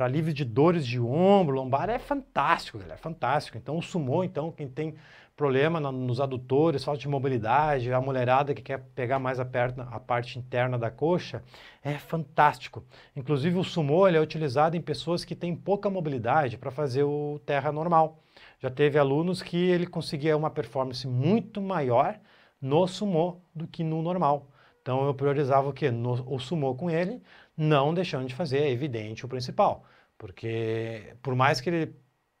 alívio 0.00 0.32
de 0.32 0.44
dores 0.44 0.86
de 0.86 0.98
ombro, 1.00 1.56
lombar, 1.56 1.88
é 1.88 1.98
fantástico, 1.98 2.78
galera, 2.78 2.94
é 2.94 3.02
fantástico. 3.02 3.56
Então 3.56 3.76
o 3.76 3.82
sumô, 3.82 4.24
então, 4.24 4.50
quem 4.50 4.68
tem 4.68 4.94
problema 5.36 5.78
nos 5.80 6.20
adutores, 6.20 6.82
falta 6.82 7.00
de 7.00 7.08
mobilidade, 7.08 7.92
a 7.92 8.00
mulherada 8.00 8.54
que 8.54 8.62
quer 8.62 8.78
pegar 8.94 9.18
mais 9.18 9.38
a, 9.38 9.44
perna, 9.44 9.86
a 9.90 10.00
parte 10.00 10.38
interna 10.38 10.78
da 10.78 10.90
coxa, 10.90 11.44
é 11.82 11.98
fantástico. 11.98 12.82
Inclusive 13.14 13.58
o 13.58 13.64
sumô 13.64 14.08
é 14.08 14.20
utilizado 14.20 14.76
em 14.76 14.80
pessoas 14.80 15.24
que 15.24 15.34
têm 15.36 15.54
pouca 15.54 15.90
mobilidade 15.90 16.56
para 16.56 16.70
fazer 16.70 17.02
o 17.04 17.38
terra 17.44 17.70
normal. 17.70 18.22
Já 18.58 18.70
teve 18.70 18.98
alunos 18.98 19.42
que 19.42 19.56
ele 19.56 19.86
conseguia 19.86 20.36
uma 20.36 20.50
performance 20.50 21.06
muito 21.06 21.60
maior 21.60 22.18
no 22.60 22.86
sumô 22.86 23.40
do 23.54 23.66
que 23.66 23.84
no 23.84 24.00
normal. 24.02 24.50
Então 24.80 25.04
eu 25.06 25.14
priorizava 25.14 25.68
o 25.68 25.72
que? 25.72 25.88
o 25.88 26.38
sumô 26.38 26.74
com 26.74 26.90
ele, 26.90 27.22
não 27.56 27.92
deixando 27.92 28.26
de 28.26 28.34
fazer, 28.34 28.58
é 28.60 28.70
evidente, 28.70 29.24
o 29.24 29.28
principal. 29.28 29.84
Porque 30.16 31.14
por 31.22 31.34
mais 31.34 31.60
que 31.60 31.68
ele, 31.68 31.94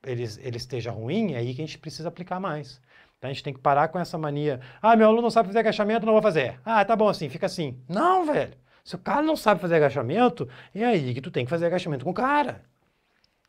ele, 0.04 0.24
ele 0.40 0.56
esteja 0.56 0.90
ruim, 0.90 1.34
é 1.34 1.38
aí 1.38 1.54
que 1.54 1.62
a 1.62 1.66
gente 1.66 1.78
precisa 1.78 2.08
aplicar 2.08 2.40
mais. 2.40 2.80
Então 3.18 3.30
a 3.30 3.32
gente 3.32 3.42
tem 3.42 3.54
que 3.54 3.60
parar 3.60 3.88
com 3.88 3.98
essa 3.98 4.18
mania. 4.18 4.60
Ah, 4.80 4.94
meu 4.96 5.06
aluno 5.06 5.22
não 5.22 5.30
sabe 5.30 5.48
fazer 5.48 5.60
agachamento, 5.60 6.04
não 6.04 6.12
vou 6.12 6.22
fazer. 6.22 6.60
Ah, 6.64 6.84
tá 6.84 6.94
bom 6.94 7.08
assim, 7.08 7.28
fica 7.28 7.46
assim. 7.46 7.78
Não, 7.88 8.24
velho. 8.26 8.54
Se 8.84 8.94
o 8.94 8.98
cara 8.98 9.22
não 9.22 9.36
sabe 9.36 9.60
fazer 9.60 9.76
agachamento, 9.76 10.48
é 10.74 10.84
aí 10.84 11.12
que 11.14 11.20
tu 11.20 11.30
tem 11.30 11.44
que 11.44 11.50
fazer 11.50 11.66
agachamento 11.66 12.04
com 12.04 12.10
o 12.10 12.14
cara. 12.14 12.62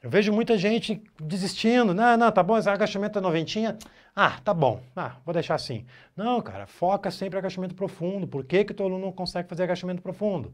Eu 0.02 0.10
vejo 0.10 0.32
muita 0.32 0.58
gente 0.58 1.04
desistindo. 1.20 1.94
Não, 1.94 2.18
não, 2.18 2.32
tá 2.32 2.42
bom, 2.44 2.58
esse 2.58 2.70
agachamento 2.70 3.20
é 3.20 3.22
noventinha. 3.22 3.78
Ah, 4.16 4.40
tá 4.44 4.54
bom. 4.54 4.82
Ah, 4.96 5.18
vou 5.26 5.34
deixar 5.34 5.56
assim. 5.56 5.86
Não, 6.16 6.42
cara, 6.42 6.66
foca 6.66 7.12
sempre 7.12 7.38
em 7.38 7.40
agachamento 7.40 7.76
profundo. 7.76 8.28
Por 8.28 8.46
que, 8.46 8.64
que 8.64 8.74
teu 8.74 8.86
aluno 8.86 9.06
não 9.06 9.12
consegue 9.12 9.50
fazer 9.50 9.64
agachamento 9.64 10.02
profundo? 10.02 10.54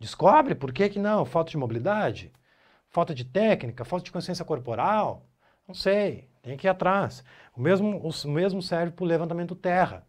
Descobre 0.00 0.54
por 0.54 0.72
que, 0.72 0.88
que 0.88 0.98
não. 0.98 1.24
Falta 1.24 1.50
de 1.50 1.56
mobilidade? 1.56 2.32
Falta 2.88 3.14
de 3.14 3.24
técnica? 3.24 3.84
Falta 3.84 4.04
de 4.04 4.12
consciência 4.12 4.44
corporal? 4.44 5.26
Não 5.66 5.74
sei. 5.74 6.28
Tem 6.42 6.56
que 6.56 6.66
ir 6.66 6.70
atrás. 6.70 7.24
O 7.56 7.60
mesmo, 7.60 7.98
o 7.98 8.28
mesmo 8.28 8.60
serve 8.62 8.92
para 8.92 9.04
o 9.04 9.06
levantamento 9.06 9.54
terra. 9.54 10.06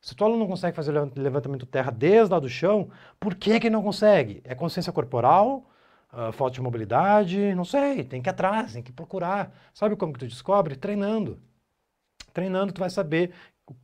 Se 0.00 0.14
o 0.18 0.24
aluno 0.24 0.40
não 0.40 0.46
consegue 0.46 0.76
fazer 0.76 0.96
o 0.96 1.12
levantamento 1.16 1.66
terra 1.66 1.90
desde 1.90 2.32
lá 2.32 2.38
do 2.38 2.48
chão, 2.48 2.90
por 3.18 3.34
que, 3.34 3.58
que 3.60 3.70
não 3.70 3.82
consegue? 3.82 4.42
É 4.44 4.54
consciência 4.54 4.92
corporal? 4.92 5.66
uh, 6.14 6.32
falta 6.32 6.54
de 6.54 6.60
mobilidade, 6.60 7.54
não 7.54 7.64
sei, 7.64 8.04
tem 8.04 8.22
que 8.22 8.28
ir 8.28 8.30
atrás, 8.30 8.72
tem 8.72 8.82
que 8.82 8.92
procurar. 8.92 9.52
Sabe 9.74 9.96
como 9.96 10.12
que 10.12 10.20
tu 10.20 10.26
descobre? 10.26 10.76
Treinando. 10.76 11.40
Treinando 12.32 12.72
tu 12.72 12.80
vai 12.80 12.90
saber 12.90 13.32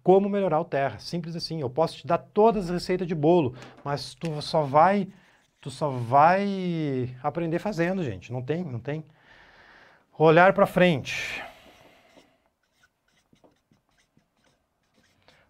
como 0.03 0.29
melhorar 0.29 0.61
o 0.61 0.65
terra. 0.65 0.99
Simples 0.99 1.37
assim. 1.37 1.61
Eu 1.61 1.71
posso 1.71 1.97
te 1.99 2.07
dar 2.07 2.19
todas 2.19 2.67
as 2.67 2.71
receitas 2.71 3.07
de 3.07 3.15
bolo, 3.15 3.55
mas 3.85 4.15
tu 4.15 4.41
só 4.43 4.63
vai 4.63 5.09
tu 5.61 5.71
só 5.71 5.91
vai 5.91 7.15
aprender 7.23 7.59
fazendo, 7.59 8.03
gente. 8.03 8.33
Não 8.33 8.43
tem, 8.43 8.65
não 8.65 8.81
tem. 8.81 9.05
Olhar 10.23 10.53
para 10.53 10.67
frente. 10.67 11.43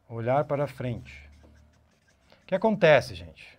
Olhar 0.09 0.45
para 0.45 0.69
frente. 0.69 1.29
O 2.45 2.47
que 2.47 2.55
acontece, 2.55 3.17
gente? 3.17 3.59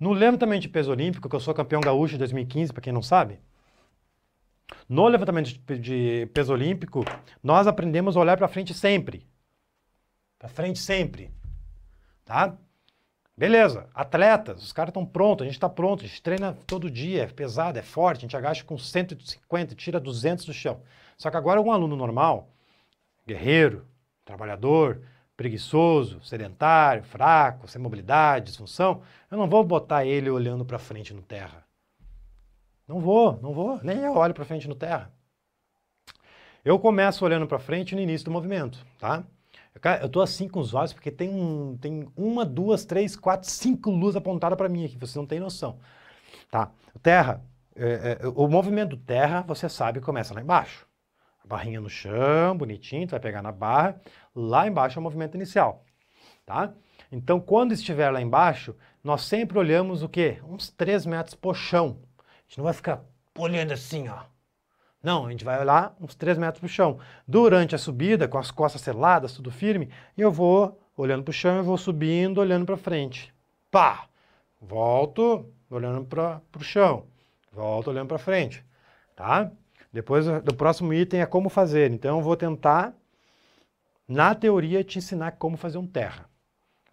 No 0.00 0.14
levantamento 0.14 0.62
de 0.62 0.70
peso 0.70 0.90
olímpico, 0.90 1.28
que 1.28 1.36
eu 1.36 1.40
sou 1.40 1.52
campeão 1.52 1.82
gaúcho 1.82 2.14
de 2.14 2.18
2015, 2.20 2.72
para 2.72 2.80
quem 2.80 2.94
não 2.94 3.02
sabe, 3.02 3.38
no 4.88 5.06
levantamento 5.06 5.50
de 5.78 6.30
peso 6.32 6.50
olímpico, 6.50 7.04
nós 7.42 7.66
aprendemos 7.66 8.16
a 8.16 8.20
olhar 8.20 8.38
para 8.38 8.48
frente 8.48 8.72
sempre. 8.72 9.28
Para 10.38 10.48
frente 10.48 10.78
sempre. 10.78 11.30
Tá? 12.24 12.56
Beleza, 13.38 13.86
atletas, 13.94 14.62
os 14.62 14.72
caras 14.72 14.88
estão 14.88 15.04
prontos, 15.04 15.42
a 15.42 15.46
gente 15.46 15.56
está 15.56 15.68
pronto, 15.68 16.02
a 16.02 16.08
gente 16.08 16.22
treina 16.22 16.56
todo 16.66 16.90
dia, 16.90 17.24
é 17.24 17.26
pesado, 17.26 17.78
é 17.78 17.82
forte, 17.82 18.18
a 18.18 18.20
gente 18.22 18.36
agacha 18.36 18.64
com 18.64 18.78
150, 18.78 19.74
tira 19.74 20.00
200 20.00 20.46
do 20.46 20.54
chão. 20.54 20.80
Só 21.18 21.30
que 21.30 21.36
agora 21.36 21.60
um 21.60 21.70
aluno 21.70 21.94
normal, 21.96 22.48
guerreiro, 23.26 23.86
trabalhador, 24.24 25.02
preguiçoso, 25.36 26.18
sedentário, 26.24 27.02
fraco, 27.02 27.68
sem 27.68 27.80
mobilidade, 27.80 28.46
disfunção, 28.46 29.02
eu 29.30 29.36
não 29.36 29.46
vou 29.46 29.62
botar 29.62 30.06
ele 30.06 30.30
olhando 30.30 30.64
para 30.64 30.78
frente 30.78 31.12
no 31.12 31.20
terra. 31.20 31.62
Não 32.88 33.00
vou, 33.00 33.38
não 33.42 33.52
vou, 33.52 33.78
nem 33.82 33.98
eu 33.98 34.14
olho 34.14 34.32
para 34.32 34.46
frente 34.46 34.66
no 34.66 34.74
terra. 34.74 35.12
Eu 36.64 36.78
começo 36.78 37.22
olhando 37.22 37.46
para 37.46 37.58
frente 37.58 37.94
no 37.94 38.00
início 38.00 38.24
do 38.24 38.30
movimento, 38.30 38.78
tá? 38.98 39.24
Eu 40.00 40.08
tô 40.08 40.20
assim 40.20 40.48
com 40.48 40.60
os 40.60 40.74
olhos 40.74 40.92
porque 40.92 41.10
tem, 41.10 41.28
um, 41.28 41.76
tem 41.76 42.08
uma, 42.16 42.44
duas, 42.44 42.84
três, 42.84 43.14
quatro, 43.16 43.48
cinco 43.50 43.90
luzes 43.90 44.16
apontadas 44.16 44.56
para 44.56 44.68
mim 44.68 44.84
aqui, 44.84 44.96
você 44.96 45.18
não 45.18 45.26
tem 45.26 45.38
noção. 45.38 45.78
Tá? 46.50 46.70
Terra, 47.02 47.42
é, 47.74 48.18
é, 48.22 48.28
o 48.28 48.48
movimento 48.48 48.96
terra, 48.96 49.42
você 49.42 49.68
sabe, 49.68 50.00
começa 50.00 50.32
lá 50.32 50.40
embaixo. 50.40 50.86
A 51.44 51.46
barrinha 51.46 51.80
no 51.80 51.90
chão, 51.90 52.56
bonitinho, 52.56 53.06
tu 53.06 53.10
vai 53.10 53.20
pegar 53.20 53.42
na 53.42 53.52
barra. 53.52 54.00
Lá 54.34 54.66
embaixo 54.66 54.98
é 54.98 55.00
o 55.00 55.02
movimento 55.02 55.36
inicial, 55.36 55.84
tá? 56.44 56.72
Então, 57.12 57.38
quando 57.38 57.72
estiver 57.72 58.10
lá 58.10 58.20
embaixo, 58.20 58.74
nós 59.04 59.22
sempre 59.22 59.58
olhamos 59.58 60.02
o 60.02 60.08
quê? 60.08 60.38
Uns 60.44 60.70
3 60.70 61.06
metros 61.06 61.34
por 61.34 61.54
chão. 61.54 62.00
A 62.18 62.42
gente 62.48 62.58
não 62.58 62.64
vai 62.64 62.74
ficar 62.74 63.04
olhando 63.38 63.72
assim, 63.72 64.08
ó. 64.08 64.24
Não, 65.06 65.24
a 65.24 65.30
gente 65.30 65.44
vai 65.44 65.60
olhar 65.60 65.94
uns 66.00 66.16
3 66.16 66.36
metros 66.36 66.58
para 66.58 66.66
o 66.66 66.68
chão. 66.68 66.98
Durante 67.28 67.76
a 67.76 67.78
subida, 67.78 68.26
com 68.26 68.38
as 68.38 68.50
costas 68.50 68.80
seladas, 68.80 69.34
tudo 69.34 69.52
firme, 69.52 69.88
eu 70.18 70.32
vou 70.32 70.80
olhando 70.96 71.22
para 71.22 71.30
o 71.30 71.32
chão 71.32 71.60
e 71.60 71.62
vou 71.62 71.78
subindo, 71.78 72.38
olhando 72.38 72.66
para 72.66 72.76
frente. 72.76 73.32
Pá! 73.70 74.08
Volto, 74.60 75.48
olhando 75.70 76.04
para 76.04 76.42
o 76.58 76.64
chão. 76.64 77.06
Volto, 77.52 77.88
olhando 77.88 78.08
para 78.08 78.18
frente. 78.18 78.66
Tá? 79.14 79.48
Depois, 79.92 80.26
do 80.42 80.52
próximo 80.56 80.92
item 80.92 81.20
é 81.20 81.26
como 81.26 81.48
fazer. 81.48 81.92
Então, 81.92 82.18
eu 82.18 82.24
vou 82.24 82.36
tentar 82.36 82.92
na 84.08 84.34
teoria, 84.34 84.82
te 84.82 84.98
ensinar 84.98 85.36
como 85.38 85.56
fazer 85.56 85.78
um 85.78 85.86
terra. 85.86 86.28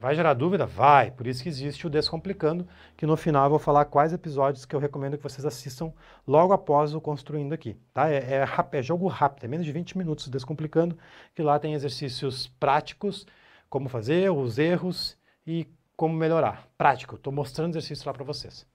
Vai 0.04 0.16
gerar 0.16 0.34
dúvida? 0.34 0.66
Vai. 0.66 1.12
Por 1.12 1.26
isso 1.28 1.42
que 1.42 1.48
existe 1.48 1.88
o 1.88 1.90
Descomplicando, 1.90 2.68
que 2.98 3.06
no 3.06 3.16
final 3.16 3.46
eu 3.46 3.52
vou 3.52 3.58
falar 3.58 3.86
quais 3.86 4.12
episódios 4.12 4.66
que 4.66 4.76
eu 4.76 4.80
recomendo 4.82 5.16
que 5.16 5.24
vocês 5.24 5.46
assistam 5.46 5.94
logo 6.28 6.52
após 6.52 6.94
o 6.94 7.00
Construindo 7.00 7.54
aqui. 7.54 7.78
Tá? 7.94 8.10
É, 8.12 8.18
é, 8.18 8.46
é 8.74 8.82
jogo 8.82 9.08
rápido, 9.08 9.46
é 9.46 9.48
menos 9.48 9.66
de 9.66 9.72
20 9.72 9.98
minutos 9.98 10.28
Descomplicando, 10.28 10.98
que 11.34 11.42
lá 11.42 11.58
tem 11.58 11.74
exercícios 11.74 12.48
práticos, 12.60 13.26
como 13.70 13.88
fazer, 13.88 14.30
os 14.30 14.58
erros 14.58 15.18
e 15.48 15.70
como 15.96 16.14
melhorar. 16.14 16.68
Prático, 16.78 17.16
estou 17.16 17.32
mostrando 17.32 17.72
exercícios 17.72 18.04
lá 18.04 18.12
para 18.12 18.26
vocês. 18.26 18.68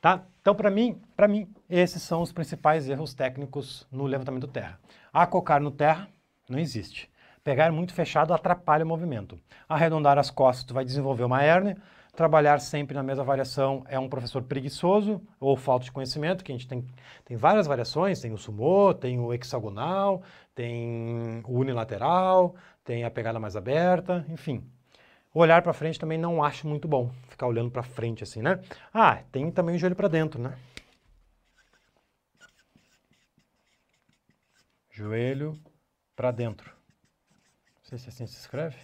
Tá? 0.00 0.24
Então, 0.40 0.56
para 0.56 0.72
mim, 0.72 1.00
para 1.14 1.28
mim, 1.28 1.54
esses 1.70 2.02
são 2.02 2.20
os 2.20 2.32
principais 2.32 2.88
erros 2.88 3.14
técnicos 3.14 3.86
no 3.92 4.06
levantamento 4.06 4.48
terra. 4.48 4.80
Acocar 5.12 5.60
no 5.60 5.70
terra, 5.70 6.08
não 6.48 6.58
existe. 6.58 7.08
Pegar 7.48 7.72
muito 7.72 7.94
fechado 7.94 8.34
atrapalha 8.34 8.84
o 8.84 8.86
movimento. 8.86 9.40
Arredondar 9.66 10.18
as 10.18 10.30
costas, 10.30 10.64
tu 10.64 10.74
vai 10.74 10.84
desenvolver 10.84 11.24
uma 11.24 11.42
hérnia. 11.42 11.78
Trabalhar 12.14 12.60
sempre 12.60 12.94
na 12.94 13.02
mesma 13.02 13.24
variação 13.24 13.82
é 13.88 13.98
um 13.98 14.06
professor 14.06 14.42
preguiçoso 14.42 15.18
ou 15.40 15.56
falta 15.56 15.86
de 15.86 15.90
conhecimento, 15.90 16.44
que 16.44 16.52
a 16.52 16.54
gente 16.54 16.68
tem, 16.68 16.84
tem 17.24 17.38
várias 17.38 17.66
variações, 17.66 18.20
tem 18.20 18.34
o 18.34 18.36
sumô, 18.36 18.92
tem 18.92 19.18
o 19.18 19.32
hexagonal, 19.32 20.22
tem 20.54 21.42
o 21.46 21.58
unilateral, 21.58 22.54
tem 22.84 23.04
a 23.04 23.10
pegada 23.10 23.40
mais 23.40 23.56
aberta, 23.56 24.26
enfim. 24.28 24.62
olhar 25.32 25.62
para 25.62 25.72
frente 25.72 25.98
também 25.98 26.18
não 26.18 26.44
acho 26.44 26.68
muito 26.68 26.86
bom, 26.86 27.10
ficar 27.30 27.46
olhando 27.46 27.70
para 27.70 27.82
frente 27.82 28.22
assim, 28.22 28.42
né? 28.42 28.60
Ah, 28.92 29.22
tem 29.32 29.50
também 29.50 29.76
o 29.76 29.78
joelho 29.78 29.96
para 29.96 30.08
dentro, 30.08 30.38
né? 30.38 30.52
Joelho 34.90 35.58
para 36.14 36.30
dentro. 36.30 36.77
Não 37.90 37.98
sei 37.98 37.98
se 37.98 38.08
assim 38.10 38.26
se 38.26 38.38
escreve. 38.38 38.76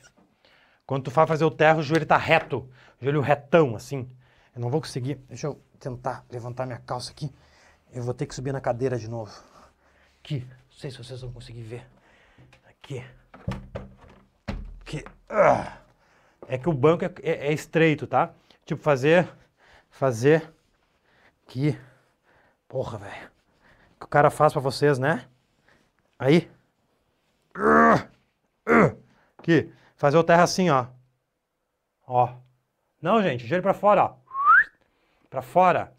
Quando 0.86 1.04
tu 1.04 1.10
vai 1.10 1.26
fazer 1.26 1.44
o 1.44 1.50
terra, 1.50 1.78
o 1.78 1.82
joelho 1.82 2.04
está 2.04 2.16
reto, 2.16 2.68
o 3.00 3.04
joelho 3.04 3.20
retão, 3.20 3.76
assim. 3.76 4.08
Eu 4.54 4.62
não 4.62 4.70
vou 4.70 4.80
conseguir. 4.80 5.16
Deixa 5.28 5.46
eu 5.46 5.60
tentar 5.78 6.24
levantar 6.30 6.64
minha 6.64 6.78
calça 6.78 7.10
aqui. 7.10 7.30
Eu 7.92 8.02
vou 8.02 8.14
ter 8.14 8.26
que 8.26 8.34
subir 8.34 8.52
na 8.52 8.60
cadeira 8.60 8.98
de 8.98 9.08
novo. 9.08 9.32
Aqui. 10.20 10.40
Não 10.40 10.78
sei 10.78 10.90
se 10.90 10.96
vocês 10.96 11.20
vão 11.20 11.32
conseguir 11.32 11.62
ver. 11.62 11.86
Aqui. 12.68 13.04
Aqui. 14.80 15.04
Ah. 15.28 15.78
É 16.48 16.56
que 16.56 16.68
o 16.68 16.72
banco 16.72 17.04
é, 17.04 17.12
é, 17.22 17.48
é 17.48 17.52
estreito, 17.52 18.06
tá? 18.06 18.32
Tipo, 18.64 18.82
fazer. 18.82 19.28
Fazer. 19.90 20.50
Aqui. 21.46 21.78
Porra, 22.66 22.98
velho. 22.98 23.30
O 23.96 24.00
que 24.00 24.06
o 24.06 24.08
cara 24.08 24.30
faz 24.30 24.52
pra 24.52 24.62
vocês, 24.62 24.98
né? 24.98 25.26
Aí. 26.18 26.50
Aqui. 29.44 29.70
Fazer 29.94 30.16
o 30.16 30.24
terra 30.24 30.42
assim, 30.42 30.70
ó. 30.70 30.86
Ó. 32.06 32.34
Não, 33.00 33.22
gente. 33.22 33.46
Joelho 33.46 33.62
pra 33.62 33.74
fora, 33.74 34.04
ó. 34.04 34.14
Pra 35.28 35.42
fora. 35.42 35.92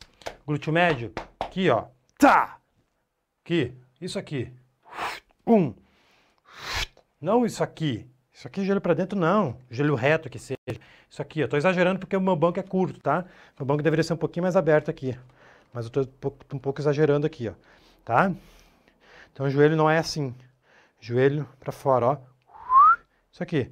Glúteo 0.48 0.74
médio. 0.74 1.14
Aqui, 1.40 1.70
ó. 1.70 1.86
Tá. 2.18 2.58
Aqui. 3.44 3.72
Isso 4.02 4.18
aqui. 4.18 4.52
Um. 5.46 5.76
Não 7.22 7.46
isso 7.46 7.64
aqui. 7.64 8.10
Isso 8.34 8.48
aqui, 8.48 8.66
joelho 8.66 8.82
para 8.82 8.96
dentro, 8.96 9.18
não. 9.18 9.60
Joelho 9.70 9.94
reto 9.94 10.28
que 10.28 10.40
seja. 10.40 10.58
Isso 11.08 11.22
aqui, 11.22 11.40
eu 11.40 11.48
tô 11.48 11.56
exagerando 11.56 12.00
porque 12.00 12.18
o 12.18 12.22
meu 12.22 12.36
banco 12.36 12.60
é 12.60 12.64
curto, 12.64 13.00
tá? 13.00 13.26
Meu 13.60 13.66
banco 13.66 13.84
deveria 13.84 14.04
ser 14.04 14.14
um 14.14 14.18
pouquinho 14.18 14.44
mais 14.44 14.56
aberto 14.56 14.90
aqui. 14.90 15.16
Mas 15.72 15.86
eu 15.86 15.92
tô 15.92 16.02
um 16.02 16.06
pouco, 16.06 16.56
um 16.56 16.60
pouco 16.60 16.82
exagerando 16.82 17.28
aqui, 17.28 17.48
ó. 17.48 17.54
Tá? 18.04 18.32
Então 19.32 19.46
o 19.46 19.50
joelho 19.52 19.78
não 19.78 19.88
é 19.88 20.00
assim. 20.00 20.34
Joelho 21.00 21.48
para 21.60 21.72
fora, 21.72 22.06
ó. 22.08 22.35
Isso 23.36 23.44
aqui. 23.44 23.70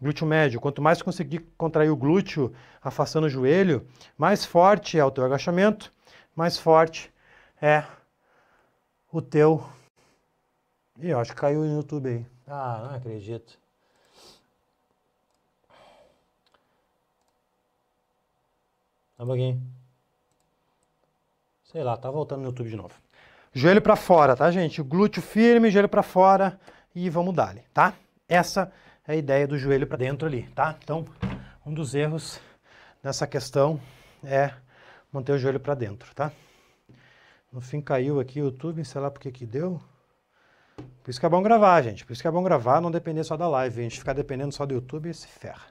Glúteo 0.00 0.24
médio. 0.24 0.60
Quanto 0.60 0.80
mais 0.80 1.02
conseguir 1.02 1.40
contrair 1.58 1.90
o 1.90 1.96
glúteo, 1.96 2.54
afastando 2.80 3.26
o 3.26 3.28
joelho, 3.28 3.84
mais 4.16 4.44
forte 4.44 4.96
é 4.96 5.04
o 5.04 5.10
teu 5.10 5.24
agachamento, 5.24 5.92
mais 6.36 6.56
forte 6.56 7.12
é 7.60 7.82
o 9.10 9.20
teu. 9.20 9.66
Ih, 11.00 11.08
eu 11.08 11.18
acho 11.18 11.32
que 11.32 11.40
caiu 11.40 11.64
no 11.64 11.78
YouTube 11.78 12.08
aí. 12.10 12.26
Ah, 12.46 12.86
não 12.86 12.94
acredito. 12.94 13.58
Tá 19.16 19.24
um 19.24 19.26
pouquinho. 19.26 19.60
Sei 21.64 21.82
lá, 21.82 21.96
tá 21.96 22.08
voltando 22.08 22.42
no 22.42 22.46
YouTube 22.46 22.70
de 22.70 22.76
novo. 22.76 22.94
Joelho 23.52 23.82
para 23.82 23.96
fora, 23.96 24.36
tá, 24.36 24.48
gente? 24.52 24.80
Glúteo 24.80 25.20
firme, 25.20 25.72
joelho 25.72 25.88
para 25.88 26.04
fora 26.04 26.56
e 26.94 27.10
vamos 27.10 27.34
dar 27.34 27.56
tá? 27.74 27.94
Essa 28.28 28.72
é 29.06 29.12
a 29.12 29.16
ideia 29.16 29.46
do 29.46 29.58
joelho 29.58 29.86
para 29.86 29.98
dentro 29.98 30.26
ali, 30.26 30.44
tá? 30.54 30.76
Então, 30.82 31.04
um 31.66 31.74
dos 31.74 31.94
erros 31.94 32.40
nessa 33.02 33.26
questão 33.26 33.80
é 34.22 34.52
manter 35.12 35.32
o 35.32 35.38
joelho 35.38 35.60
para 35.60 35.74
dentro, 35.74 36.14
tá? 36.14 36.32
No 37.52 37.60
fim 37.60 37.80
caiu 37.80 38.20
aqui 38.20 38.40
o 38.40 38.44
YouTube, 38.44 38.84
sei 38.84 39.00
lá 39.00 39.10
por 39.10 39.20
que 39.20 39.30
que 39.30 39.44
deu. 39.44 39.80
Por 41.02 41.10
isso 41.10 41.20
que 41.20 41.26
é 41.26 41.28
bom 41.28 41.42
gravar, 41.42 41.82
gente. 41.82 42.04
Por 42.06 42.12
isso 42.12 42.22
que 42.22 42.28
é 42.28 42.30
bom 42.30 42.42
gravar, 42.42 42.80
não 42.80 42.90
depender 42.90 43.24
só 43.24 43.36
da 43.36 43.48
live. 43.48 43.80
A 43.80 43.82
gente 43.82 43.98
ficar 43.98 44.12
dependendo 44.12 44.54
só 44.54 44.64
do 44.64 44.74
YouTube 44.74 45.12
se 45.12 45.26
ferra. 45.26 45.66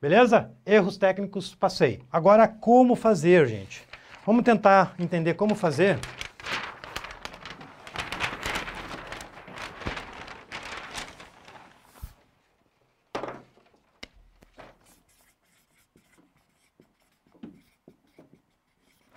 Beleza? 0.00 0.52
Erros 0.64 0.96
técnicos, 0.96 1.54
passei. 1.54 2.02
Agora, 2.10 2.46
como 2.46 2.94
fazer, 2.94 3.46
gente? 3.46 3.84
Vamos 4.24 4.44
tentar 4.44 4.94
entender 4.98 5.34
como 5.34 5.54
fazer. 5.54 5.98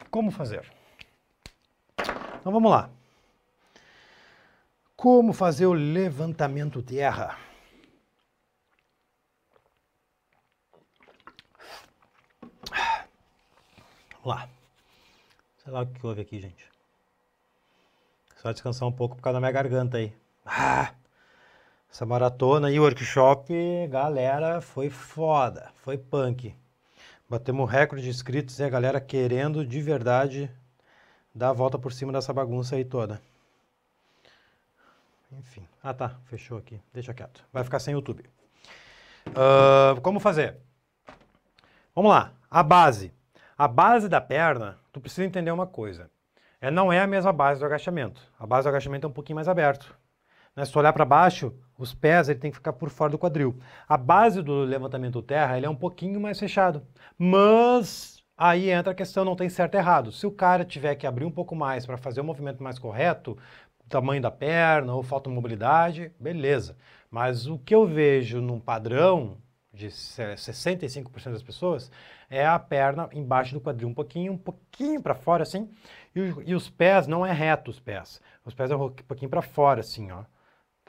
Como 0.10 0.29
fazer? 0.40 0.66
Então 2.40 2.50
vamos 2.54 2.72
lá. 2.72 2.90
Como 4.96 5.34
fazer 5.34 5.66
o 5.66 5.74
levantamento 5.74 6.82
terra? 6.82 7.38
Vamos 14.12 14.24
lá. 14.24 14.50
Sei 15.58 15.74
lá 15.74 15.82
o 15.82 15.88
que 15.88 16.08
houve 16.08 16.22
aqui, 16.22 16.40
gente. 16.40 16.70
Só 18.38 18.54
descansar 18.54 18.88
um 18.88 18.94
pouco 18.94 19.18
por 19.18 19.22
causa 19.22 19.36
da 19.36 19.42
minha 19.42 19.52
garganta 19.52 19.98
aí. 19.98 20.16
Ah, 20.46 20.94
essa 21.92 22.06
maratona 22.06 22.72
e 22.72 22.80
workshop, 22.80 23.54
galera, 23.90 24.62
foi 24.62 24.90
foda. 24.90 25.74
Foi 25.84 25.98
punk. 25.98 26.56
Batemos 27.30 27.70
recorde 27.70 28.04
de 28.04 28.10
inscritos 28.10 28.58
e 28.58 28.64
a 28.64 28.70
galera 28.70 29.00
querendo 29.00 29.64
de 29.64 29.80
verdade 29.82 30.50
dar 31.34 31.50
a 31.50 31.54
volta 31.54 31.78
por 31.78 31.94
cima 31.94 32.12
dessa 32.12 32.34
bagunça 32.34 32.76
aí 32.76 32.84
toda. 32.84 33.22
Enfim. 35.32 35.64
Ah, 35.84 35.94
tá. 35.94 36.18
Fechou 36.26 36.58
aqui. 36.58 36.82
Deixa 36.92 37.14
quieto. 37.14 37.46
Vai 37.54 37.64
ficar 37.64 37.80
sem 37.80 37.94
YouTube. 37.94 38.26
Uh, 39.28 40.02
como 40.02 40.20
fazer? 40.20 40.58
Vamos 41.94 42.12
lá. 42.12 42.34
A 42.50 42.64
base. 42.64 43.14
A 43.56 43.68
base 43.68 44.10
da 44.10 44.20
perna, 44.20 44.80
tu 44.92 45.00
precisa 45.00 45.26
entender 45.26 45.52
uma 45.52 45.68
coisa. 45.68 46.10
É, 46.60 46.72
não 46.72 46.92
é 46.92 47.00
a 47.00 47.08
mesma 47.08 47.32
base 47.32 47.60
do 47.60 47.66
agachamento. 47.66 48.22
A 48.40 48.48
base 48.48 48.64
do 48.64 48.70
agachamento 48.70 49.06
é 49.06 49.10
um 49.10 49.14
pouquinho 49.14 49.36
mais 49.36 49.48
aberto. 49.48 49.96
Né? 50.56 50.66
Se 50.66 50.72
tu 50.72 50.80
olhar 50.80 50.94
para 50.94 51.06
baixo, 51.06 51.54
os 51.80 51.94
pés 51.94 52.30
ele 52.30 52.40
tem 52.40 52.52
que 52.52 52.58
ficar 52.58 52.74
por 52.74 52.90
fora 52.90 53.12
do 53.12 53.18
quadril. 53.18 53.58
A 53.88 53.98
base 53.98 54.42
do 54.44 54.64
levantamento 54.64 55.22
terra 55.22 55.58
ele 55.58 55.66
é 55.66 55.70
um 55.70 55.76
pouquinho 55.76 56.20
mais 56.20 56.38
fechado. 56.38 56.84
Mas 57.18 58.24
aí 58.38 58.70
entra 58.70 58.92
a 58.92 58.96
questão, 58.96 59.26
não 59.26 59.36
tem 59.36 59.50
certo 59.50 59.76
e 59.76 59.78
errado. 59.78 60.12
Se 60.12 60.28
o 60.28 60.32
cara 60.32 60.66
tiver 60.66 60.96
que 60.96 61.08
abrir 61.08 61.26
um 61.26 61.32
pouco 61.32 61.56
mais 61.56 61.86
para 61.86 61.98
fazer 61.98 62.22
o 62.22 62.24
movimento 62.24 62.62
mais 62.62 62.78
correto, 62.78 63.38
tamanho 63.90 64.22
da 64.22 64.30
perna 64.30 64.94
ou 64.94 65.02
falta 65.02 65.30
de 65.30 65.36
mobilidade, 65.36 66.12
beleza. 66.20 66.78
Mas 67.10 67.48
o 67.48 67.58
que 67.58 67.74
eu 67.74 67.88
vejo 67.88 68.40
num 68.40 68.60
padrão 68.60 69.38
de 69.74 69.88
65% 69.88 71.32
das 71.32 71.44
pessoas 71.44 71.92
é 72.30 72.46
a 72.46 72.60
perna 72.60 73.10
embaixo 73.14 73.54
do 73.54 73.62
quadril, 73.62 73.88
um 73.88 73.94
pouquinho, 73.94 74.34
um 74.34 74.38
pouquinho 74.38 75.02
para 75.02 75.16
fora 75.16 75.44
assim, 75.44 75.70
e, 76.16 76.20
e, 76.52 76.56
os 76.56 76.70
pés 76.70 77.08
não 77.08 77.26
é 77.26 77.32
reto 77.32 77.72
os 77.72 77.80
pés. 77.80 78.22
Os 78.46 78.54
pés 78.54 78.72
é 78.72 78.76
um 78.76 78.90
pouquinho 78.90 79.30
para 79.30 79.42
fora 79.42 79.82
assim, 79.82 80.12
ó. 80.12 80.24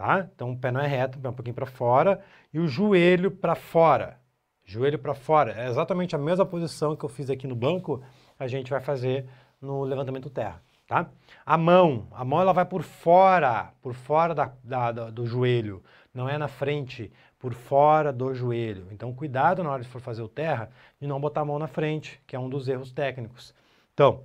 Tá? 0.01 0.27
Então 0.35 0.53
o 0.53 0.57
pé 0.57 0.71
não 0.71 0.81
é 0.81 0.87
reto, 0.87 1.19
é 1.23 1.29
um 1.29 1.33
pouquinho 1.35 1.55
para 1.55 1.67
fora 1.67 2.25
e 2.55 2.59
o 2.59 2.67
joelho 2.67 3.31
para 3.31 3.55
fora. 3.55 4.19
Joelho 4.65 4.99
para 4.99 5.15
fora. 5.15 5.53
É 5.53 5.69
exatamente 5.69 6.17
a 6.17 6.19
mesma 6.19 6.47
posição 6.47 6.97
que 6.97 7.05
eu 7.05 7.09
fiz 7.11 7.29
aqui 7.29 7.47
no 7.47 7.55
banco, 7.55 8.03
a 8.39 8.47
gente 8.47 8.71
vai 8.71 8.81
fazer 8.81 9.29
no 9.61 9.83
levantamento 9.83 10.31
terra 10.31 10.63
tá? 10.91 11.09
A 11.47 11.57
mão, 11.57 12.09
a 12.11 12.25
mão 12.25 12.41
ela 12.41 12.53
vai 12.53 12.65
por 12.65 12.83
fora, 12.83 13.73
por 13.81 13.95
fora 13.95 14.35
da, 14.35 14.53
da, 14.65 14.91
da, 14.91 15.11
do 15.11 15.25
joelho, 15.25 15.85
não 16.13 16.29
é 16.29 16.37
na 16.37 16.49
frente, 16.49 17.13
por 17.39 17.55
fora 17.55 18.13
do 18.13 18.35
joelho. 18.35 18.89
Então, 18.91 19.15
cuidado 19.15 19.63
na 19.63 19.71
hora 19.71 19.83
de 19.85 19.89
for 19.89 20.01
fazer 20.01 20.21
o 20.21 20.29
terra, 20.29 20.69
de 21.01 21.07
não 21.07 21.21
botar 21.21 21.43
a 21.43 21.45
mão 21.45 21.61
na 21.61 21.69
frente, 21.69 22.21
que 22.27 22.35
é 22.35 22.39
um 22.41 22.49
dos 22.49 22.67
erros 22.67 22.91
técnicos. 22.91 23.55
Então, 23.95 24.25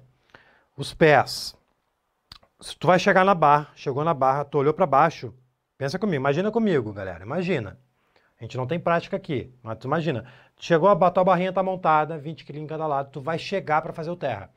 os 0.75 0.91
pés. 0.91 1.55
Se 2.59 2.75
tu 2.75 2.87
vai 2.87 2.97
chegar 2.97 3.23
na 3.23 3.35
barra, 3.35 3.67
chegou 3.75 4.03
na 4.03 4.13
barra, 4.13 4.43
tu 4.43 4.57
olhou 4.57 4.73
para 4.73 4.87
baixo, 4.87 5.31
pensa 5.77 5.99
comigo, 5.99 6.17
imagina 6.17 6.51
comigo, 6.51 6.93
galera, 6.93 7.23
imagina. 7.23 7.77
A 8.39 8.43
gente 8.43 8.57
não 8.57 8.67
tem 8.67 8.79
prática 8.79 9.15
aqui, 9.15 9.53
mas 9.63 9.77
tu 9.77 9.87
imagina, 9.87 10.25
chegou 10.57 10.89
a 10.89 11.11
tua 11.11 11.23
barrinha 11.23 11.53
tá 11.53 11.63
montada, 11.63 12.17
20 12.17 12.43
kg 12.43 12.59
em 12.59 12.67
cada 12.67 12.85
lado, 12.85 13.11
tu 13.11 13.21
vai 13.21 13.39
chegar 13.39 13.81
para 13.81 13.93
fazer 13.93 14.11
o 14.11 14.15
terra. 14.15 14.49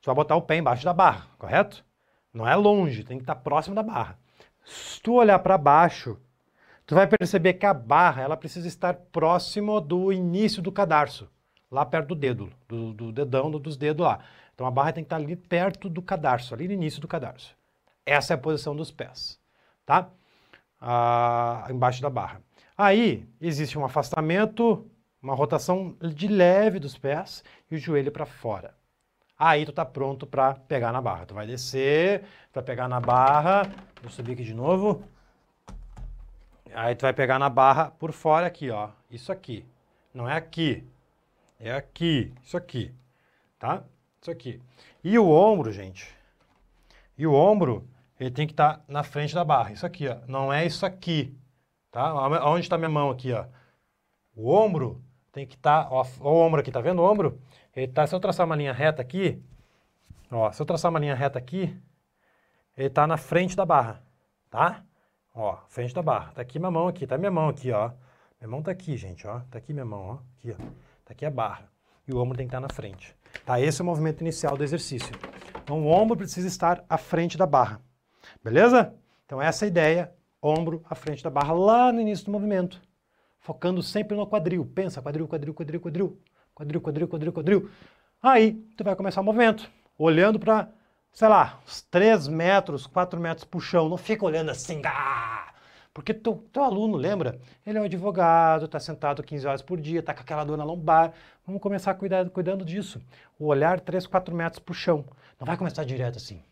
Tu 0.00 0.06
vai 0.06 0.14
botar 0.14 0.36
o 0.36 0.42
pé 0.42 0.56
embaixo 0.56 0.84
da 0.84 0.92
barra, 0.92 1.26
correto? 1.38 1.84
Não 2.32 2.48
é 2.48 2.54
longe, 2.54 3.04
tem 3.04 3.18
que 3.18 3.24
estar 3.24 3.36
próximo 3.36 3.74
da 3.74 3.82
barra. 3.82 4.18
Se 4.64 5.00
tu 5.02 5.14
olhar 5.14 5.38
para 5.40 5.58
baixo, 5.58 6.18
tu 6.86 6.94
vai 6.94 7.06
perceber 7.06 7.54
que 7.54 7.66
a 7.66 7.74
barra 7.74 8.22
ela 8.22 8.36
precisa 8.36 8.68
estar 8.68 8.94
próximo 8.94 9.80
do 9.80 10.12
início 10.12 10.62
do 10.62 10.72
cadarço, 10.72 11.28
lá 11.70 11.84
perto 11.84 12.08
do 12.08 12.14
dedo, 12.14 12.50
do, 12.66 12.92
do 12.92 13.12
dedão 13.12 13.50
dos 13.50 13.76
dedos 13.76 14.06
lá. 14.06 14.20
Então 14.54 14.66
a 14.66 14.70
barra 14.70 14.92
tem 14.92 15.04
que 15.04 15.06
estar 15.06 15.16
ali 15.16 15.36
perto 15.36 15.88
do 15.88 16.00
cadarço, 16.00 16.54
ali 16.54 16.66
no 16.66 16.74
início 16.74 17.00
do 17.00 17.08
cadarço. 17.08 17.56
Essa 18.06 18.32
é 18.32 18.36
a 18.36 18.38
posição 18.38 18.74
dos 18.74 18.90
pés, 18.90 19.38
tá? 19.84 20.08
Ah, 20.80 21.66
embaixo 21.70 22.00
da 22.02 22.10
barra. 22.10 22.40
Aí 22.76 23.28
existe 23.40 23.78
um 23.78 23.84
afastamento, 23.84 24.88
uma 25.22 25.34
rotação 25.34 25.96
de 26.00 26.28
leve 26.28 26.78
dos 26.78 26.96
pés 26.96 27.42
e 27.70 27.74
o 27.74 27.78
joelho 27.78 28.12
para 28.12 28.26
fora 28.26 28.78
aí 29.38 29.64
tu 29.64 29.72
tá 29.72 29.84
pronto 29.84 30.26
para 30.26 30.54
pegar 30.54 30.92
na 30.92 31.00
barra. 31.00 31.26
Tu 31.26 31.34
vai 31.34 31.46
descer, 31.46 32.24
vai 32.52 32.64
pegar 32.64 32.88
na 32.88 33.00
barra, 33.00 33.70
vou 34.02 34.10
subir 34.10 34.32
aqui 34.32 34.42
de 34.42 34.54
novo. 34.54 35.04
Aí 36.74 36.94
tu 36.94 37.02
vai 37.02 37.12
pegar 37.12 37.38
na 37.38 37.48
barra 37.48 37.90
por 37.90 38.12
fora 38.12 38.46
aqui, 38.46 38.70
ó. 38.70 38.90
Isso 39.10 39.30
aqui. 39.30 39.64
Não 40.12 40.28
é 40.28 40.36
aqui. 40.36 40.84
É 41.60 41.72
aqui. 41.72 42.34
Isso 42.42 42.56
aqui. 42.56 42.92
Tá? 43.58 43.84
Isso 44.20 44.30
aqui. 44.30 44.60
E 45.02 45.18
o 45.18 45.28
ombro, 45.30 45.72
gente. 45.72 46.14
E 47.16 47.26
o 47.26 47.32
ombro, 47.32 47.88
ele 48.18 48.30
tem 48.30 48.46
que 48.46 48.52
estar 48.52 48.78
tá 48.78 48.84
na 48.88 49.02
frente 49.02 49.34
da 49.34 49.44
barra. 49.44 49.72
Isso 49.72 49.86
aqui, 49.86 50.08
ó. 50.08 50.16
Não 50.26 50.52
é 50.52 50.66
isso 50.66 50.84
aqui. 50.84 51.36
Tá? 51.90 52.14
Onde 52.46 52.60
está 52.60 52.76
minha 52.76 52.88
mão 52.88 53.10
aqui, 53.10 53.32
ó? 53.32 53.46
O 54.34 54.52
ombro 54.52 55.02
tem 55.32 55.46
que 55.46 55.56
estar, 55.56 55.84
tá, 55.84 55.90
ó, 55.90 56.04
o 56.20 56.46
ombro 56.46 56.60
aqui, 56.60 56.70
tá 56.70 56.80
vendo 56.80 57.00
o 57.00 57.10
ombro? 57.10 57.40
Ele 57.74 57.88
tá, 57.88 58.06
se 58.06 58.14
eu 58.14 58.20
traçar 58.20 58.46
uma 58.46 58.56
linha 58.56 58.72
reta 58.72 59.02
aqui, 59.02 59.42
ó, 60.30 60.50
se 60.52 60.60
eu 60.60 60.66
traçar 60.66 60.90
uma 60.90 60.98
linha 60.98 61.14
reta 61.14 61.38
aqui, 61.38 61.76
ele 62.76 62.90
tá 62.90 63.06
na 63.06 63.16
frente 63.16 63.56
da 63.56 63.64
barra, 63.66 64.02
tá? 64.50 64.84
Ó, 65.34 65.56
frente 65.68 65.94
da 65.94 66.02
barra. 66.02 66.32
Tá 66.32 66.42
aqui 66.42 66.58
minha 66.58 66.70
mão 66.70 66.88
aqui, 66.88 67.06
tá 67.06 67.16
minha 67.16 67.30
mão 67.30 67.48
aqui, 67.48 67.70
ó. 67.72 67.92
Minha 68.40 68.50
mão 68.50 68.62
tá 68.62 68.70
aqui, 68.70 68.96
gente, 68.96 69.26
ó. 69.26 69.40
Tá 69.50 69.58
aqui 69.58 69.72
minha 69.72 69.84
mão, 69.84 70.00
ó. 70.00 70.18
Aqui, 70.36 70.52
ó. 70.52 70.64
Tá 71.04 71.12
aqui 71.12 71.24
a 71.24 71.30
barra. 71.30 71.70
E 72.06 72.12
o 72.12 72.18
ombro 72.18 72.36
tem 72.36 72.46
que 72.46 72.54
estar 72.54 72.60
tá 72.60 72.66
na 72.66 72.72
frente. 72.72 73.14
Tá? 73.44 73.60
Esse 73.60 73.80
é 73.80 73.82
o 73.82 73.86
movimento 73.86 74.20
inicial 74.20 74.56
do 74.56 74.64
exercício. 74.64 75.12
Então, 75.62 75.80
o 75.80 75.88
ombro 75.88 76.16
precisa 76.16 76.48
estar 76.48 76.84
à 76.88 76.96
frente 76.96 77.36
da 77.36 77.46
barra. 77.46 77.80
Beleza? 78.42 78.94
Então, 79.26 79.40
essa 79.40 79.64
é 79.64 79.66
a 79.66 79.68
ideia. 79.68 80.12
Ombro 80.42 80.82
à 80.88 80.94
frente 80.94 81.22
da 81.22 81.30
barra 81.30 81.52
lá 81.52 81.92
no 81.92 82.00
início 82.00 82.24
do 82.24 82.30
movimento. 82.30 82.80
Focando 83.40 83.82
sempre 83.82 84.16
no 84.16 84.26
quadril. 84.26 84.64
Pensa, 84.64 85.02
quadril, 85.02 85.26
quadril, 85.26 85.54
quadril, 85.54 85.80
quadril 85.80 86.18
quadril, 86.58 86.80
quadril, 86.80 87.08
quadril, 87.08 87.32
quadril. 87.32 87.70
Aí 88.20 88.54
tu 88.76 88.82
vai 88.82 88.96
começar 88.96 89.20
o 89.20 89.24
movimento, 89.24 89.70
olhando 89.96 90.40
para, 90.40 90.68
sei 91.12 91.28
lá, 91.28 91.60
uns 91.64 91.82
3 91.82 92.26
metros, 92.26 92.86
4 92.86 93.20
metros 93.20 93.44
pro 93.44 93.60
chão. 93.60 93.88
Não 93.88 93.96
fica 93.96 94.24
olhando 94.24 94.50
assim, 94.50 94.82
ah! 94.84 95.54
porque 95.94 96.12
teu, 96.12 96.44
teu 96.52 96.64
aluno, 96.64 96.96
lembra? 96.96 97.40
Ele 97.64 97.78
é 97.78 97.80
um 97.80 97.84
advogado, 97.84 98.64
está 98.64 98.80
sentado 98.80 99.22
15 99.22 99.46
horas 99.46 99.62
por 99.62 99.80
dia, 99.80 100.00
está 100.00 100.12
com 100.12 100.20
aquela 100.20 100.44
dor 100.44 100.56
na 100.56 100.64
lombar. 100.64 101.12
Vamos 101.46 101.62
começar 101.62 101.94
cuidando, 101.94 102.30
cuidando 102.30 102.64
disso. 102.64 103.00
O 103.38 103.46
olhar 103.46 103.80
3, 103.80 104.06
4 104.06 104.34
metros 104.34 104.58
pro 104.58 104.74
chão. 104.74 105.04
Não 105.38 105.46
vai 105.46 105.56
começar 105.56 105.84
direto 105.84 106.16
assim. 106.16 106.42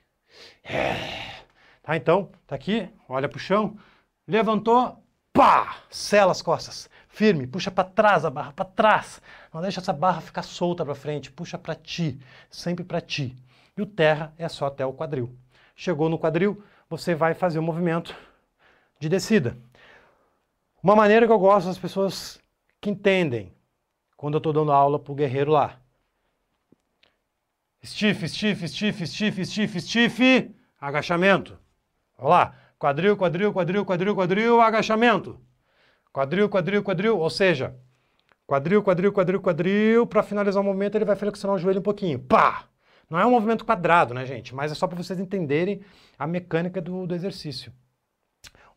É. 0.62 1.45
Tá, 1.86 1.96
então, 1.96 2.32
tá 2.48 2.56
aqui, 2.56 2.90
olha 3.08 3.28
pro 3.28 3.38
chão, 3.38 3.78
levantou, 4.26 5.00
pá, 5.32 5.76
sela 5.88 6.32
as 6.32 6.42
costas 6.42 6.90
firme, 7.06 7.46
puxa 7.46 7.70
para 7.70 7.88
trás 7.88 8.24
a 8.24 8.30
barra, 8.30 8.52
para 8.52 8.64
trás. 8.64 9.22
Não 9.54 9.62
deixa 9.62 9.78
essa 9.78 9.92
barra 9.92 10.20
ficar 10.20 10.42
solta 10.42 10.84
para 10.84 10.96
frente, 10.96 11.30
puxa 11.30 11.56
para 11.56 11.76
ti, 11.76 12.18
sempre 12.50 12.84
para 12.84 13.00
ti. 13.00 13.36
E 13.76 13.82
o 13.82 13.86
terra 13.86 14.34
é 14.36 14.48
só 14.48 14.66
até 14.66 14.84
o 14.84 14.92
quadril. 14.92 15.32
Chegou 15.76 16.08
no 16.08 16.18
quadril, 16.18 16.60
você 16.90 17.14
vai 17.14 17.34
fazer 17.34 17.60
o 17.60 17.62
movimento 17.62 18.16
de 18.98 19.08
descida. 19.08 19.56
Uma 20.82 20.96
maneira 20.96 21.24
que 21.24 21.32
eu 21.32 21.38
gosto 21.38 21.68
das 21.68 21.78
pessoas 21.78 22.40
que 22.80 22.90
entendem 22.90 23.52
quando 24.16 24.34
eu 24.34 24.38
estou 24.38 24.52
dando 24.52 24.72
aula 24.72 24.98
para 24.98 25.12
o 25.12 25.14
guerreiro 25.14 25.52
lá. 25.52 25.78
Stiff, 27.84 28.28
stiff, 28.28 28.68
stiff, 28.68 29.06
stiff, 29.06 29.46
stiff, 29.46 29.80
stiff, 29.80 30.54
agachamento. 30.80 31.56
Olha 32.18 32.28
lá, 32.28 32.54
quadril, 32.78 33.16
quadril, 33.16 33.52
quadril, 33.52 33.84
quadril, 33.84 34.14
quadril, 34.14 34.60
agachamento. 34.60 35.40
Quadril, 36.12 36.48
quadril, 36.48 36.82
quadril, 36.82 37.18
ou 37.18 37.28
seja, 37.28 37.76
quadril, 38.46 38.82
quadril, 38.82 39.12
quadril, 39.12 39.40
quadril, 39.40 40.06
para 40.06 40.22
finalizar 40.22 40.62
o 40.62 40.64
movimento 40.64 40.96
ele 40.96 41.04
vai 41.04 41.16
flexionar 41.16 41.56
o 41.56 41.58
joelho 41.58 41.80
um 41.80 41.82
pouquinho. 41.82 42.18
Pá! 42.18 42.64
Não 43.08 43.18
é 43.18 43.26
um 43.26 43.30
movimento 43.30 43.64
quadrado, 43.64 44.12
né, 44.14 44.24
gente? 44.26 44.54
Mas 44.54 44.72
é 44.72 44.74
só 44.74 44.86
para 44.86 44.96
vocês 44.96 45.20
entenderem 45.20 45.80
a 46.18 46.26
mecânica 46.26 46.80
do, 46.80 47.06
do 47.06 47.14
exercício. 47.14 47.72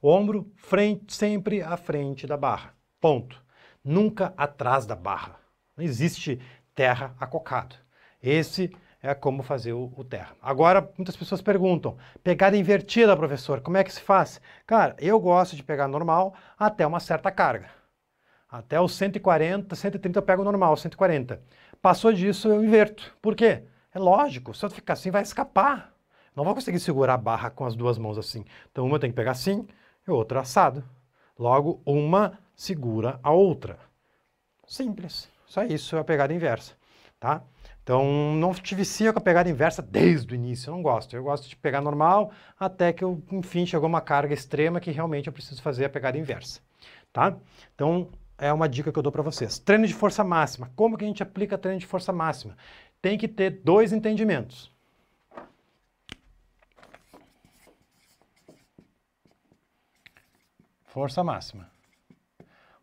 Ombro, 0.01 0.51
frente, 0.55 1.13
sempre 1.13 1.61
à 1.61 1.75
frente 1.75 2.27
da 2.27 2.37
barra. 2.37 2.73
Ponto. 3.01 3.41
Nunca 3.83 4.33
atrás 4.37 4.85
da 4.85 4.95
barra. 4.95 5.39
Não 5.75 5.83
existe 5.83 6.39
terra 6.75 7.15
acocado. 7.19 7.75
Esse 8.21 8.71
é 9.02 9.14
como 9.14 9.43
fazer 9.43 9.74
o, 9.74 9.91
o, 9.95 10.04
terra. 10.04 10.36
Agora, 10.41 10.89
muitas 10.97 11.16
pessoas 11.16 11.41
perguntam, 11.41 11.97
pegada 12.24 12.58
invertida, 12.58 13.16
professor, 13.16 13.62
como 13.62 13.78
é 13.78 13.84
que 13.84 13.93
se 13.93 14.02
faz? 14.02 14.41
Cara, 14.68 14.95
eu 15.00 15.20
gosto 15.20 15.56
de 15.56 15.64
pegar 15.64 15.88
normal 15.88 16.34
até 16.58 16.86
uma 16.86 17.00
certa 17.00 17.32
carga. 17.32 17.70
Até 18.50 18.82
os 18.82 18.95
140, 18.95 19.76
130 19.76 20.20
eu 20.20 20.24
pego 20.24 20.43
normal, 20.43 20.76
140. 20.76 21.41
Passou 21.82 22.12
disso, 22.12 22.50
eu 22.50 22.64
inverto. 22.64 23.16
Por 23.22 23.36
quê? 23.36 23.64
É 23.93 24.00
lógico, 24.00 24.54
se 24.54 24.66
eu 24.66 24.70
ficar 24.70 24.93
assim, 24.93 25.12
vai 25.12 25.22
escapar. 25.22 25.93
Não 26.36 26.43
vou 26.43 26.54
conseguir 26.56 26.80
segurar 26.80 27.14
a 27.14 27.18
barra 27.18 27.50
com 27.50 27.66
as 27.66 27.76
duas 27.76 27.97
mãos 27.97 28.18
assim. 28.18 28.43
Então, 28.72 28.86
uma 28.86 29.00
tem 29.00 29.10
que 29.10 29.16
pegar 29.16 29.32
assim 29.32 29.68
e 30.08 30.12
outra 30.12 30.41
assado. 30.41 30.84
Logo, 31.38 31.82
uma 31.86 32.38
segura 32.56 33.20
a 33.24 33.32
outra. 33.32 33.80
Simples. 34.68 35.30
Só 35.45 35.64
isso 35.64 35.95
é 35.95 36.00
a 36.00 36.04
pegada 36.04 36.34
inversa, 36.34 36.74
tá? 37.20 37.41
Então, 37.89 38.35
não 38.35 38.53
te 38.53 38.75
vicia 38.75 39.11
com 39.11 39.17
a 39.17 39.21
pegada 39.21 39.49
inversa 39.49 39.81
desde 39.81 40.31
o 40.31 40.35
início, 40.35 40.69
eu 40.69 40.75
não 40.75 40.83
gosto. 40.83 41.15
Eu 41.15 41.23
gosto 41.23 41.49
de 41.49 41.55
pegar 41.55 41.81
normal 41.81 42.31
até 42.59 42.93
que, 42.93 43.03
eu, 43.03 43.19
enfim, 43.31 43.65
chegou 43.65 43.89
uma 43.89 43.99
carga 43.99 44.31
extrema 44.31 44.79
que 44.79 44.91
realmente 44.91 45.25
eu 45.25 45.33
preciso 45.33 45.59
fazer 45.59 45.85
a 45.85 45.89
pegada 45.89 46.15
inversa, 46.15 46.61
tá? 47.11 47.35
Então, 47.73 48.11
é 48.37 48.53
uma 48.53 48.69
dica 48.69 48.91
que 48.91 48.99
eu 48.99 49.01
dou 49.01 49.11
para 49.11 49.23
vocês. 49.23 49.57
Treino 49.57 49.87
de 49.87 49.93
força 49.95 50.23
máxima. 50.23 50.71
Como 50.75 50.95
que 50.95 51.03
a 51.03 51.07
gente 51.07 51.23
aplica 51.23 51.57
treino 51.57 51.79
de 51.79 51.87
força 51.87 52.13
máxima? 52.13 52.55
Tem 53.01 53.17
que 53.17 53.27
ter 53.27 53.59
dois 53.63 53.91
entendimentos. 53.91 54.71
Força 60.85 61.23
máxima. 61.23 61.67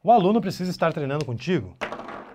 O 0.02 0.10
aluno 0.10 0.40
precisa 0.40 0.68
estar 0.68 0.92
treinando 0.92 1.24
contigo 1.24 1.76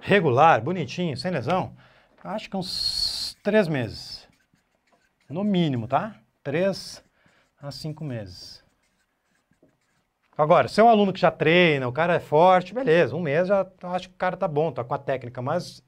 regular, 0.01 0.61
bonitinho, 0.61 1.15
sem 1.15 1.31
lesão, 1.31 1.75
acho 2.23 2.49
que 2.49 2.57
uns 2.57 3.37
três 3.43 3.67
meses. 3.67 4.27
No 5.29 5.43
mínimo, 5.43 5.87
tá? 5.87 6.15
Três 6.43 7.03
a 7.61 7.71
cinco 7.71 8.03
meses. 8.03 8.63
Agora, 10.37 10.67
se 10.67 10.79
é 10.79 10.83
um 10.83 10.89
aluno 10.89 11.13
que 11.13 11.19
já 11.19 11.29
treina, 11.29 11.87
o 11.87 11.91
cara 11.91 12.15
é 12.15 12.19
forte, 12.19 12.73
beleza, 12.73 13.15
um 13.15 13.21
mês 13.21 13.47
já 13.47 13.67
acho 13.83 14.09
que 14.09 14.15
o 14.15 14.17
cara 14.17 14.35
tá 14.35 14.47
bom, 14.47 14.71
tá 14.71 14.83
com 14.83 14.93
a 14.93 14.97
técnica, 14.97 15.41
mas 15.41 15.83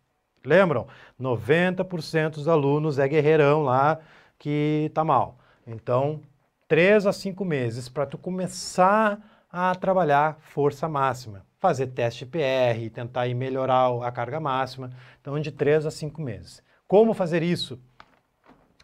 lembram, 0.45 0.87
90% 1.19 2.31
dos 2.31 2.47
alunos 2.47 2.99
é 2.99 3.07
guerreirão 3.07 3.63
lá 3.63 3.99
que 4.37 4.91
tá 4.93 5.03
mal. 5.03 5.39
Então, 5.65 6.21
três 6.67 7.07
a 7.07 7.13
cinco 7.13 7.43
meses 7.45 7.89
para 7.89 8.05
tu 8.05 8.17
começar 8.17 9.17
a 9.53 9.73
trabalhar 9.75 10.37
força 10.41 10.89
máxima 10.89 11.45
fazer 11.63 11.87
teste 11.87 12.25
PR, 12.25 12.89
tentar 12.93 13.25
melhorar 13.29 13.87
a 14.05 14.11
carga 14.11 14.37
máxima, 14.37 14.91
então 15.21 15.39
de 15.39 15.49
3 15.49 15.85
a 15.85 15.91
5 15.91 16.21
meses. 16.21 16.61
Como 16.85 17.13
fazer 17.13 17.41
isso? 17.41 17.79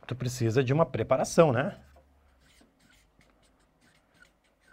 Tu 0.07 0.15
precisa 0.15 0.63
de 0.63 0.72
uma 0.72 0.86
preparação, 0.86 1.51
né? 1.51 1.78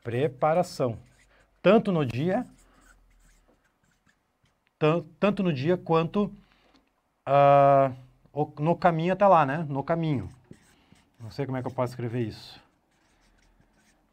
Preparação. 0.05 0.97
Tanto 1.61 1.91
no 1.91 2.07
dia, 2.07 2.47
tanto 5.19 5.43
no 5.43 5.53
dia 5.53 5.77
quanto 5.77 6.33
uh, 7.27 8.53
no 8.61 8.77
caminho 8.77 9.15
até 9.15 9.27
lá, 9.27 9.45
né? 9.45 9.67
No 9.69 9.83
caminho. 9.83 10.29
Não 11.19 11.33
sei 11.33 11.45
como 11.45 11.59
é 11.59 11.61
que 11.61 11.67
eu 11.67 11.75
posso 11.75 11.95
escrever 11.95 12.21
isso. 12.21 12.63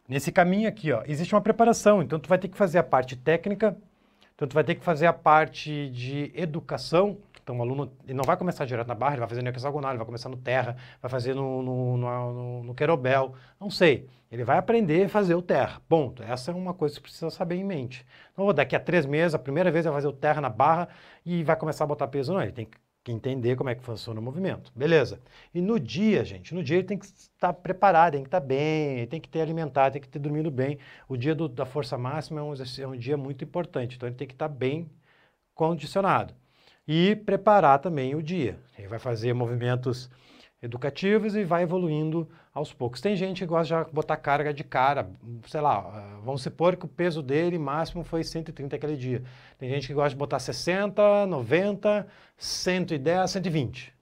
Nesse 0.08 0.32
caminho 0.32 0.68
aqui, 0.68 0.91
ó, 0.91 1.01
existe 1.06 1.34
uma 1.34 1.41
preparação, 1.41 2.01
então 2.01 2.20
tu 2.20 2.28
vai 2.28 2.38
ter 2.38 2.49
que 2.49 2.58
fazer 2.58 2.78
a 2.78 2.84
parte 2.84 3.16
técnica, 3.16 3.78
então 4.36 4.47
tu 4.47 4.54
vai 4.54 4.64
ter 4.64 4.76
que 4.76 4.84
fazer 4.84 5.06
a 5.06 5.14
parte 5.14 5.89
de 5.89 6.32
educação, 6.36 7.18
então 7.41 7.58
o 7.58 7.62
aluno 7.62 7.91
ele 8.06 8.14
não 8.14 8.24
vai 8.24 8.36
começar 8.36 8.66
direto 8.66 8.88
na 8.88 8.95
barra, 8.95 9.14
ele 9.14 9.20
vai 9.22 9.30
fazer 9.30 9.41
no 9.41 9.49
hexagonal, 9.49 9.91
ele 9.91 9.97
vai 9.97 10.06
começar 10.06 10.30
no 10.30 10.38
terra, 10.38 10.76
vai 11.01 11.10
fazer 11.10 11.34
no, 11.34 11.62
no, 11.62 11.97
no, 11.97 12.64
no 12.64 12.76
querobel, 12.76 13.34
não 13.60 13.70
sei. 13.70 14.08
Ele 14.32 14.43
vai 14.43 14.58
aprender 14.58 15.06
a 15.06 15.10
fazer 15.10 15.36
o 15.36 15.41
terra, 15.41 15.80
ponto. 15.88 16.24
Essa 16.24 16.51
é 16.51 16.54
uma 16.56 16.74
coisa 16.74 16.95
que 16.95 17.01
precisa 17.01 17.30
saber 17.30 17.56
em 17.56 17.64
mente. 17.64 18.06
Não 18.36 18.51
daqui 18.54 18.76
a 18.76 18.80
três 18.80 19.06
meses, 19.06 19.36
a 19.36 19.39
primeira 19.39 19.72
vez 19.72 19.86
vai 19.86 19.93
fazer 19.93 20.08
o 20.08 20.14
terra 20.14 20.41
na 20.41 20.49
barra 20.49 20.89
e 21.26 21.43
vai 21.43 21.56
começar 21.56 21.84
a 21.84 21.88
botar 21.88 22.08
peso, 22.08 22.34
não. 22.34 22.41
Ele 22.41 22.51
tem 22.51 22.66
que 22.66 22.78
que 23.04 23.12
entender 23.12 23.56
como 23.56 23.70
é 23.70 23.76
que 23.76 23.84
funciona 23.84 24.20
o 24.20 24.24
movimento. 24.24 24.72
Beleza. 24.76 25.20
E 25.54 25.60
no 25.62 25.80
dia, 25.80 26.24
gente, 26.24 26.56
no 26.56 26.64
dia 26.64 26.78
ele 26.78 26.88
tem 26.88 26.97
que 26.97 27.06
estar 27.06 27.51
preparado, 27.54 28.14
tem 28.14 28.24
que 28.24 28.28
estar 28.28 28.39
bem, 28.39 29.06
tem 29.08 29.20
que 29.20 29.28
ter 29.28 29.41
alimentado, 29.41 29.93
tem 29.93 30.01
que 30.01 30.08
ter 30.08 30.20
dormido 30.20 30.49
bem. 30.49 30.80
O 31.08 31.18
dia 31.18 31.36
do, 31.36 31.49
da 31.49 31.66
força 31.66 31.97
máxima 31.97 32.39
é 32.39 32.43
um, 32.43 32.54
é 32.54 32.88
um 32.88 32.97
dia 32.97 33.18
muito 33.18 33.43
importante, 33.43 33.97
então 33.97 34.08
ele 34.08 34.16
tem 34.16 34.28
que 34.28 34.34
estar 34.34 34.47
bem 34.47 34.89
condicionado. 35.54 36.34
E 36.88 37.16
preparar 37.16 37.80
também 37.80 38.16
o 38.16 38.24
dia. 38.24 38.58
Ele 38.78 38.88
vai 38.88 38.99
fazer 38.99 39.34
movimentos 39.34 40.10
educativos 40.64 41.36
e 41.36 41.43
vai 41.43 41.64
evoluindo 41.64 42.28
aos 42.53 42.72
poucos. 42.72 43.01
Tem 43.01 43.18
gente 43.18 43.39
que 43.39 43.45
gosta 43.45 43.84
de 43.84 43.91
botar 43.91 44.16
carga 44.16 44.53
de 44.53 44.64
cara, 44.64 45.11
sei 45.47 45.59
lá, 45.59 45.82
vamos 46.24 46.41
supor 46.41 46.78
que 46.78 46.86
o 46.86 46.88
peso 46.88 47.22
dele 47.22 47.59
máximo 47.59 48.03
foi 48.03 48.24
130 48.24 48.78
aquele 48.78 48.95
dia. 48.95 49.22
Tem 49.59 49.70
gente 49.70 49.86
que 49.86 49.93
gosta 49.93 50.11
de 50.11 50.16
botar 50.16 50.39
60, 50.39 51.26
90, 51.28 52.07
110, 52.38 53.30
120. 53.30 53.93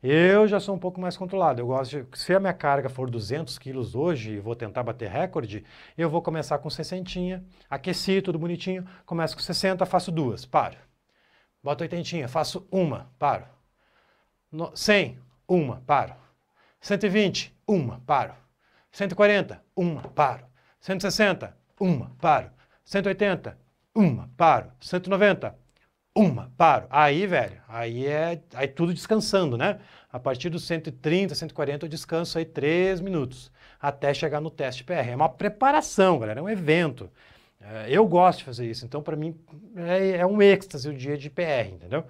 Eu 0.00 0.46
já 0.46 0.60
sou 0.60 0.74
um 0.74 0.78
pouco 0.78 1.00
mais 1.00 1.16
controlado. 1.16 1.60
Eu 1.60 1.66
gosto 1.66 2.04
de, 2.04 2.18
se 2.18 2.32
a 2.32 2.38
minha 2.38 2.52
carga 2.52 2.88
for 2.88 3.10
200 3.10 3.58
quilos 3.58 3.96
hoje 3.96 4.34
e 4.34 4.38
vou 4.38 4.54
tentar 4.54 4.82
bater 4.84 5.10
recorde, 5.10 5.64
eu 5.98 6.08
vou 6.08 6.22
começar 6.22 6.58
com 6.58 6.70
60, 6.70 7.42
aqueci 7.68 8.22
tudo 8.22 8.38
bonitinho, 8.38 8.86
começo 9.04 9.34
com 9.34 9.42
60, 9.42 9.84
faço 9.84 10.12
duas, 10.12 10.44
paro. 10.44 10.76
Boto 11.62 11.82
80, 11.82 12.28
faço 12.28 12.68
uma, 12.70 13.10
paro. 13.18 13.46
No, 14.52 14.70
100, 14.76 15.18
uma, 15.48 15.82
paro. 15.86 16.14
120, 16.80 17.54
uma, 17.66 18.00
paro. 18.06 18.34
140, 18.92 19.62
uma, 19.76 20.02
paro. 20.02 20.44
160, 20.80 21.56
uma, 21.80 22.10
paro. 22.20 22.50
180, 22.84 23.58
uma, 23.94 24.30
paro. 24.36 24.70
190, 24.80 25.54
uma, 26.14 26.52
paro. 26.56 26.86
Aí, 26.90 27.26
velho, 27.26 27.60
aí 27.68 28.06
é 28.06 28.40
aí 28.54 28.68
tudo 28.68 28.94
descansando, 28.94 29.56
né? 29.56 29.80
A 30.12 30.18
partir 30.20 30.48
dos 30.48 30.64
130, 30.66 31.34
140 31.34 31.86
eu 31.86 31.88
descanso 31.90 32.38
aí 32.38 32.44
3 32.44 33.00
minutos, 33.00 33.50
até 33.80 34.14
chegar 34.14 34.40
no 34.40 34.50
teste 34.50 34.84
PR. 34.84 35.08
É 35.10 35.16
uma 35.16 35.28
preparação, 35.28 36.18
galera, 36.18 36.40
é 36.40 36.42
um 36.42 36.48
evento. 36.48 37.10
É, 37.60 37.86
eu 37.88 38.06
gosto 38.06 38.40
de 38.40 38.44
fazer 38.44 38.70
isso, 38.70 38.84
então 38.84 39.02
para 39.02 39.16
mim 39.16 39.34
é, 39.76 40.18
é 40.18 40.26
um 40.26 40.40
êxtase 40.42 40.88
o 40.88 40.94
dia 40.94 41.16
de 41.16 41.30
PR, 41.30 41.72
entendeu? 41.72 42.04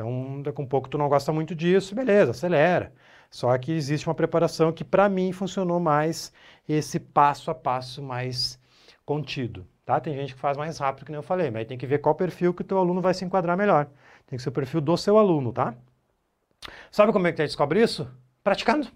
Então, 0.00 0.40
daqui 0.40 0.58
a 0.58 0.64
um 0.64 0.66
pouco 0.66 0.88
tu 0.88 0.96
não 0.96 1.10
gosta 1.10 1.30
muito 1.30 1.54
disso, 1.54 1.94
beleza, 1.94 2.30
acelera. 2.30 2.92
Só 3.30 3.56
que 3.58 3.70
existe 3.70 4.08
uma 4.08 4.14
preparação 4.14 4.72
que 4.72 4.82
para 4.82 5.08
mim 5.10 5.30
funcionou 5.30 5.78
mais 5.78 6.32
esse 6.66 6.98
passo 6.98 7.50
a 7.50 7.54
passo 7.54 8.02
mais 8.02 8.58
contido. 9.04 9.66
Tá? 9.84 10.00
Tem 10.00 10.14
gente 10.14 10.34
que 10.34 10.40
faz 10.40 10.56
mais 10.56 10.78
rápido, 10.78 11.04
que 11.04 11.12
nem 11.12 11.18
eu 11.18 11.22
falei, 11.22 11.50
mas 11.50 11.66
tem 11.66 11.76
que 11.76 11.86
ver 11.86 11.98
qual 11.98 12.14
perfil 12.14 12.54
que 12.54 12.62
o 12.62 12.64
teu 12.64 12.78
aluno 12.78 13.02
vai 13.02 13.12
se 13.12 13.24
enquadrar 13.24 13.56
melhor. 13.56 13.88
Tem 14.26 14.36
que 14.38 14.42
ser 14.42 14.48
o 14.48 14.52
perfil 14.52 14.80
do 14.80 14.96
seu 14.96 15.18
aluno, 15.18 15.52
tá? 15.52 15.74
Sabe 16.90 17.12
como 17.12 17.26
é 17.26 17.32
que 17.32 17.36
você 17.36 17.44
descobre 17.44 17.82
isso? 17.82 18.10
Praticando. 18.42 18.88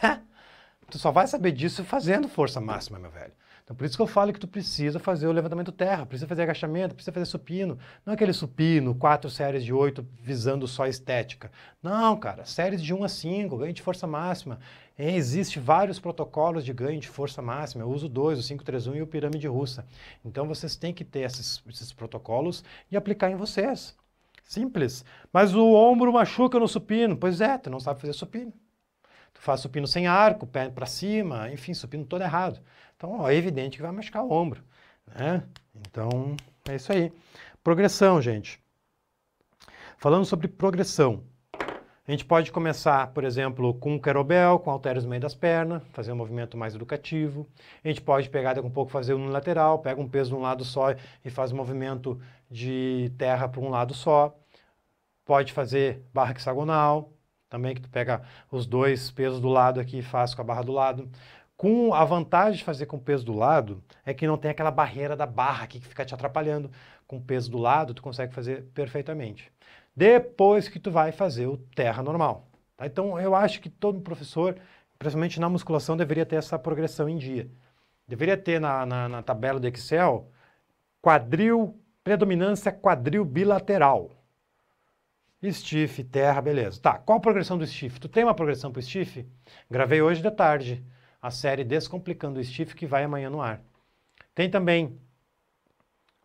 tu 0.90 0.98
só 0.98 1.10
vai 1.10 1.26
saber 1.26 1.52
disso 1.52 1.84
fazendo 1.84 2.28
força 2.28 2.60
máxima, 2.60 2.98
meu 2.98 3.10
velho. 3.10 3.32
Então 3.66 3.74
por 3.74 3.84
isso 3.84 3.96
que 3.96 4.02
eu 4.02 4.06
falo 4.06 4.32
que 4.32 4.38
tu 4.38 4.46
precisa 4.46 5.00
fazer 5.00 5.26
o 5.26 5.32
levantamento 5.32 5.72
terra, 5.72 6.06
precisa 6.06 6.28
fazer 6.28 6.42
agachamento, 6.42 6.94
precisa 6.94 7.12
fazer 7.12 7.26
supino. 7.26 7.76
Não 8.04 8.12
é 8.12 8.14
aquele 8.14 8.32
supino, 8.32 8.94
quatro 8.94 9.28
séries 9.28 9.64
de 9.64 9.72
oito 9.72 10.06
visando 10.22 10.68
só 10.68 10.86
estética. 10.86 11.50
Não, 11.82 12.16
cara, 12.16 12.44
séries 12.44 12.80
de 12.80 12.94
1 12.94 13.02
a 13.02 13.08
5, 13.08 13.56
ganho 13.56 13.72
de 13.72 13.82
força 13.82 14.06
máxima. 14.06 14.60
É, 14.96 15.16
existe 15.16 15.58
vários 15.58 15.98
protocolos 15.98 16.64
de 16.64 16.72
ganho 16.72 17.00
de 17.00 17.08
força 17.08 17.42
máxima. 17.42 17.82
Eu 17.82 17.90
uso 17.90 18.08
dois, 18.08 18.38
o 18.38 18.46
531 18.46 18.94
e 18.94 19.02
o 19.02 19.06
pirâmide 19.06 19.48
russa. 19.48 19.84
Então 20.24 20.46
vocês 20.46 20.76
têm 20.76 20.94
que 20.94 21.04
ter 21.04 21.22
esses, 21.22 21.60
esses 21.68 21.92
protocolos 21.92 22.62
e 22.88 22.96
aplicar 22.96 23.32
em 23.32 23.36
vocês. 23.36 23.96
Simples. 24.44 25.04
Mas 25.32 25.56
o 25.56 25.72
ombro 25.74 26.12
machuca 26.12 26.56
no 26.60 26.68
supino. 26.68 27.16
Pois 27.16 27.40
é, 27.40 27.58
tu 27.58 27.68
não 27.68 27.80
sabe 27.80 28.00
fazer 28.00 28.12
supino. 28.12 28.52
Tu 29.34 29.40
faz 29.40 29.60
supino 29.60 29.88
sem 29.88 30.06
arco, 30.06 30.46
pé 30.46 30.70
para 30.70 30.86
cima, 30.86 31.50
enfim, 31.50 31.74
supino 31.74 32.06
todo 32.06 32.22
errado. 32.22 32.60
Então, 32.96 33.20
ó, 33.20 33.28
é 33.28 33.34
evidente 33.34 33.76
que 33.76 33.82
vai 33.82 33.92
machucar 33.92 34.24
o 34.24 34.32
ombro. 34.32 34.62
Né? 35.06 35.42
Então, 35.74 36.34
é 36.68 36.76
isso 36.76 36.92
aí. 36.92 37.12
Progressão, 37.62 38.20
gente. 38.22 38.60
Falando 39.98 40.24
sobre 40.24 40.48
progressão, 40.48 41.22
a 42.06 42.12
gente 42.12 42.24
pode 42.24 42.52
começar, 42.52 43.08
por 43.08 43.24
exemplo, 43.24 43.74
com 43.74 43.94
um 43.94 43.98
querobel, 43.98 44.60
com 44.60 44.70
halteres 44.70 45.02
no 45.02 45.10
meio 45.10 45.20
das 45.20 45.34
pernas, 45.34 45.82
fazer 45.92 46.12
um 46.12 46.16
movimento 46.16 46.56
mais 46.56 46.74
educativo. 46.74 47.48
A 47.84 47.88
gente 47.88 48.00
pode 48.00 48.30
pegar 48.30 48.54
daqui 48.54 48.66
um 48.66 48.70
pouco, 48.70 48.92
fazer 48.92 49.14
um 49.14 49.28
lateral, 49.28 49.80
pega 49.80 50.00
um 50.00 50.08
peso 50.08 50.30
de 50.30 50.36
um 50.36 50.40
lado 50.40 50.64
só 50.64 50.94
e 51.24 51.30
faz 51.30 51.50
um 51.50 51.56
movimento 51.56 52.20
de 52.48 53.12
terra 53.18 53.48
para 53.48 53.60
um 53.60 53.68
lado 53.68 53.92
só. 53.92 54.38
Pode 55.24 55.52
fazer 55.52 56.04
barra 56.14 56.30
hexagonal, 56.30 57.12
também 57.48 57.74
que 57.74 57.80
tu 57.80 57.90
pega 57.90 58.22
os 58.52 58.66
dois 58.66 59.10
pesos 59.10 59.40
do 59.40 59.48
lado 59.48 59.80
aqui 59.80 59.98
e 59.98 60.02
faz 60.02 60.32
com 60.32 60.42
a 60.42 60.44
barra 60.44 60.62
do 60.62 60.72
lado. 60.72 61.10
Com 61.56 61.94
a 61.94 62.04
vantagem 62.04 62.58
de 62.58 62.64
fazer 62.64 62.86
com 62.86 62.96
o 62.96 63.00
peso 63.00 63.24
do 63.24 63.32
lado 63.32 63.82
é 64.04 64.12
que 64.12 64.26
não 64.26 64.36
tem 64.36 64.50
aquela 64.50 64.70
barreira 64.70 65.16
da 65.16 65.24
barra 65.24 65.64
aqui 65.64 65.80
que 65.80 65.88
fica 65.88 66.04
te 66.04 66.14
atrapalhando. 66.14 66.70
Com 67.06 67.16
o 67.16 67.20
peso 67.20 67.50
do 67.50 67.56
lado, 67.56 67.94
tu 67.94 68.02
consegue 68.02 68.34
fazer 68.34 68.64
perfeitamente. 68.74 69.50
Depois 69.94 70.68
que 70.68 70.78
tu 70.78 70.90
vai 70.90 71.12
fazer 71.12 71.46
o 71.46 71.56
terra 71.56 72.02
normal. 72.02 72.46
Tá? 72.76 72.86
Então, 72.86 73.18
eu 73.18 73.34
acho 73.34 73.60
que 73.60 73.70
todo 73.70 74.00
professor, 74.00 74.56
principalmente 74.98 75.40
na 75.40 75.48
musculação, 75.48 75.96
deveria 75.96 76.26
ter 76.26 76.36
essa 76.36 76.58
progressão 76.58 77.08
em 77.08 77.16
dia. 77.16 77.48
Deveria 78.06 78.36
ter 78.36 78.60
na, 78.60 78.84
na, 78.84 79.08
na 79.08 79.22
tabela 79.22 79.58
do 79.58 79.66
Excel 79.66 80.30
quadril, 81.00 81.80
predominância 82.04 82.70
quadril 82.70 83.24
bilateral. 83.24 84.10
Stiff, 85.42 86.02
terra, 86.04 86.40
beleza. 86.40 86.80
Tá, 86.80 86.98
qual 86.98 87.18
a 87.18 87.20
progressão 87.20 87.56
do 87.56 87.66
stiff? 87.66 88.00
Tu 88.00 88.08
tem 88.08 88.24
uma 88.24 88.34
progressão 88.34 88.72
para 88.72 88.80
o 88.80 88.82
stiff? 88.82 89.24
Gravei 89.70 90.02
hoje 90.02 90.20
de 90.20 90.30
tarde 90.30 90.84
a 91.26 91.30
série 91.30 91.64
Descomplicando 91.64 92.38
o 92.38 92.44
Stiff 92.44 92.74
que 92.76 92.86
vai 92.86 93.02
amanhã 93.02 93.28
no 93.28 93.42
ar. 93.42 93.60
Tem 94.32 94.48
também 94.48 94.96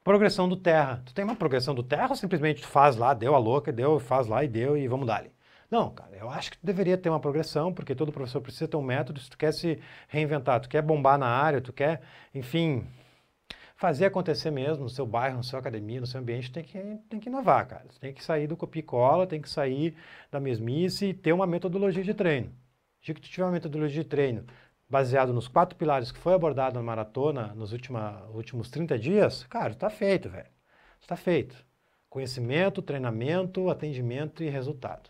progressão 0.03 0.47
do 0.47 0.55
terra. 0.55 1.01
Tu 1.05 1.13
tem 1.13 1.25
uma 1.25 1.35
progressão 1.35 1.73
do 1.73 1.81
terra 1.81 2.09
ou 2.09 2.15
simplesmente 2.15 2.61
tu 2.61 2.67
faz 2.67 2.95
lá, 2.95 3.13
deu 3.13 3.33
a 3.33 3.39
louca, 3.39 3.71
deu, 3.71 3.99
faz 3.99 4.27
lá 4.27 4.43
e 4.43 4.47
deu 4.47 4.77
e 4.77 4.87
vamos 4.87 5.07
dar 5.07 5.25
Não, 5.71 5.89
cara, 5.89 6.15
eu 6.15 6.29
acho 6.29 6.51
que 6.51 6.57
tu 6.57 6.65
deveria 6.65 6.97
ter 6.97 7.09
uma 7.09 7.19
progressão, 7.19 7.73
porque 7.73 7.95
todo 7.95 8.11
professor 8.11 8.41
precisa 8.41 8.67
ter 8.67 8.77
um 8.77 8.81
método, 8.83 9.19
se 9.19 9.29
tu 9.29 9.37
quer 9.37 9.51
se 9.53 9.79
reinventar, 10.07 10.59
tu 10.59 10.69
quer 10.69 10.83
bombar 10.83 11.17
na 11.17 11.27
área, 11.27 11.61
tu 11.61 11.73
quer, 11.73 12.01
enfim, 12.35 12.85
fazer 13.75 14.05
acontecer 14.05 14.51
mesmo 14.51 14.83
no 14.83 14.89
seu 14.89 15.07
bairro, 15.07 15.37
na 15.37 15.43
sua 15.43 15.59
academia, 15.59 15.99
no 15.99 16.05
seu 16.05 16.19
ambiente, 16.19 16.51
tem 16.51 16.63
que, 16.63 16.79
tem 17.09 17.19
que 17.19 17.29
inovar, 17.29 17.67
cara. 17.67 17.85
Tem 17.99 18.13
que 18.13 18.23
sair 18.23 18.45
do 18.45 18.55
copia 18.55 18.81
e 18.81 18.83
cola, 18.83 19.25
tem 19.25 19.41
que 19.41 19.49
sair 19.49 19.95
da 20.29 20.39
mesmice 20.39 21.07
e 21.07 21.13
ter 21.13 21.33
uma 21.33 21.47
metodologia 21.47 22.03
de 22.03 22.13
treino. 22.13 22.51
De 23.01 23.15
que 23.15 23.21
tu 23.21 23.27
tiver 23.27 23.45
uma 23.45 23.51
metodologia 23.51 24.03
de 24.03 24.07
treino 24.07 24.45
baseado 24.91 25.31
nos 25.31 25.47
quatro 25.47 25.77
pilares 25.77 26.11
que 26.11 26.19
foi 26.19 26.33
abordado 26.33 26.75
na 26.75 26.83
maratona 26.83 27.53
nos 27.55 27.71
última, 27.71 28.27
últimos 28.33 28.69
30 28.69 28.99
dias, 28.99 29.45
cara, 29.45 29.71
está 29.71 29.89
feito, 29.89 30.29
velho. 30.29 30.49
Está 30.99 31.15
feito. 31.15 31.55
Conhecimento, 32.09 32.81
treinamento, 32.81 33.69
atendimento 33.69 34.43
e 34.43 34.49
resultado. 34.49 35.09